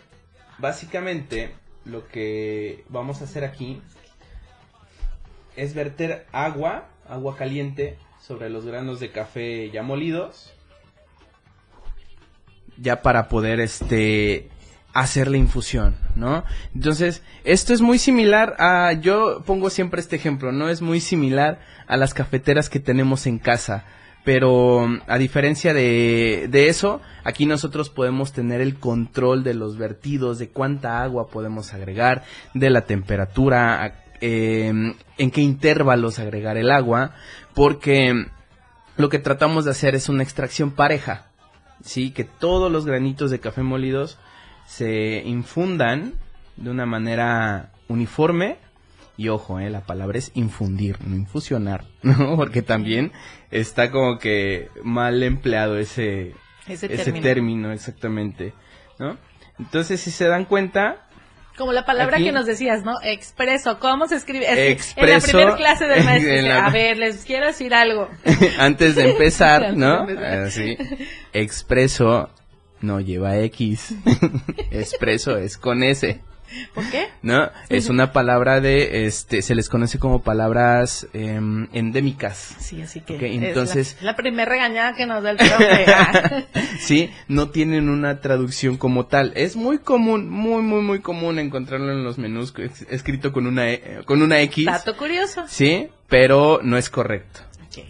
[0.57, 3.81] básicamente lo que vamos a hacer aquí
[5.56, 10.52] es verter agua, agua caliente, sobre los granos de café ya molidos.
[12.77, 14.49] Ya para poder este
[14.94, 16.45] hacer la infusión, ¿no?
[16.73, 20.69] Entonces, esto es muy similar a, yo pongo siempre este ejemplo, ¿no?
[20.69, 23.84] Es muy similar a las cafeteras que tenemos en casa,
[24.23, 30.40] pero a diferencia de, de eso, aquí nosotros podemos tener el control de los vertidos,
[30.40, 32.23] de cuánta agua podemos agregar,
[32.53, 37.15] de la temperatura, Em, en qué intervalos agregar el agua,
[37.53, 38.27] porque
[38.97, 41.27] lo que tratamos de hacer es una extracción pareja,
[41.83, 42.11] ¿sí?
[42.11, 44.17] Que todos los granitos de café molidos
[44.65, 46.13] se infundan
[46.55, 48.57] de una manera uniforme
[49.17, 52.35] y ojo, eh, la palabra es infundir, no infusionar, ¿no?
[52.35, 53.11] Porque también
[53.51, 56.33] está como que mal empleado ese,
[56.67, 57.21] ese, término.
[57.21, 57.71] término.
[57.71, 58.53] exactamente,
[58.97, 59.17] ¿no?
[59.59, 61.05] Entonces, si se dan cuenta,
[61.57, 62.94] como la palabra que nos decías, ¿no?
[63.03, 63.80] Expreso.
[63.80, 64.72] ¿Cómo se escribe?
[64.72, 65.02] Expreso.
[65.03, 66.53] En la primera clase del maestro.
[66.53, 68.10] A ver, les quiero decir algo.
[68.60, 70.06] Antes de empezar, ¿no?
[70.45, 70.77] Así.
[71.34, 72.30] Expreso
[72.82, 73.95] no lleva X.
[74.72, 76.22] Expreso es con S.
[76.73, 77.07] ¿Por qué?
[77.22, 82.56] No, es una palabra de, este, se les conoce como palabras em, endémicas.
[82.60, 83.34] Sí, así que.
[83.34, 83.98] entonces.
[84.02, 86.45] La, primera regañada que nos da el profe.
[86.80, 89.34] sí, no tienen una traducción como tal.
[89.36, 92.53] Es muy común, muy, muy, muy común encontrarlo en los menús
[92.90, 94.65] escrito con una, e, con una X.
[94.65, 95.45] Dato curioso.
[95.48, 97.41] Sí, pero no es correcto.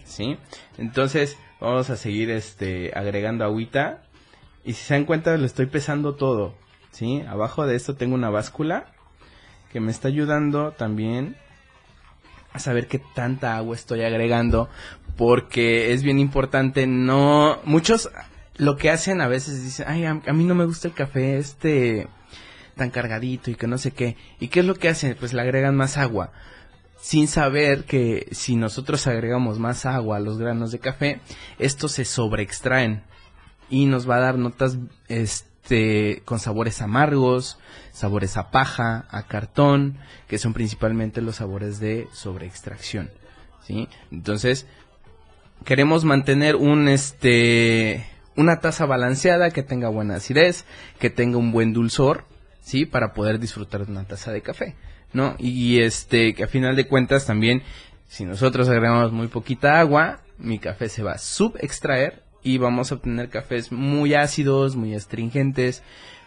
[0.04, 0.36] Sí.
[0.78, 4.02] Entonces, vamos a seguir, este, agregando agüita.
[4.64, 6.54] Y si se dan cuenta, lo estoy pesando todo.
[6.96, 7.22] ¿Sí?
[7.28, 8.86] Abajo de esto tengo una báscula
[9.70, 11.36] que me está ayudando también
[12.54, 14.70] a saber qué tanta agua estoy agregando
[15.18, 18.08] porque es bien importante no muchos
[18.56, 22.08] lo que hacen a veces dicen ay a, mí no me gusta el café este
[22.76, 25.42] tan cargadito y que no sé qué y qué es lo que hacen pues le
[25.42, 26.32] agregan más agua
[26.98, 31.20] sin saber que si nosotros agregamos más agua a los granos de café
[31.58, 33.02] estos se sobreextraen
[33.68, 34.78] y nos va a dar notas
[35.08, 37.58] este este, con sabores amargos,
[37.90, 39.98] sabores a paja, a cartón,
[40.28, 43.10] que son principalmente los sabores de sobreextracción,
[43.66, 43.88] ¿sí?
[44.12, 44.68] Entonces,
[45.64, 48.06] queremos mantener un, este,
[48.36, 50.66] una taza balanceada que tenga buena acidez,
[51.00, 52.26] que tenga un buen dulzor,
[52.60, 52.86] ¿sí?
[52.86, 54.76] Para poder disfrutar de una taza de café,
[55.12, 55.34] ¿no?
[55.40, 57.64] Y este, que a final de cuentas también,
[58.06, 62.94] si nosotros agregamos muy poquita agua, mi café se va a subextraer y vamos a
[62.94, 65.82] obtener cafés muy ácidos, muy astringentes,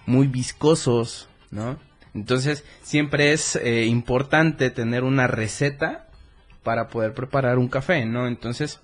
[0.06, 1.80] muy viscosos, ¿no?
[2.14, 6.10] Entonces siempre es eh, importante tener una receta
[6.62, 8.28] para poder preparar un café, ¿no?
[8.28, 8.82] Entonces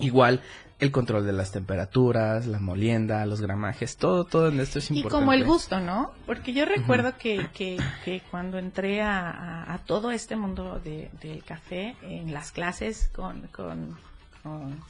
[0.00, 0.42] igual
[0.80, 5.16] el control de las temperaturas, la molienda, los gramajes, todo, todo en esto es importante.
[5.16, 6.10] Y como el gusto, ¿no?
[6.26, 11.44] Porque yo recuerdo que, que, que, cuando entré a, a, todo este mundo de, del
[11.44, 13.96] café, en las clases con, con,
[14.42, 14.80] con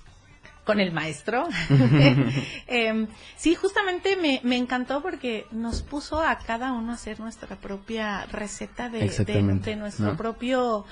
[0.69, 1.49] con el maestro.
[2.67, 7.57] Em, sí, justamente me, me, encantó porque nos puso a cada uno a hacer nuestra
[7.57, 10.85] propia receta de, de, nuestro propio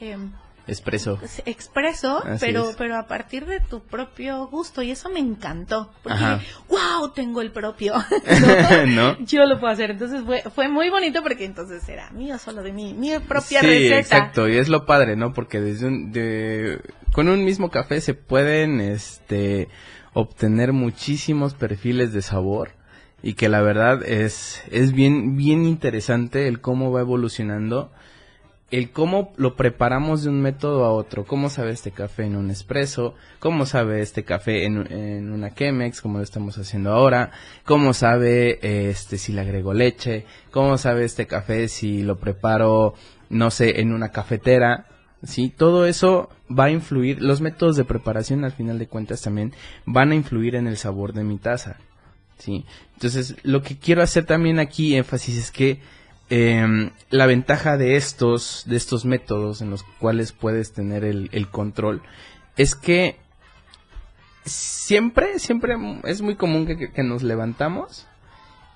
[0.00, 0.32] em,
[0.66, 1.18] Expreso.
[1.46, 4.82] Expreso, pero, pero a partir de tu propio gusto.
[4.82, 5.90] Y eso me encantó.
[6.02, 6.24] Porque,
[6.68, 7.94] wow, tengo el propio.
[8.88, 9.18] ¿No?
[9.20, 9.92] Yo lo puedo hacer.
[9.92, 13.92] Entonces fue, fue muy bonito porque entonces era mío, solo de mí, mi propia sí,
[13.92, 14.46] exacto.
[14.46, 15.32] Y es lo padre, ¿no?
[15.32, 16.80] Porque desde un, de,
[17.12, 19.68] con un mismo café se pueden, este,
[20.14, 22.70] obtener muchísimos perfiles de sabor
[23.22, 27.92] y que la verdad es, es bien, bien interesante el cómo va evolucionando
[28.72, 31.26] el cómo lo preparamos de un método a otro.
[31.26, 36.18] Cómo sabe este café en un espresso, cómo sabe este café en, una Chemex, como
[36.18, 37.30] lo estamos haciendo ahora,
[37.66, 42.94] cómo sabe este si le agrego leche, cómo sabe este café si lo preparo,
[43.28, 44.86] no sé, en una cafetera.
[45.24, 49.52] Sí, todo eso va a influir, los métodos de preparación al final de cuentas también
[49.86, 51.76] van a influir en el sabor de mi taza.
[52.38, 55.80] Sí, entonces lo que quiero hacer también aquí énfasis es que
[56.34, 62.02] eh, la ventaja de estos, de estos métodos en los cuales puedes tener el, control
[62.56, 63.16] es que
[64.44, 68.08] siempre, siempre es muy común que, nos levantamos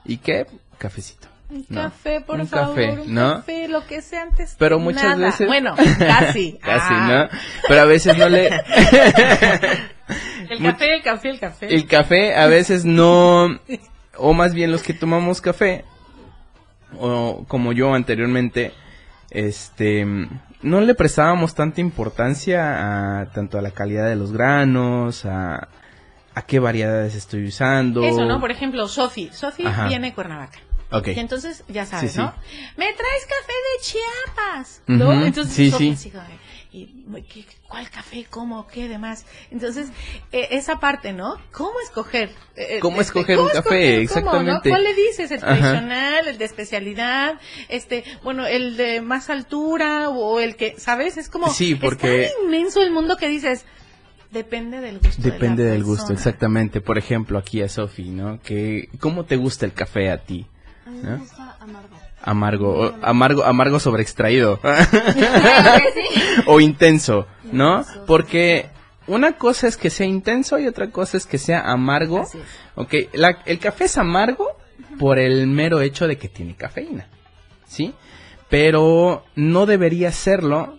[0.04, 0.46] y que
[0.78, 1.28] cafecito.
[1.48, 4.56] Un café, por favor, un café, lo que sea antes.
[4.58, 5.46] Pero muchas veces.
[5.46, 6.54] Bueno, casi.
[6.54, 7.22] casi, ¿no?
[7.22, 7.28] Ah.
[7.68, 8.46] Pero a veces no le.
[10.50, 11.74] el café, el café, el café.
[11.74, 13.60] El café a veces no.
[14.18, 15.84] O más bien los que tomamos café
[16.98, 18.72] o como yo anteriormente,
[19.30, 20.06] este,
[20.62, 25.68] no le prestábamos tanta importancia a tanto a la calidad de los granos, a,
[26.34, 28.02] a qué variedades estoy usando.
[28.02, 28.40] Eso, ¿no?
[28.40, 29.30] Por ejemplo, Sofi.
[29.32, 30.58] Sofi viene de Cuernavaca.
[30.90, 31.08] Ok.
[31.08, 32.32] Y entonces, ya sabes, ¿no?
[32.76, 35.24] Me traes café de Chiapas, ¿no?
[35.24, 36.12] Entonces, sí, sí
[36.76, 37.06] y
[37.66, 38.26] ¿cuál café?
[38.28, 38.66] ¿Cómo?
[38.66, 39.24] ¿Qué demás?
[39.50, 39.88] Entonces,
[40.30, 41.36] eh, esa parte, ¿no?
[41.50, 42.30] ¿Cómo escoger?
[42.54, 44.02] Eh, ¿Cómo este, escoger un café?
[44.02, 44.68] Exactamente.
[44.68, 45.30] ¿Cuál le dices?
[45.30, 46.28] ¿El tradicional?
[46.28, 47.40] ¿El de especialidad?
[47.70, 51.16] Este, bueno, el de más altura o el que, ¿sabes?
[51.16, 52.24] Es como, sí, porque...
[52.24, 53.64] es tan inmenso el mundo que dices,
[54.30, 55.22] Depende del gusto.
[55.22, 56.82] Depende del gusto, exactamente.
[56.82, 58.38] Por ejemplo, aquí a Sofi, ¿no?
[58.42, 60.46] Que, ¿Cómo te gusta el café a ti?
[60.86, 61.96] A mí me gusta amargo.
[62.22, 64.60] Amargo, amargo, amargo sobre extraído.
[66.46, 67.84] o intenso, ¿no?
[68.06, 68.70] Porque
[69.08, 72.24] una cosa es que sea intenso y otra cosa es que sea amargo.
[72.76, 72.94] Ok,
[73.46, 74.56] el café es amargo
[74.98, 77.08] por el mero hecho de que tiene cafeína,
[77.66, 77.92] ¿sí?
[78.48, 80.78] Pero no debería serlo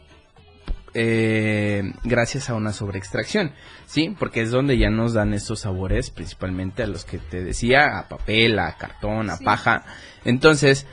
[1.00, 3.52] eh, gracias a una sobreextracción,
[3.86, 4.16] ¿sí?
[4.18, 8.10] Porque es donde ya nos dan estos sabores, principalmente a los que te decía, a
[8.10, 9.86] papel, a cartón, a paja.
[10.26, 10.88] Entonces,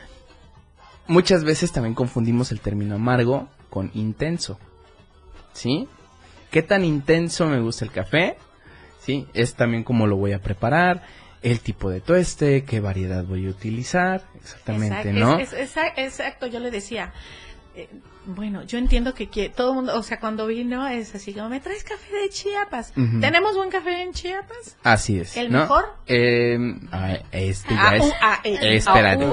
[1.06, 4.58] muchas veces también confundimos el término amargo con intenso.
[5.54, 5.88] ¿Sí?
[6.50, 8.36] ¿Qué tan intenso me gusta el café?
[9.00, 9.26] ¿Sí?
[9.32, 11.02] Es también cómo lo voy a preparar,
[11.40, 15.38] el tipo de tueste, qué variedad voy a utilizar, exactamente, ¿no?
[15.38, 17.12] exacto, yo le decía,
[17.76, 17.88] eh,
[18.26, 21.60] bueno, yo entiendo que, todo el mundo, o sea, cuando vino es así como, ¿me
[21.60, 22.92] traes café de Chiapas?
[23.20, 24.78] ¿Tenemos buen café en Chiapas?
[24.82, 25.36] Así es.
[25.36, 25.84] ¿El mejor?
[26.06, 26.56] Eh,
[27.32, 28.86] este ya es...
[28.86, 29.26] espérate.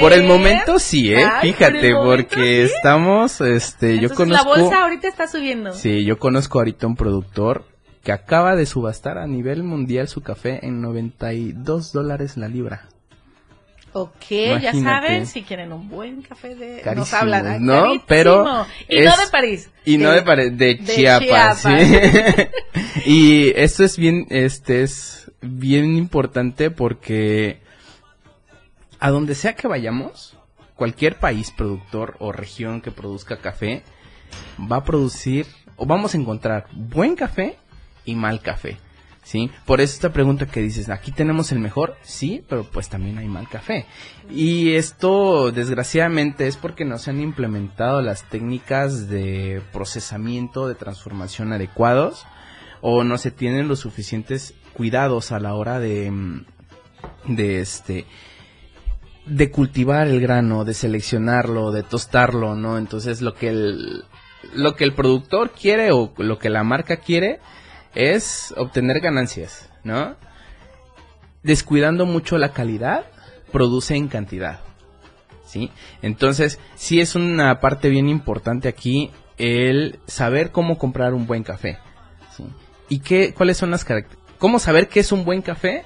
[0.00, 1.28] Por el momento sí, ¿eh?
[1.42, 4.48] Fíjate, porque estamos, este, yo conozco...
[4.48, 5.72] la bolsa ahorita está subiendo.
[5.72, 7.66] Sí, yo conozco ahorita un productor
[8.02, 12.88] que acaba de subastar a nivel mundial su café en 92 dólares la libra.
[13.96, 14.28] Ok,
[14.60, 16.82] ya saben, si quieren un buen café de...
[16.96, 18.02] nos hablan, ¿no?
[18.08, 18.66] Pero...
[18.88, 19.70] Y no de París.
[19.84, 21.64] Y no de París, de, Chiapas,
[23.06, 27.60] y esto es bien, este es bien importante porque
[28.98, 30.36] a donde sea que vayamos,
[30.74, 33.84] cualquier país productor o región que produzca café
[34.60, 35.46] va a producir
[35.76, 37.56] o vamos a encontrar buen café
[38.04, 38.76] y mal café.
[39.24, 39.50] ¿Sí?
[39.66, 43.26] Por eso esta pregunta que dices, aquí tenemos el mejor, sí, pero pues también hay
[43.26, 43.86] mal café.
[44.30, 51.52] Y esto, desgraciadamente, es porque no se han implementado las técnicas de procesamiento, de transformación
[51.52, 52.26] adecuados,
[52.80, 56.44] o no se tienen los suficientes cuidados a la hora de, mm,
[57.28, 58.04] de este,
[59.26, 62.76] de cultivar el grano, de seleccionarlo, de tostarlo, ¿no?
[62.76, 64.04] Entonces lo que el,
[64.54, 67.40] lo que el productor quiere o lo que la marca quiere
[67.94, 70.16] es obtener ganancias, ¿no?
[71.42, 73.04] Descuidando mucho la calidad,
[73.52, 74.60] produce en cantidad,
[75.46, 75.70] ¿sí?
[76.02, 81.78] Entonces, sí es una parte bien importante aquí el saber cómo comprar un buen café.
[82.88, 84.38] ¿Y qué, cuáles son las características?
[84.38, 85.84] ¿Cómo saber qué es un buen café?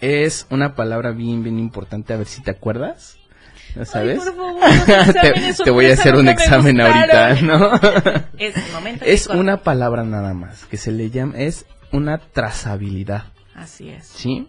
[0.00, 3.17] Es una palabra bien, bien importante, a ver si te acuerdas.
[3.78, 4.20] ¿No sabes?
[5.64, 7.70] te, voy a hacer un examen ahorita, ¿no?
[9.00, 13.32] es, una palabra nada más, que se le llama, es una trazabilidad.
[13.54, 14.04] Así es.
[14.04, 14.48] ¿Sí?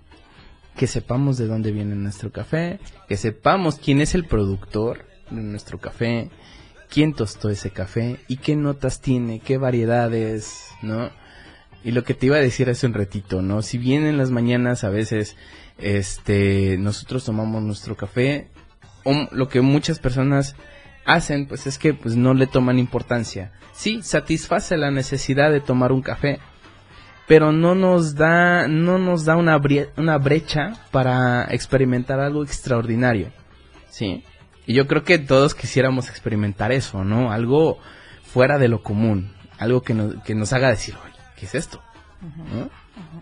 [0.75, 5.77] Que sepamos de dónde viene nuestro café, que sepamos quién es el productor, de nuestro
[5.77, 6.31] café,
[6.89, 11.11] quién tostó ese café y qué notas tiene, qué variedades, ¿no?
[11.83, 13.61] Y lo que te iba a decir hace un ratito, ¿no?
[13.61, 15.37] Si bien en las mañanas a veces
[15.77, 18.49] este nosotros tomamos nuestro café,
[19.31, 20.55] lo que muchas personas
[21.05, 23.51] hacen pues es que pues no le toman importancia.
[23.73, 26.39] Sí, satisface la necesidad de tomar un café,
[27.27, 29.59] pero no nos da no nos da una,
[29.97, 33.31] una brecha para experimentar algo extraordinario.
[33.89, 34.23] Sí.
[34.65, 37.31] Y yo creo que todos quisiéramos experimentar eso, ¿no?
[37.31, 37.79] Algo
[38.23, 41.81] fuera de lo común, algo que nos, que nos haga decir, oye, ¿qué es esto?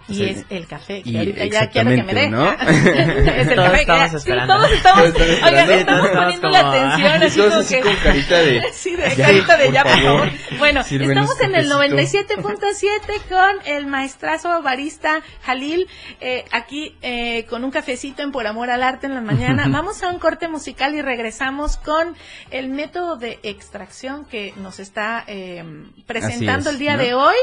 [0.08, 2.30] Y es el café, que ahorita ya quiero que me dé.
[2.30, 2.52] ¿no?
[2.54, 3.82] es el todos café.
[3.82, 4.56] Estamos esperando.
[4.56, 7.82] todos estamos, oigan, estamos poniendo la atención así como que...
[7.82, 8.64] con carita de...
[8.74, 10.32] sí, de carita de ya, por favor.
[10.58, 15.88] Bueno, estamos en el 97.7 con el maestrazo barista Jalil,
[16.20, 19.66] eh, aquí eh, con un cafecito en Por Amor al Arte en la mañana.
[19.70, 22.16] Vamos a un corte musical y regresamos con
[22.52, 25.64] el método de extracción que nos está eh,
[26.06, 27.36] presentando el día de hoy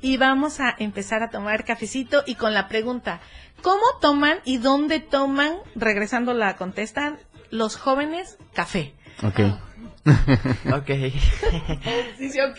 [0.00, 3.20] y vamos a empezar a tomar cafecito y con la pregunta,
[3.62, 7.18] ¿cómo toman y dónde toman, regresando la contestan,
[7.50, 8.94] los jóvenes café?
[9.22, 9.40] Ok.
[10.72, 10.90] ok.
[12.18, 12.58] sí, sí, ok.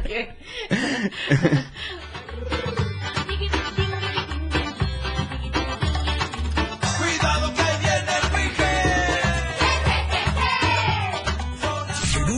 [0.00, 0.28] okay.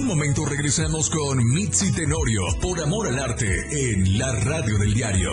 [0.07, 5.33] momento regresamos con Mitzi Tenorio por Amor al Arte en la radio del diario.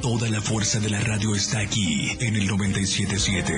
[0.00, 3.52] Toda la fuerza de la radio está aquí en el 977.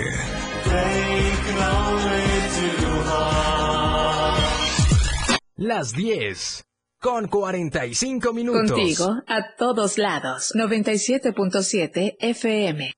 [5.54, 6.64] Las 10
[7.00, 8.72] con 45 minutos.
[8.72, 10.52] Contigo a todos lados.
[10.56, 12.92] 97.7 FM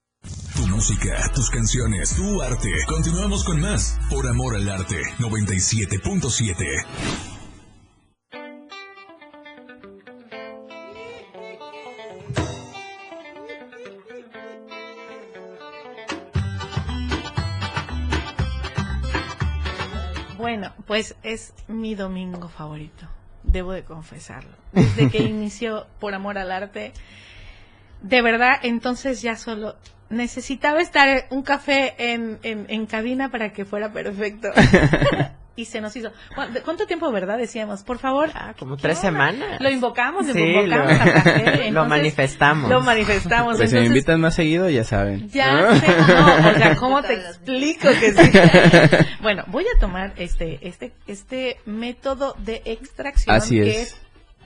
[0.78, 2.70] música, tus canciones, tu arte.
[2.86, 6.86] Continuamos con más por amor al arte 97.7.
[20.38, 23.08] Bueno, pues es mi domingo favorito,
[23.42, 24.54] debo de confesarlo.
[24.70, 26.92] Desde que inició Por Amor al Arte,
[28.00, 29.74] de verdad, entonces ya solo
[30.10, 34.48] necesitaba estar un café en, en, cabina para que fuera perfecto.
[35.58, 36.12] y se nos hizo.
[36.64, 37.36] ¿Cuánto tiempo, verdad?
[37.36, 38.30] Decíamos, por favor.
[38.32, 39.60] Ah, como tres semanas.
[39.60, 41.70] Lo invocamos, lo invocamos lo, café.
[41.72, 42.70] lo manifestamos.
[42.70, 43.56] Lo manifestamos.
[43.56, 45.28] Pues si me invitan más seguido, ya saben.
[45.30, 48.30] Ya sé, no, o sea, ¿cómo te explico que sí?
[49.20, 54.00] bueno, voy a tomar este, este, este método de extracción Así que es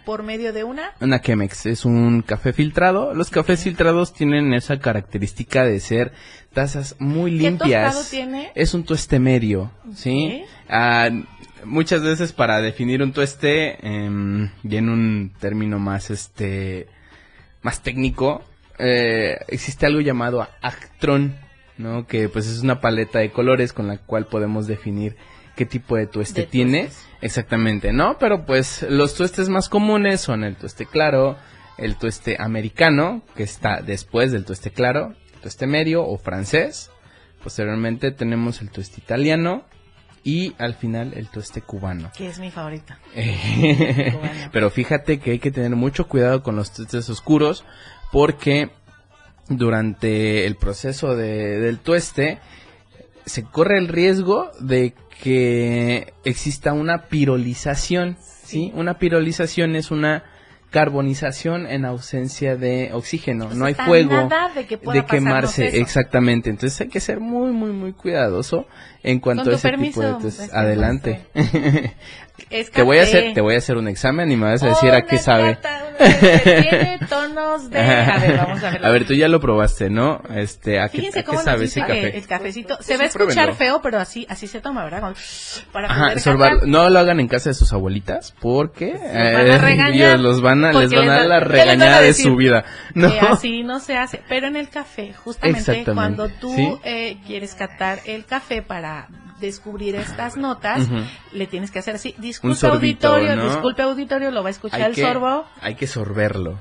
[0.05, 0.93] por medio de una...
[1.01, 3.15] Una Chemex, es un café filtrado.
[3.15, 6.13] Los cafés filtrados tienen esa característica de ser
[6.53, 8.09] tazas muy limpias.
[8.11, 8.53] ¿Qué tiene?
[8.55, 10.45] Es un tueste medio, ¿sí?
[10.69, 11.11] Ah,
[11.65, 16.87] muchas veces para definir un tueste, eh, y en un término más, este,
[17.63, 18.43] más técnico,
[18.79, 21.37] eh, existe algo llamado Actron,
[21.79, 22.07] ¿no?
[22.07, 25.17] Que pues es una paleta de colores con la cual podemos definir
[25.57, 26.89] qué tipo de tueste tiene.
[27.23, 28.19] Exactamente, ¿no?
[28.19, 31.37] Pero pues los tuestes más comunes son el tueste claro,
[31.79, 36.91] el tueste americano, que está después del tueste claro, el tueste medio o francés.
[37.43, 39.65] Posteriormente tenemos el tueste italiano
[40.25, 42.11] y al final el tueste cubano.
[42.17, 42.99] Que es mi favorita.
[44.53, 47.65] Pero fíjate que hay que tener mucho cuidado con los tuestes oscuros
[48.11, 48.71] porque
[49.49, 52.41] durante el proceso de, del tueste
[53.25, 58.73] se corre el riesgo de que exista una pirolización, ¿sí?
[58.75, 60.25] Una pirolización es una
[60.73, 66.49] carbonización en ausencia de oxígeno, no hay fuego de, quemarse, exactamente.
[66.49, 68.67] Entonces hay que ser muy, muy, muy cuidadoso
[69.03, 71.27] en cuanto a ese tipo de pues, adelante.
[72.73, 74.93] te voy a hacer, te voy a hacer un examen y me vas a decir
[74.93, 75.59] a qué sabe.
[75.99, 78.85] Tiene tonos de, a ver, vamos a ver.
[78.85, 80.23] A ver, tú ya lo probaste, ¿no?
[80.35, 81.11] Este, ¿a qué,
[81.43, 82.17] sabe ese café?
[82.17, 85.15] El cafecito se va a escuchar feo, pero así, así se toma, ¿verdad?
[85.73, 86.15] Para Ajá,
[86.67, 91.09] no lo hagan en casa de sus abuelitas porque eh, los van a, les van
[91.09, 92.65] a dar la regañada de su vida.
[92.95, 93.13] ¿no?
[93.29, 98.25] así no se hace, pero en el café, justamente cuando tú eh, quieres catar el
[98.25, 99.09] café para
[99.43, 100.89] descubrir estas notas,
[101.33, 105.45] le tienes que hacer así, disculpe auditorio, disculpe auditorio, lo va a escuchar el sorbo.
[105.61, 106.59] Hay que sorberlo.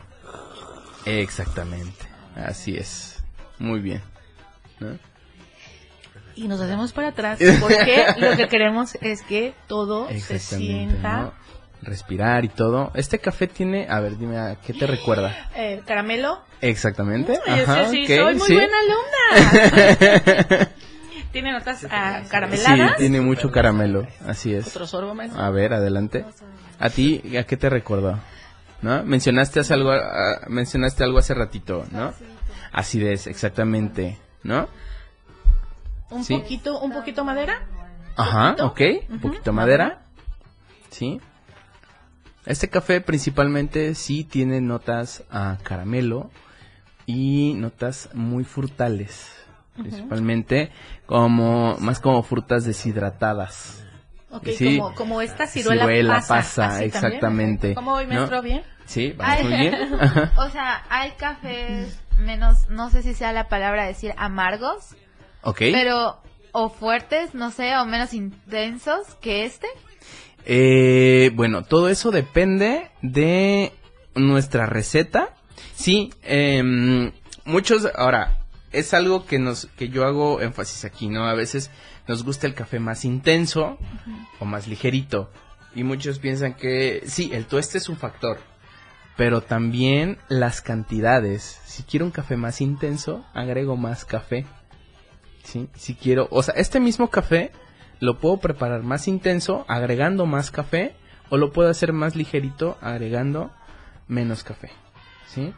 [1.05, 2.05] Exactamente,
[2.35, 3.23] así es.
[3.57, 4.01] Muy bien.
[6.35, 11.33] Y nos hacemos para atrás porque lo que queremos es que todo se sienta
[11.81, 12.91] respirar y todo.
[12.93, 15.49] Este café tiene, a ver, dime, ¿a qué te recuerda?
[15.55, 16.41] Eh, caramelo.
[16.61, 17.39] Exactamente.
[17.47, 20.69] Ajá, sí, soy muy buena alumna.
[21.31, 21.87] tiene notas uh,
[22.27, 22.91] carameladas.
[22.91, 24.67] Sí, tiene mucho caramelo, así es.
[24.67, 25.35] Otro sorbo más.
[25.35, 26.25] A ver, adelante.
[26.79, 28.19] ¿A ti, a qué te recuerda?
[28.81, 29.03] ¿No?
[29.03, 32.13] Mencionaste hace algo, uh, mencionaste algo hace ratito, ¿no?
[32.71, 34.67] Acidez, exactamente, ¿no?
[36.09, 36.35] Un ¿Sí?
[36.35, 37.67] poquito, un poquito madera.
[38.17, 40.01] Ajá, ok, un poquito madera.
[40.89, 41.21] Sí.
[42.45, 46.31] Este café principalmente sí tiene notas a caramelo
[47.05, 49.31] y notas muy frutales,
[49.76, 50.72] principalmente
[51.06, 53.85] como más como frutas deshidratadas.
[54.30, 57.76] Como, como, esta ciruela, ciruela pasa, exactamente.
[57.76, 58.41] ¿Cómo voy, maestro?
[58.41, 58.64] ¿Bien?
[58.85, 59.76] Sí, vamos muy bien.
[60.38, 64.95] o sea, hay cafés menos, no sé si sea la palabra decir amargos.
[65.43, 65.60] Ok.
[65.72, 66.22] Pero,
[66.53, 69.68] o fuertes, no sé, o menos intensos que este.
[70.45, 73.73] Eh, bueno, todo eso depende de
[74.15, 75.35] nuestra receta.
[75.76, 77.11] Sí, eh,
[77.43, 78.40] muchos, ahora,
[78.72, 81.26] es algo que nos, que yo hago énfasis aquí, ¿no?
[81.26, 81.72] A veces
[82.07, 83.77] nos gusta el café más intenso
[84.39, 85.31] o más ligerito.
[85.76, 88.39] Y muchos piensan que sí, el tueste es un factor,
[89.18, 91.60] pero también las cantidades.
[91.65, 94.45] Si quiero un café más intenso, agrego más café.
[95.43, 95.69] ¿Sí?
[95.76, 97.52] Si quiero, o sea, este mismo café
[97.99, 100.95] lo puedo preparar más intenso agregando más café
[101.30, 103.52] o lo puedo hacer más ligerito agregando
[104.07, 104.72] menos café.
[105.27, 105.53] ¿Sí?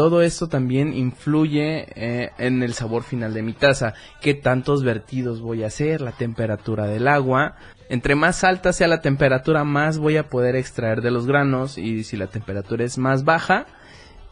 [0.00, 3.92] Todo esto también influye eh, en el sabor final de mi taza.
[4.22, 6.00] ¿Qué tantos vertidos voy a hacer?
[6.00, 7.56] La temperatura del agua.
[7.90, 11.76] Entre más alta sea la temperatura, más voy a poder extraer de los granos.
[11.76, 13.66] Y si la temperatura es más baja,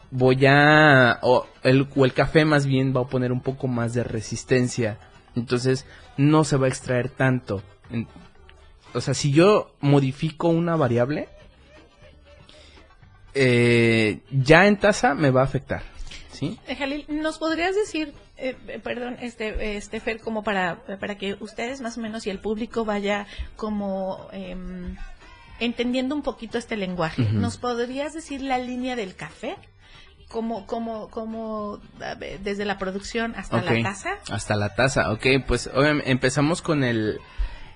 [0.09, 1.19] voy a...
[1.21, 4.97] o el, o el café más bien va a poner un poco más de resistencia.
[5.35, 5.85] Entonces
[6.17, 7.61] no se va a extraer tanto.
[8.95, 11.29] O sea, si yo modifico una variable,
[13.33, 15.83] eh, ya en tasa me va a afectar.
[16.31, 16.57] ¿Sí?
[16.67, 21.81] Eh, Jalil, ¿nos podrías decir, eh, perdón, este, este Fer, como para, para que ustedes
[21.81, 23.27] más o menos y el público vaya
[23.57, 24.95] como em,
[25.59, 29.57] entendiendo un poquito este lenguaje, ¿nos podrías decir la línea del café?
[30.29, 31.79] como, como, como
[32.43, 34.11] desde la producción hasta la taza.
[34.29, 35.69] Hasta la taza, ok, pues
[36.05, 37.19] empezamos con el,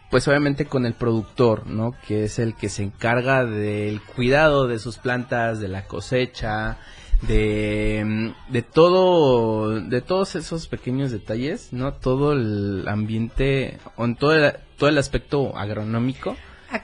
[0.10, 1.96] pues obviamente con el productor, ¿no?
[2.08, 6.78] Que es el que se encarga del cuidado de sus plantas, de la cosecha,
[7.22, 11.94] de, de todo, de todos esos pequeños detalles, ¿no?
[11.94, 16.36] Todo el ambiente, en todo el, todo el aspecto agronómico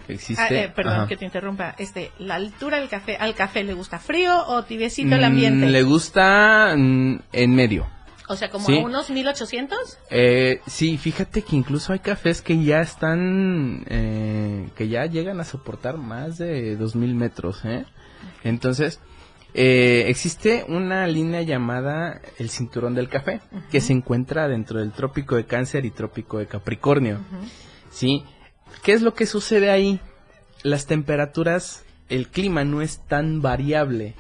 [0.08, 0.42] existe.
[0.42, 1.76] Ah, eh, perdón que te interrumpa.
[1.78, 5.66] Este, la altura del café, ¿al café le gusta frío o tibiecito el ambiente?
[5.66, 7.88] Mm, le gusta mm, en medio.
[8.30, 9.98] O sea, como a unos 1800?
[10.12, 15.44] Eh, sí, fíjate que incluso hay cafés que ya están, eh, que ya llegan a
[15.44, 17.86] soportar más de 2000 metros, ¿eh?
[18.44, 19.02] Entonces,
[19.54, 23.42] eh, existe una línea llamada el cinturón del café,
[23.72, 27.20] que se encuentra dentro del trópico de cáncer y trópico de capricornio.
[27.90, 28.24] Sí,
[28.84, 30.00] ¿Qué es lo que sucede ahí?
[30.64, 34.16] Las temperaturas, el clima no es tan variable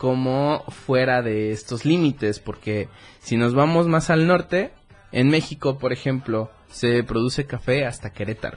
[0.00, 2.88] como fuera de estos límites, porque
[3.20, 4.72] si nos vamos más al norte,
[5.12, 8.56] en México, por ejemplo, se produce café hasta Querétaro.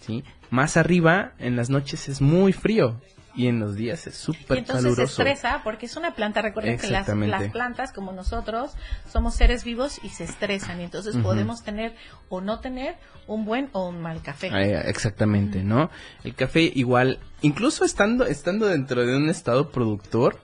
[0.00, 0.24] ¿sí?
[0.50, 3.00] Más arriba, en las noches es muy frío
[3.36, 4.88] y en los días es súper caluroso.
[4.88, 6.42] Entonces se estresa porque es una planta.
[6.42, 7.06] Recuerden que las,
[7.52, 8.72] plantas, como nosotros,
[9.08, 10.80] somos seres vivos y se estresan.
[10.80, 11.94] Y entonces podemos tener
[12.28, 12.96] o no tener
[13.28, 14.50] un buen o un mal café.
[14.88, 15.90] exactamente, ¿no?
[16.24, 20.40] El café igual, incluso estando, estando dentro de un estado productor,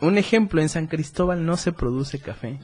[0.00, 2.58] un ejemplo, en San Cristóbal no se produce café.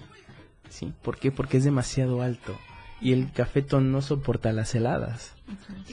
[0.68, 0.92] ¿Sí?
[1.02, 1.30] ¿Por qué?
[1.30, 2.56] Porque es demasiado alto
[3.04, 5.34] y el cafetón no soporta las heladas.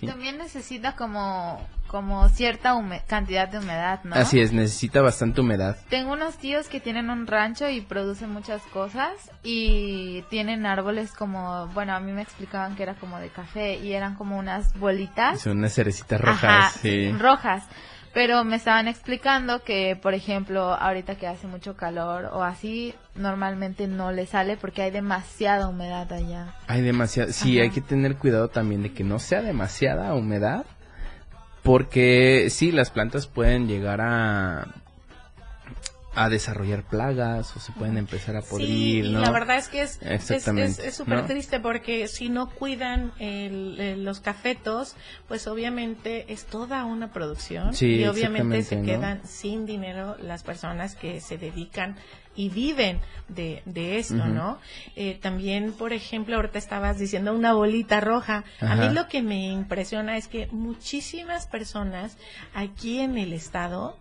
[0.01, 2.73] Y también necesita como, como cierta
[3.05, 4.15] cantidad de humedad, ¿no?
[4.15, 5.75] Así es, necesita bastante humedad.
[5.89, 9.11] Tengo unos tíos que tienen un rancho y producen muchas cosas
[9.43, 13.91] y tienen árboles como, bueno, a mí me explicaban que era como de café y
[13.91, 15.41] eran como unas bolitas.
[15.41, 17.11] Son unas cerecitas rojas, sí.
[17.11, 17.65] rojas.
[18.13, 23.87] Pero me estaban explicando que, por ejemplo, ahorita que hace mucho calor o así, normalmente
[23.87, 26.53] no le sale porque hay demasiada humedad allá.
[26.67, 30.65] Hay demasiada, sí, hay que tener cuidado también de que no sea demasiada humedad,
[31.63, 34.67] porque sí, las plantas pueden llegar a
[36.13, 39.99] a desarrollar plagas o se pueden empezar a podrir, sí, la verdad es que es
[40.01, 43.13] es súper triste porque si no cuidan
[44.03, 44.95] los cafetos,
[45.27, 51.21] pues obviamente es toda una producción y obviamente se quedan sin dinero las personas que
[51.21, 51.95] se dedican
[52.35, 54.57] y viven de, de esto, ¿no?
[54.95, 58.43] Eh, también, por ejemplo, ahorita estabas diciendo una bolita roja.
[58.59, 62.17] A mí lo que me impresiona es que muchísimas personas
[62.53, 63.97] aquí en el estado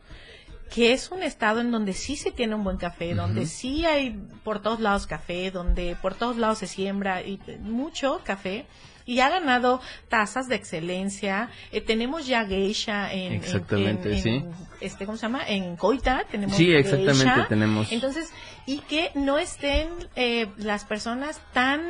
[0.73, 4.19] que es un estado en donde sí se tiene un buen café, donde sí hay
[4.45, 8.67] por todos lados café, donde por todos lados se siembra y mucho café
[9.05, 11.51] y ha ganado tasas de excelencia.
[11.73, 14.45] Eh, tenemos ya geisha en, exactamente, sí.
[14.81, 15.43] este, ¿cómo se llama?
[15.49, 17.91] En Coita tenemos Sí, exactamente, tenemos.
[17.91, 18.33] Entonces,
[18.67, 21.81] y que no estén eh, las personas tan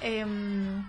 [0.00, 0.82] em,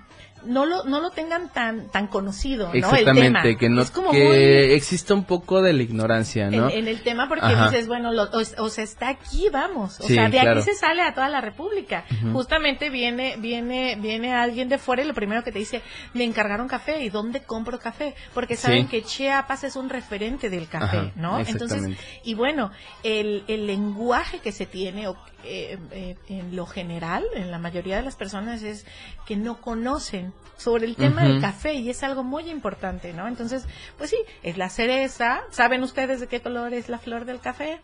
[0.45, 2.73] no lo, no lo tengan tan, tan conocido, ¿no?
[2.73, 6.69] Exactamente, que no, que exista un poco de la ignorancia, ¿no?
[6.69, 10.61] En, el tema porque dices, bueno, o, sea, está aquí, vamos, o sea, de aquí
[10.61, 12.05] se sale a toda la república.
[12.31, 15.81] Justamente viene, viene, viene alguien de fuera y lo primero que te dice,
[16.13, 18.15] me encargaron café, ¿y dónde compro café?
[18.33, 21.39] Porque saben que Chiapas es un referente del café, ¿no?
[21.39, 22.71] Entonces, y bueno,
[23.03, 25.15] el, el lenguaje que se tiene, o
[25.45, 28.85] eh, eh, en lo general, en la mayoría de las personas, es
[29.25, 33.27] que no conocen sobre el tema del café y es algo muy importante, ¿no?
[33.27, 33.65] Entonces,
[33.97, 35.41] pues sí, es la cereza.
[35.51, 37.81] ¿Saben ustedes de qué color es la flor del café?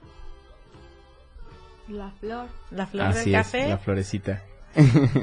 [1.89, 2.47] La flor.
[2.71, 3.67] La flor del café.
[3.67, 4.43] la florecita.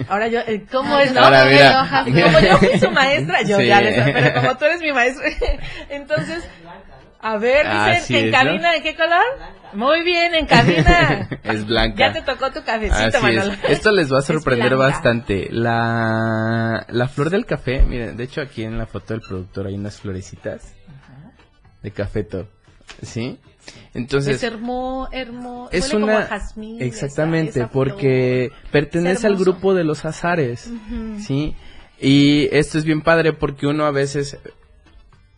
[0.08, 1.12] Ahora yo, eh, ¿cómo es?
[1.12, 5.24] No, como yo fui su maestra, yo ya les pero como tú eres mi maestra,
[5.88, 6.44] entonces,
[7.20, 9.24] a ver, dicen, ¿en cabina de qué color?
[9.72, 11.28] Muy bien, en cabina.
[11.42, 11.96] es blanca.
[11.98, 13.52] Ya te tocó tu cafecito, Manolo.
[13.68, 15.48] Esto les va a sorprender bastante.
[15.50, 19.74] La, la flor del café, miren, de hecho aquí en la foto del productor hay
[19.74, 20.74] unas florecitas
[21.82, 22.48] de cafeto.
[23.02, 23.38] ¿Sí?
[23.94, 26.28] Entonces es hermo, hermo, es una
[26.78, 30.70] exactamente porque pertenece al grupo de los azares,
[31.18, 31.56] ¿sí?
[31.98, 34.38] Y esto es bien padre porque uno a veces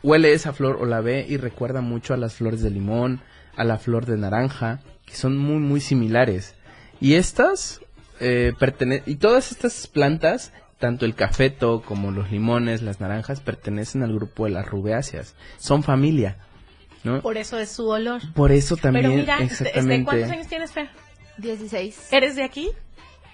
[0.02, 3.20] huele esa flor o la ve y recuerda mucho a las flores de limón,
[3.56, 6.54] a la flor de naranja, que son muy, muy similares.
[7.00, 7.80] Y estas,
[8.20, 8.52] eh,
[9.06, 14.44] y todas estas plantas, tanto el cafeto como los limones, las naranjas, pertenecen al grupo
[14.44, 15.34] de las rubeáceas.
[15.58, 16.36] Son familia.
[17.04, 17.20] ¿no?
[17.22, 18.20] Por eso es su olor.
[18.34, 20.04] Por eso también, Pero mira, este, este, exactamente.
[20.04, 20.88] ¿cuántos años tienes, Fer?
[21.38, 22.12] 16.
[22.12, 22.70] ¿Eres de aquí?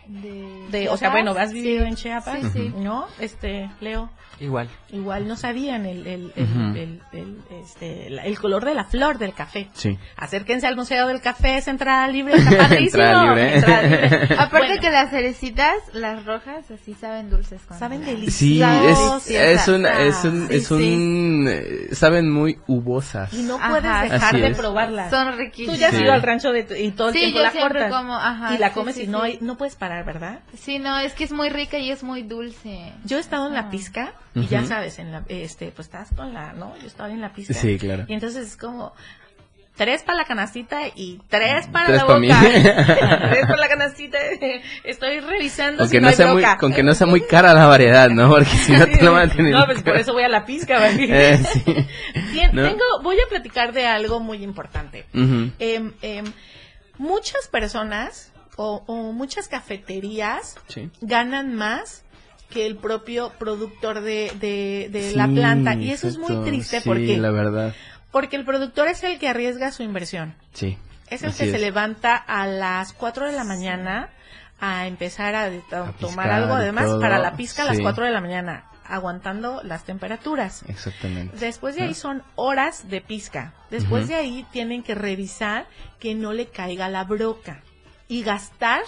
[0.06, 3.06] De, o sea, bueno, has vivido en Chiapas, ¿no?
[3.18, 4.10] Este, Leo.
[4.40, 4.68] Igual.
[4.90, 9.68] Igual no sabían el, el, el, este, el, color de la flor del café.
[9.74, 9.98] Sí.
[10.16, 13.05] Acérquense al Museo del Café, es entrada libre, está padrísimo.
[13.05, 13.62] libre.
[14.36, 17.60] Aparte que las cerecitas, las rojas, así saben dulces.
[17.78, 19.22] saben deliciosas.
[19.22, 23.32] Sí, es, es, un, es un, es un, eh, saben muy uvosas.
[23.32, 25.10] Y no puedes dejar de probarlas.
[25.10, 25.76] Son riquísimas.
[25.76, 27.93] Tú ya has ido al rancho de, y todo el tiempo la cortas.
[27.93, 30.41] Como, ajá, y la comes y no, hay, no puedes parar, ¿verdad?
[30.57, 32.93] Sí, no, es que es muy rica y es muy dulce.
[33.05, 36.35] Yo he estado en la pizca y ya sabes, en la, este, pues estás con
[36.35, 36.77] la, ¿no?
[36.79, 37.55] Yo estaba en la pista.
[37.55, 38.05] Sí, claro.
[38.09, 38.93] Y entonces es como,
[39.77, 42.41] tres para la canastita y tres para la boca.
[42.41, 44.19] tres para la canastita.
[44.85, 48.29] Estoy revisando si no, sea muy, Con que no sea muy cara la variedad, ¿no?
[48.31, 49.55] Porque si no te lo van a tener.
[49.55, 50.91] No, pues por eso voy a la pizca.
[50.91, 51.41] Eh,
[52.53, 55.07] tengo, voy a platicar de algo muy importante.
[55.12, 56.25] Em, em,
[56.99, 60.56] muchas personas o, o muchas cafeterías
[61.01, 62.05] ganan más
[62.51, 64.32] que el propio productor de,
[64.90, 65.74] de, la planta.
[65.74, 67.16] Y eso es muy triste porque...
[67.18, 67.74] la verdad.
[68.12, 70.36] Porque el productor es el que arriesga su inversión.
[70.52, 70.78] Sí.
[71.10, 74.10] Es el que se levanta a las 4 de la mañana
[74.60, 75.51] a empezar a,
[75.98, 80.64] tomar algo, además, para la pizca a las 4 de la mañana, aguantando las temperaturas.
[80.68, 81.36] Exactamente.
[81.39, 83.52] Después de ahí son horas de pizca.
[83.70, 85.66] Después de ahí tienen que revisar
[85.98, 87.62] que no le caiga la broca
[88.09, 88.82] y gastar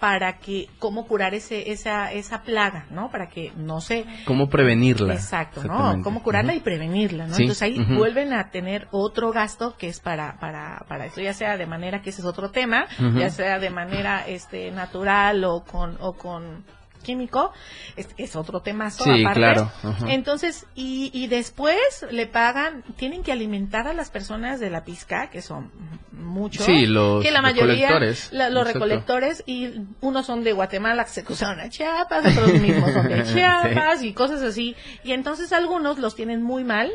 [0.00, 3.10] para que cómo curar ese esa esa plaga, ¿no?
[3.10, 5.14] Para que no se cómo prevenirla.
[5.14, 6.02] Exacto, ¿no?
[6.02, 7.36] Cómo curarla y prevenirla, ¿no?
[7.36, 11.56] Entonces ahí vuelven a tener otro gasto que es para para para eso ya sea
[11.56, 12.86] de manera que ese es otro tema,
[13.16, 16.64] ya sea de manera este natural o con o con
[17.04, 17.52] químico,
[17.94, 19.70] es, es otro tema sí, claro.
[20.08, 25.30] Entonces, y, y después le pagan, tienen que alimentar a las personas de la pizca,
[25.30, 25.70] que son
[26.10, 28.00] muchos, sí, los que la mayoría,
[28.32, 33.08] los recolectores, y unos son de Guatemala, que se cruzaron a Chiapas, otros mismos son
[33.08, 34.74] de Chiapas, y cosas así.
[35.04, 36.90] Y entonces algunos los tienen muy mal,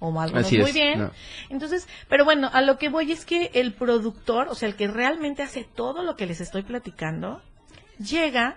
[0.00, 1.10] o algunos muy bien.
[1.48, 4.86] Entonces, pero bueno, a lo que voy es que el productor, o sea, el que
[4.86, 7.42] realmente hace todo lo que les estoy platicando,
[7.98, 8.56] llega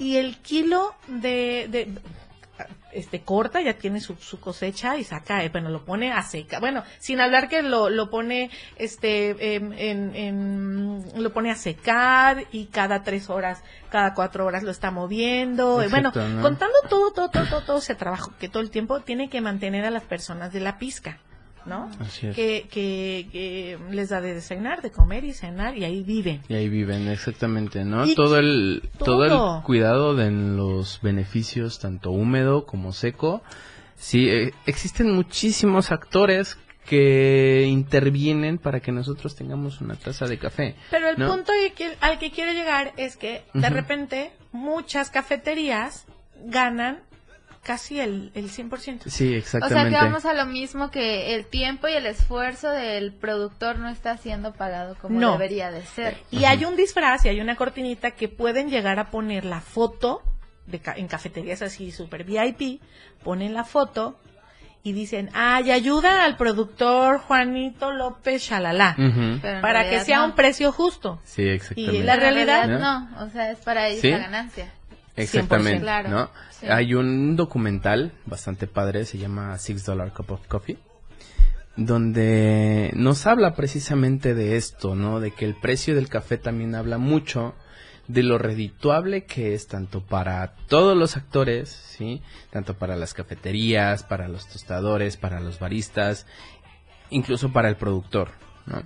[0.00, 1.92] y el kilo de,
[2.92, 6.58] este corta, ya tiene su, su cosecha y saca, eh, bueno, lo pone a seca.
[6.58, 9.72] Bueno, sin hablar que lo, lo pone, este, en,
[10.16, 15.82] en, lo pone a secar y cada tres horas, cada cuatro horas lo está moviendo.
[15.90, 19.42] bueno, contando todo, todo, todo, todo, todo ese trabajo que todo el tiempo tiene que
[19.42, 21.20] mantener a las personas de la pizca.
[21.66, 21.90] ¿No?
[22.34, 26.42] Que, que, les da de desayunar, de comer y cenar y ahí viven.
[26.48, 28.06] Y ahí viven, exactamente, ¿no?
[28.14, 29.58] todo el todo.
[29.58, 33.42] el cuidado de los beneficios tanto húmedo como seco.
[33.96, 36.56] Sí, eh, existen muchísimos actores
[36.86, 40.74] que intervienen para que nosotros tengamos una taza de café.
[40.90, 41.52] Pero el punto
[42.00, 46.06] al que quiero llegar es que de repente muchas cafeterías
[46.44, 47.00] ganan
[47.62, 49.08] casi el, el 100%.
[49.08, 49.88] Sí, exactamente.
[49.88, 53.78] O sea, que vamos a lo mismo que el tiempo y el esfuerzo del productor
[53.78, 56.16] no está siendo pagado como debería de ser.
[56.30, 60.22] Y hay un disfraz y hay una cortinita que pueden llegar a poner la foto
[60.66, 62.80] de en cafeterías así super VIP,
[63.22, 64.16] ponen la foto
[64.82, 68.96] y dicen, ay, ayuda al productor Juanito López Shalala,
[69.60, 71.20] para que sea un precio justo.
[71.24, 71.98] Sí, exactamente.
[71.98, 74.72] Y la realidad, no, o sea, es para ellos la ganancia.
[75.22, 76.30] Exactamente, ¿no?
[76.68, 80.78] Hay un documental bastante padre, se llama Six Dollar Cup of Coffee,
[81.76, 85.20] donde nos habla precisamente de esto, ¿no?
[85.20, 87.54] De que el precio del café también habla mucho
[88.08, 92.22] de lo redituable que es tanto para todos los actores, ¿sí?
[92.50, 96.26] Tanto para las cafeterías, para los tostadores, para los baristas,
[97.10, 98.32] incluso para el productor,
[98.66, 98.82] ¿no?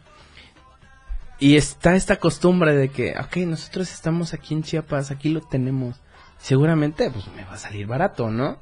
[1.39, 6.01] Y está esta costumbre de que, ok, nosotros estamos aquí en Chiapas, aquí lo tenemos
[6.45, 8.59] seguramente pues me va a salir barato, ¿no?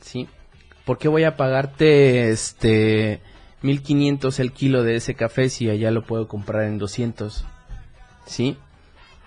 [0.00, 0.28] Sí.
[0.84, 3.20] ¿Por qué voy a pagarte este
[3.62, 7.44] 1500 el kilo de ese café si allá lo puedo comprar en 200?
[8.24, 8.56] ¿Sí?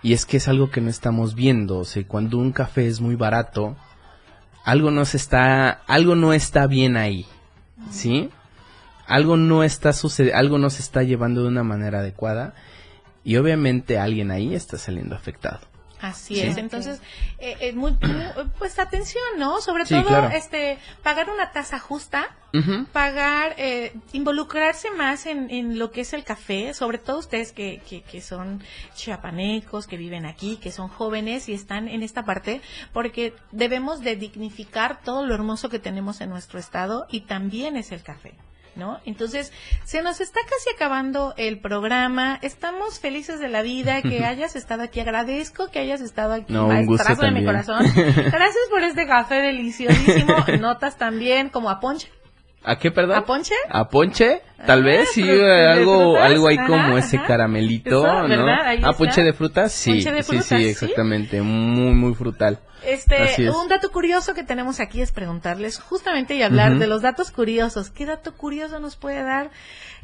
[0.02, 3.02] Y es que es algo que no estamos viendo, o sea, cuando un café es
[3.02, 3.76] muy barato,
[4.64, 7.26] algo no se está algo no está bien ahí.
[7.92, 8.30] ¿Sí?
[9.06, 12.54] Algo no está sucediendo, algo no se está llevando de una manera adecuada
[13.26, 15.75] y obviamente alguien ahí está saliendo afectado.
[16.06, 17.02] Así es, entonces,
[17.40, 17.98] eh, es muy,
[18.60, 19.60] pues atención, ¿no?
[19.60, 22.30] Sobre todo, este, pagar una tasa justa,
[22.92, 27.82] pagar, eh, involucrarse más en, en, lo que es el café, sobre todo ustedes que,
[27.90, 28.64] que, que son
[28.94, 32.62] chiapanecos, que viven aquí, que son jóvenes y están en esta parte,
[32.94, 37.92] porque debemos de dignificar todo lo hermoso que tenemos en nuestro estado y también es
[37.92, 38.36] el café.
[38.76, 39.00] ¿No?
[39.06, 39.52] Entonces,
[39.84, 42.40] se nos está casi acabando el programa.
[42.42, 45.00] Estamos felices de la vida que hayas estado aquí.
[45.00, 47.86] Agradezco que hayas estado aquí, no, de mi corazón.
[47.96, 50.36] Gracias por este café deliciosísimo.
[50.60, 52.10] Notas también como a ponche.
[52.66, 53.18] ¿A qué, perdón?
[53.18, 53.54] ¿A ponche?
[53.70, 54.42] ¿A ponche?
[54.66, 58.48] Tal ah, vez, sí, algo, algo ahí como ese caramelito, ¿no?
[58.84, 59.72] ¿A ponche de frutas?
[59.72, 61.42] Sí, sí, sí, exactamente.
[61.42, 62.60] Muy, muy frutal.
[62.84, 67.32] Este, un dato curioso que tenemos aquí es preguntarles justamente y hablar de los datos
[67.32, 67.92] curiosos.
[67.92, 69.52] ¿Qué dato curioso nos puede dar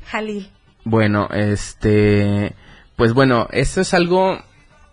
[0.07, 0.49] Jalil?
[0.83, 2.55] Bueno, este,
[2.95, 4.43] pues bueno, esto es algo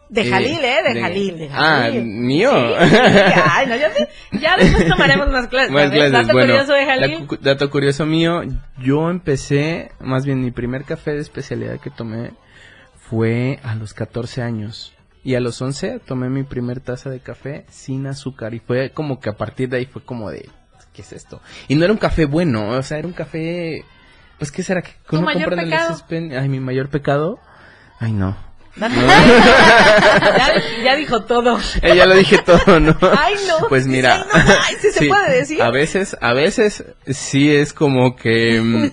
[0.09, 0.83] de Jalil, ¿eh?
[0.83, 2.01] De, Jalil, de ah, Jalil.
[2.01, 2.51] Ah, mío.
[2.51, 3.91] Ay, no, ya,
[4.33, 5.71] ya, después tomaremos más clases.
[5.71, 6.13] Más clases.
[6.13, 7.29] Dato curioso de Jalil.
[7.41, 8.43] dato curioso mío,
[8.79, 12.33] yo empecé, más bien mi primer café de especialidad que tomé
[12.99, 14.95] fue a los 14 años.
[15.25, 18.55] Y a los 11 tomé mi primer taza de café sin azúcar.
[18.55, 20.49] Y fue como que a partir de ahí fue como de,
[20.95, 21.43] ¿qué es esto?
[21.67, 23.85] Y no era un café bueno, o sea, era un café...
[24.39, 24.83] Pues, ¿qué será?
[24.83, 27.41] que compra en el Ay, mi mayor pecado.
[27.99, 28.48] Ay, no.
[30.85, 31.59] Ya, dijo todo.
[31.83, 32.97] Eh, ya lo dije todo, ¿no?
[33.19, 33.69] Ay, no.
[33.69, 34.25] Pues mira.
[34.81, 35.63] se puede decir?
[35.63, 38.91] A veces, a veces sí es como que mm,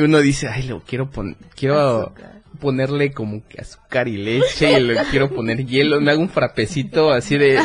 [0.00, 2.12] uno dice, ay, lo quiero poner, quiero
[2.60, 7.12] ponerle como que azúcar y leche y le quiero poner hielo, me hago un frapecito
[7.12, 7.60] así de,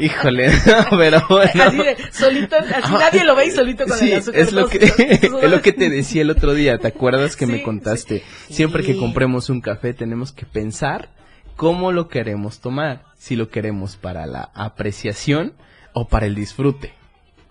[0.00, 0.50] híjole,
[0.90, 1.62] pero bueno.
[1.64, 4.40] Así de, solito, así nadie lo ve y solito con el azúcar.
[4.40, 7.62] Es lo, que, es lo que te decía el otro día, ¿te acuerdas que me
[7.62, 8.22] contaste?
[8.50, 11.08] Siempre que compremos un café tenemos que pensar
[11.56, 15.54] cómo lo queremos tomar, si lo queremos para la apreciación
[15.92, 16.92] o para el disfrute.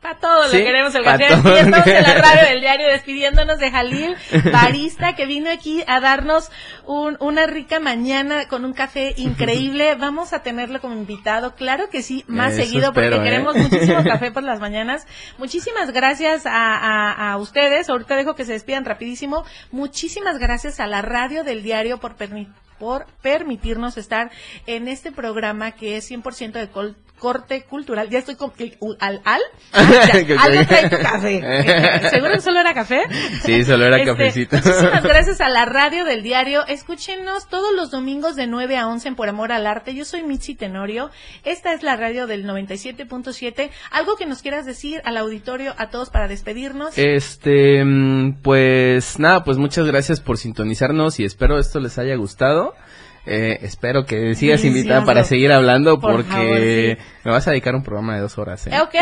[0.05, 1.25] Para todo lo queremos el café.
[1.25, 4.15] estamos en la radio del diario despidiéndonos de Jalil,
[4.53, 6.51] barista, que vino aquí a darnos
[6.85, 9.95] un, una rica mañana con un café increíble.
[9.99, 13.23] Vamos a tenerlo como invitado, claro que sí, más seguido, porque ¿eh?
[13.23, 15.07] queremos muchísimo café por las mañanas.
[15.39, 17.89] Muchísimas gracias a, a, a, ustedes.
[17.89, 19.43] Ahorita dejo que se despidan rapidísimo.
[19.71, 24.31] Muchísimas gracias a la radio del diario por permitir por permitirnos estar
[24.65, 26.69] en este programa que es 100% de
[27.19, 28.09] corte cultural.
[28.09, 28.51] Ya estoy con
[28.99, 29.41] al al.
[29.73, 32.09] algo trae tu café.
[32.09, 33.03] ¿Seguro que solo era café?
[33.43, 34.57] Sí, solo era este, cafecito.
[34.57, 36.65] Muchísimas gracias a la radio del diario.
[36.67, 39.95] Escúchenos todos los domingos de 9 a 11 en Por Amor al Arte.
[39.95, 41.09] Yo soy Michi Tenorio.
[41.43, 43.69] Esta es la radio del 97.7.
[43.91, 46.97] ¿Algo que nos quieras decir al auditorio, a todos para despedirnos?
[46.97, 52.64] Este, mm, pues nada, pues muchas gracias por sintonizarnos y espero esto les haya gustado.
[53.25, 58.13] Eh, espero que sigas invitada para seguir hablando porque me vas a dedicar un programa
[58.13, 58.67] de dos horas.
[58.67, 58.71] ¿eh?
[58.79, 58.93] Ok,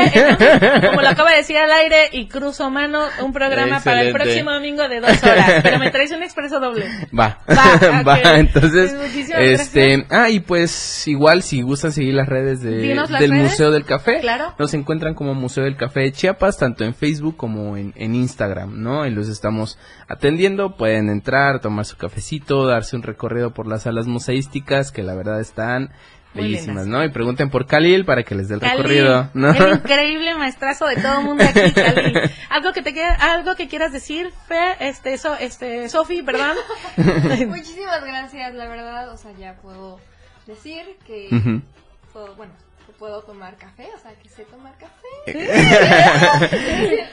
[0.88, 4.54] como lo acaba de decir al aire y cruzo mano, un programa para el próximo
[4.54, 5.62] domingo de dos horas.
[5.62, 6.86] Pero me traes un expreso doble.
[7.18, 7.40] Va,
[8.08, 8.96] va, entonces,
[9.38, 14.22] este, ah, y pues igual si gustan seguir las redes de, del Museo del Café,
[14.22, 14.56] claro.
[14.58, 18.82] nos encuentran como Museo del Café de Chiapas, tanto en Facebook como en, en Instagram,
[18.82, 19.06] ¿no?
[19.06, 19.78] Y los estamos
[20.08, 25.14] atendiendo, pueden entrar, tomar su cafecito, darse un recorrido por las salas museísticas que la
[25.14, 25.92] verdad están
[26.34, 27.04] bellísimas, ¿no?
[27.04, 29.52] Y pregunten por Khalil para que les dé el recorrido, ¿no?
[29.52, 32.20] El increíble maestrazo de todo el mundo aquí, Khalil.
[32.50, 36.56] Algo que te algo que quieras decir, Fe, este, so, este, Sofi, perdón.
[36.98, 40.00] Muchísimas gracias, la verdad, o sea, ya puedo
[40.46, 41.30] decir que
[42.12, 42.54] puedo, bueno,
[43.00, 45.02] puedo tomar café, o sea, que sé tomar café.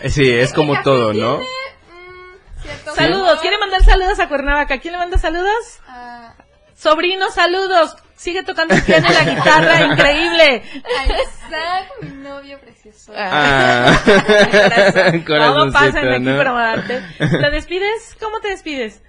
[0.09, 1.39] sí, es como todo, ¿no?
[1.39, 4.79] Mm, saludos, ¿quiere mandar saludos a Cuernavaca?
[4.79, 5.81] ¿Quién le manda saludos?
[5.89, 6.31] Uh,
[6.77, 7.97] Sobrino, saludos.
[8.21, 10.63] Sigue tocando el piano y la guitarra, increíble.
[11.07, 13.15] Isaac, mi novio precioso.
[13.17, 13.99] Ah.
[15.27, 17.01] Todo pasa en aquí para amarte.
[17.17, 18.19] ¿Te despides?
[18.21, 19.01] ¿Cómo te despides?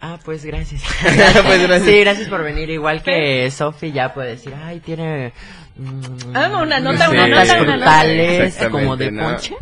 [0.00, 0.82] Ah, pues gracias.
[1.02, 1.82] pues gracias.
[1.88, 2.68] Sí, gracias por venir.
[2.70, 5.32] Igual que Sofi ya puede decir, ay, tiene
[5.76, 9.54] mm, Ah, una nota, una nota, brutales, como de ponche.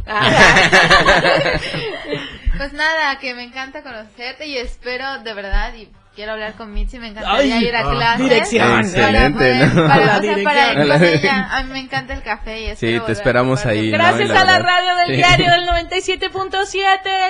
[2.56, 6.98] pues nada, que me encanta conocerte y espero de verdad y quiero hablar con Mitzi,
[6.98, 8.22] me encantaría ir a ah, clase.
[8.24, 8.80] Dirección.
[8.80, 9.86] Excelente, ¿no?
[9.86, 11.48] Para, ir con ella.
[11.52, 13.90] A mí me encanta el café y Sí, te esperamos ahí.
[13.90, 16.74] Gracias a la radio del diario del 97.7.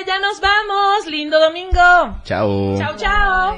[0.07, 1.07] Ya nos vamos.
[1.09, 2.21] Lindo domingo.
[2.25, 2.79] Chao.
[2.79, 3.57] Chao, chao.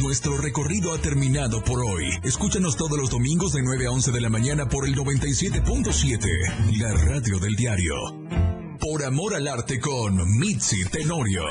[0.00, 2.08] Nuestro recorrido ha terminado por hoy.
[2.22, 6.94] Escúchanos todos los domingos de 9 a 11 de la mañana por el 97.7, la
[6.94, 7.94] radio del diario.
[8.80, 11.44] Por amor al arte con Mitzi Tenorio.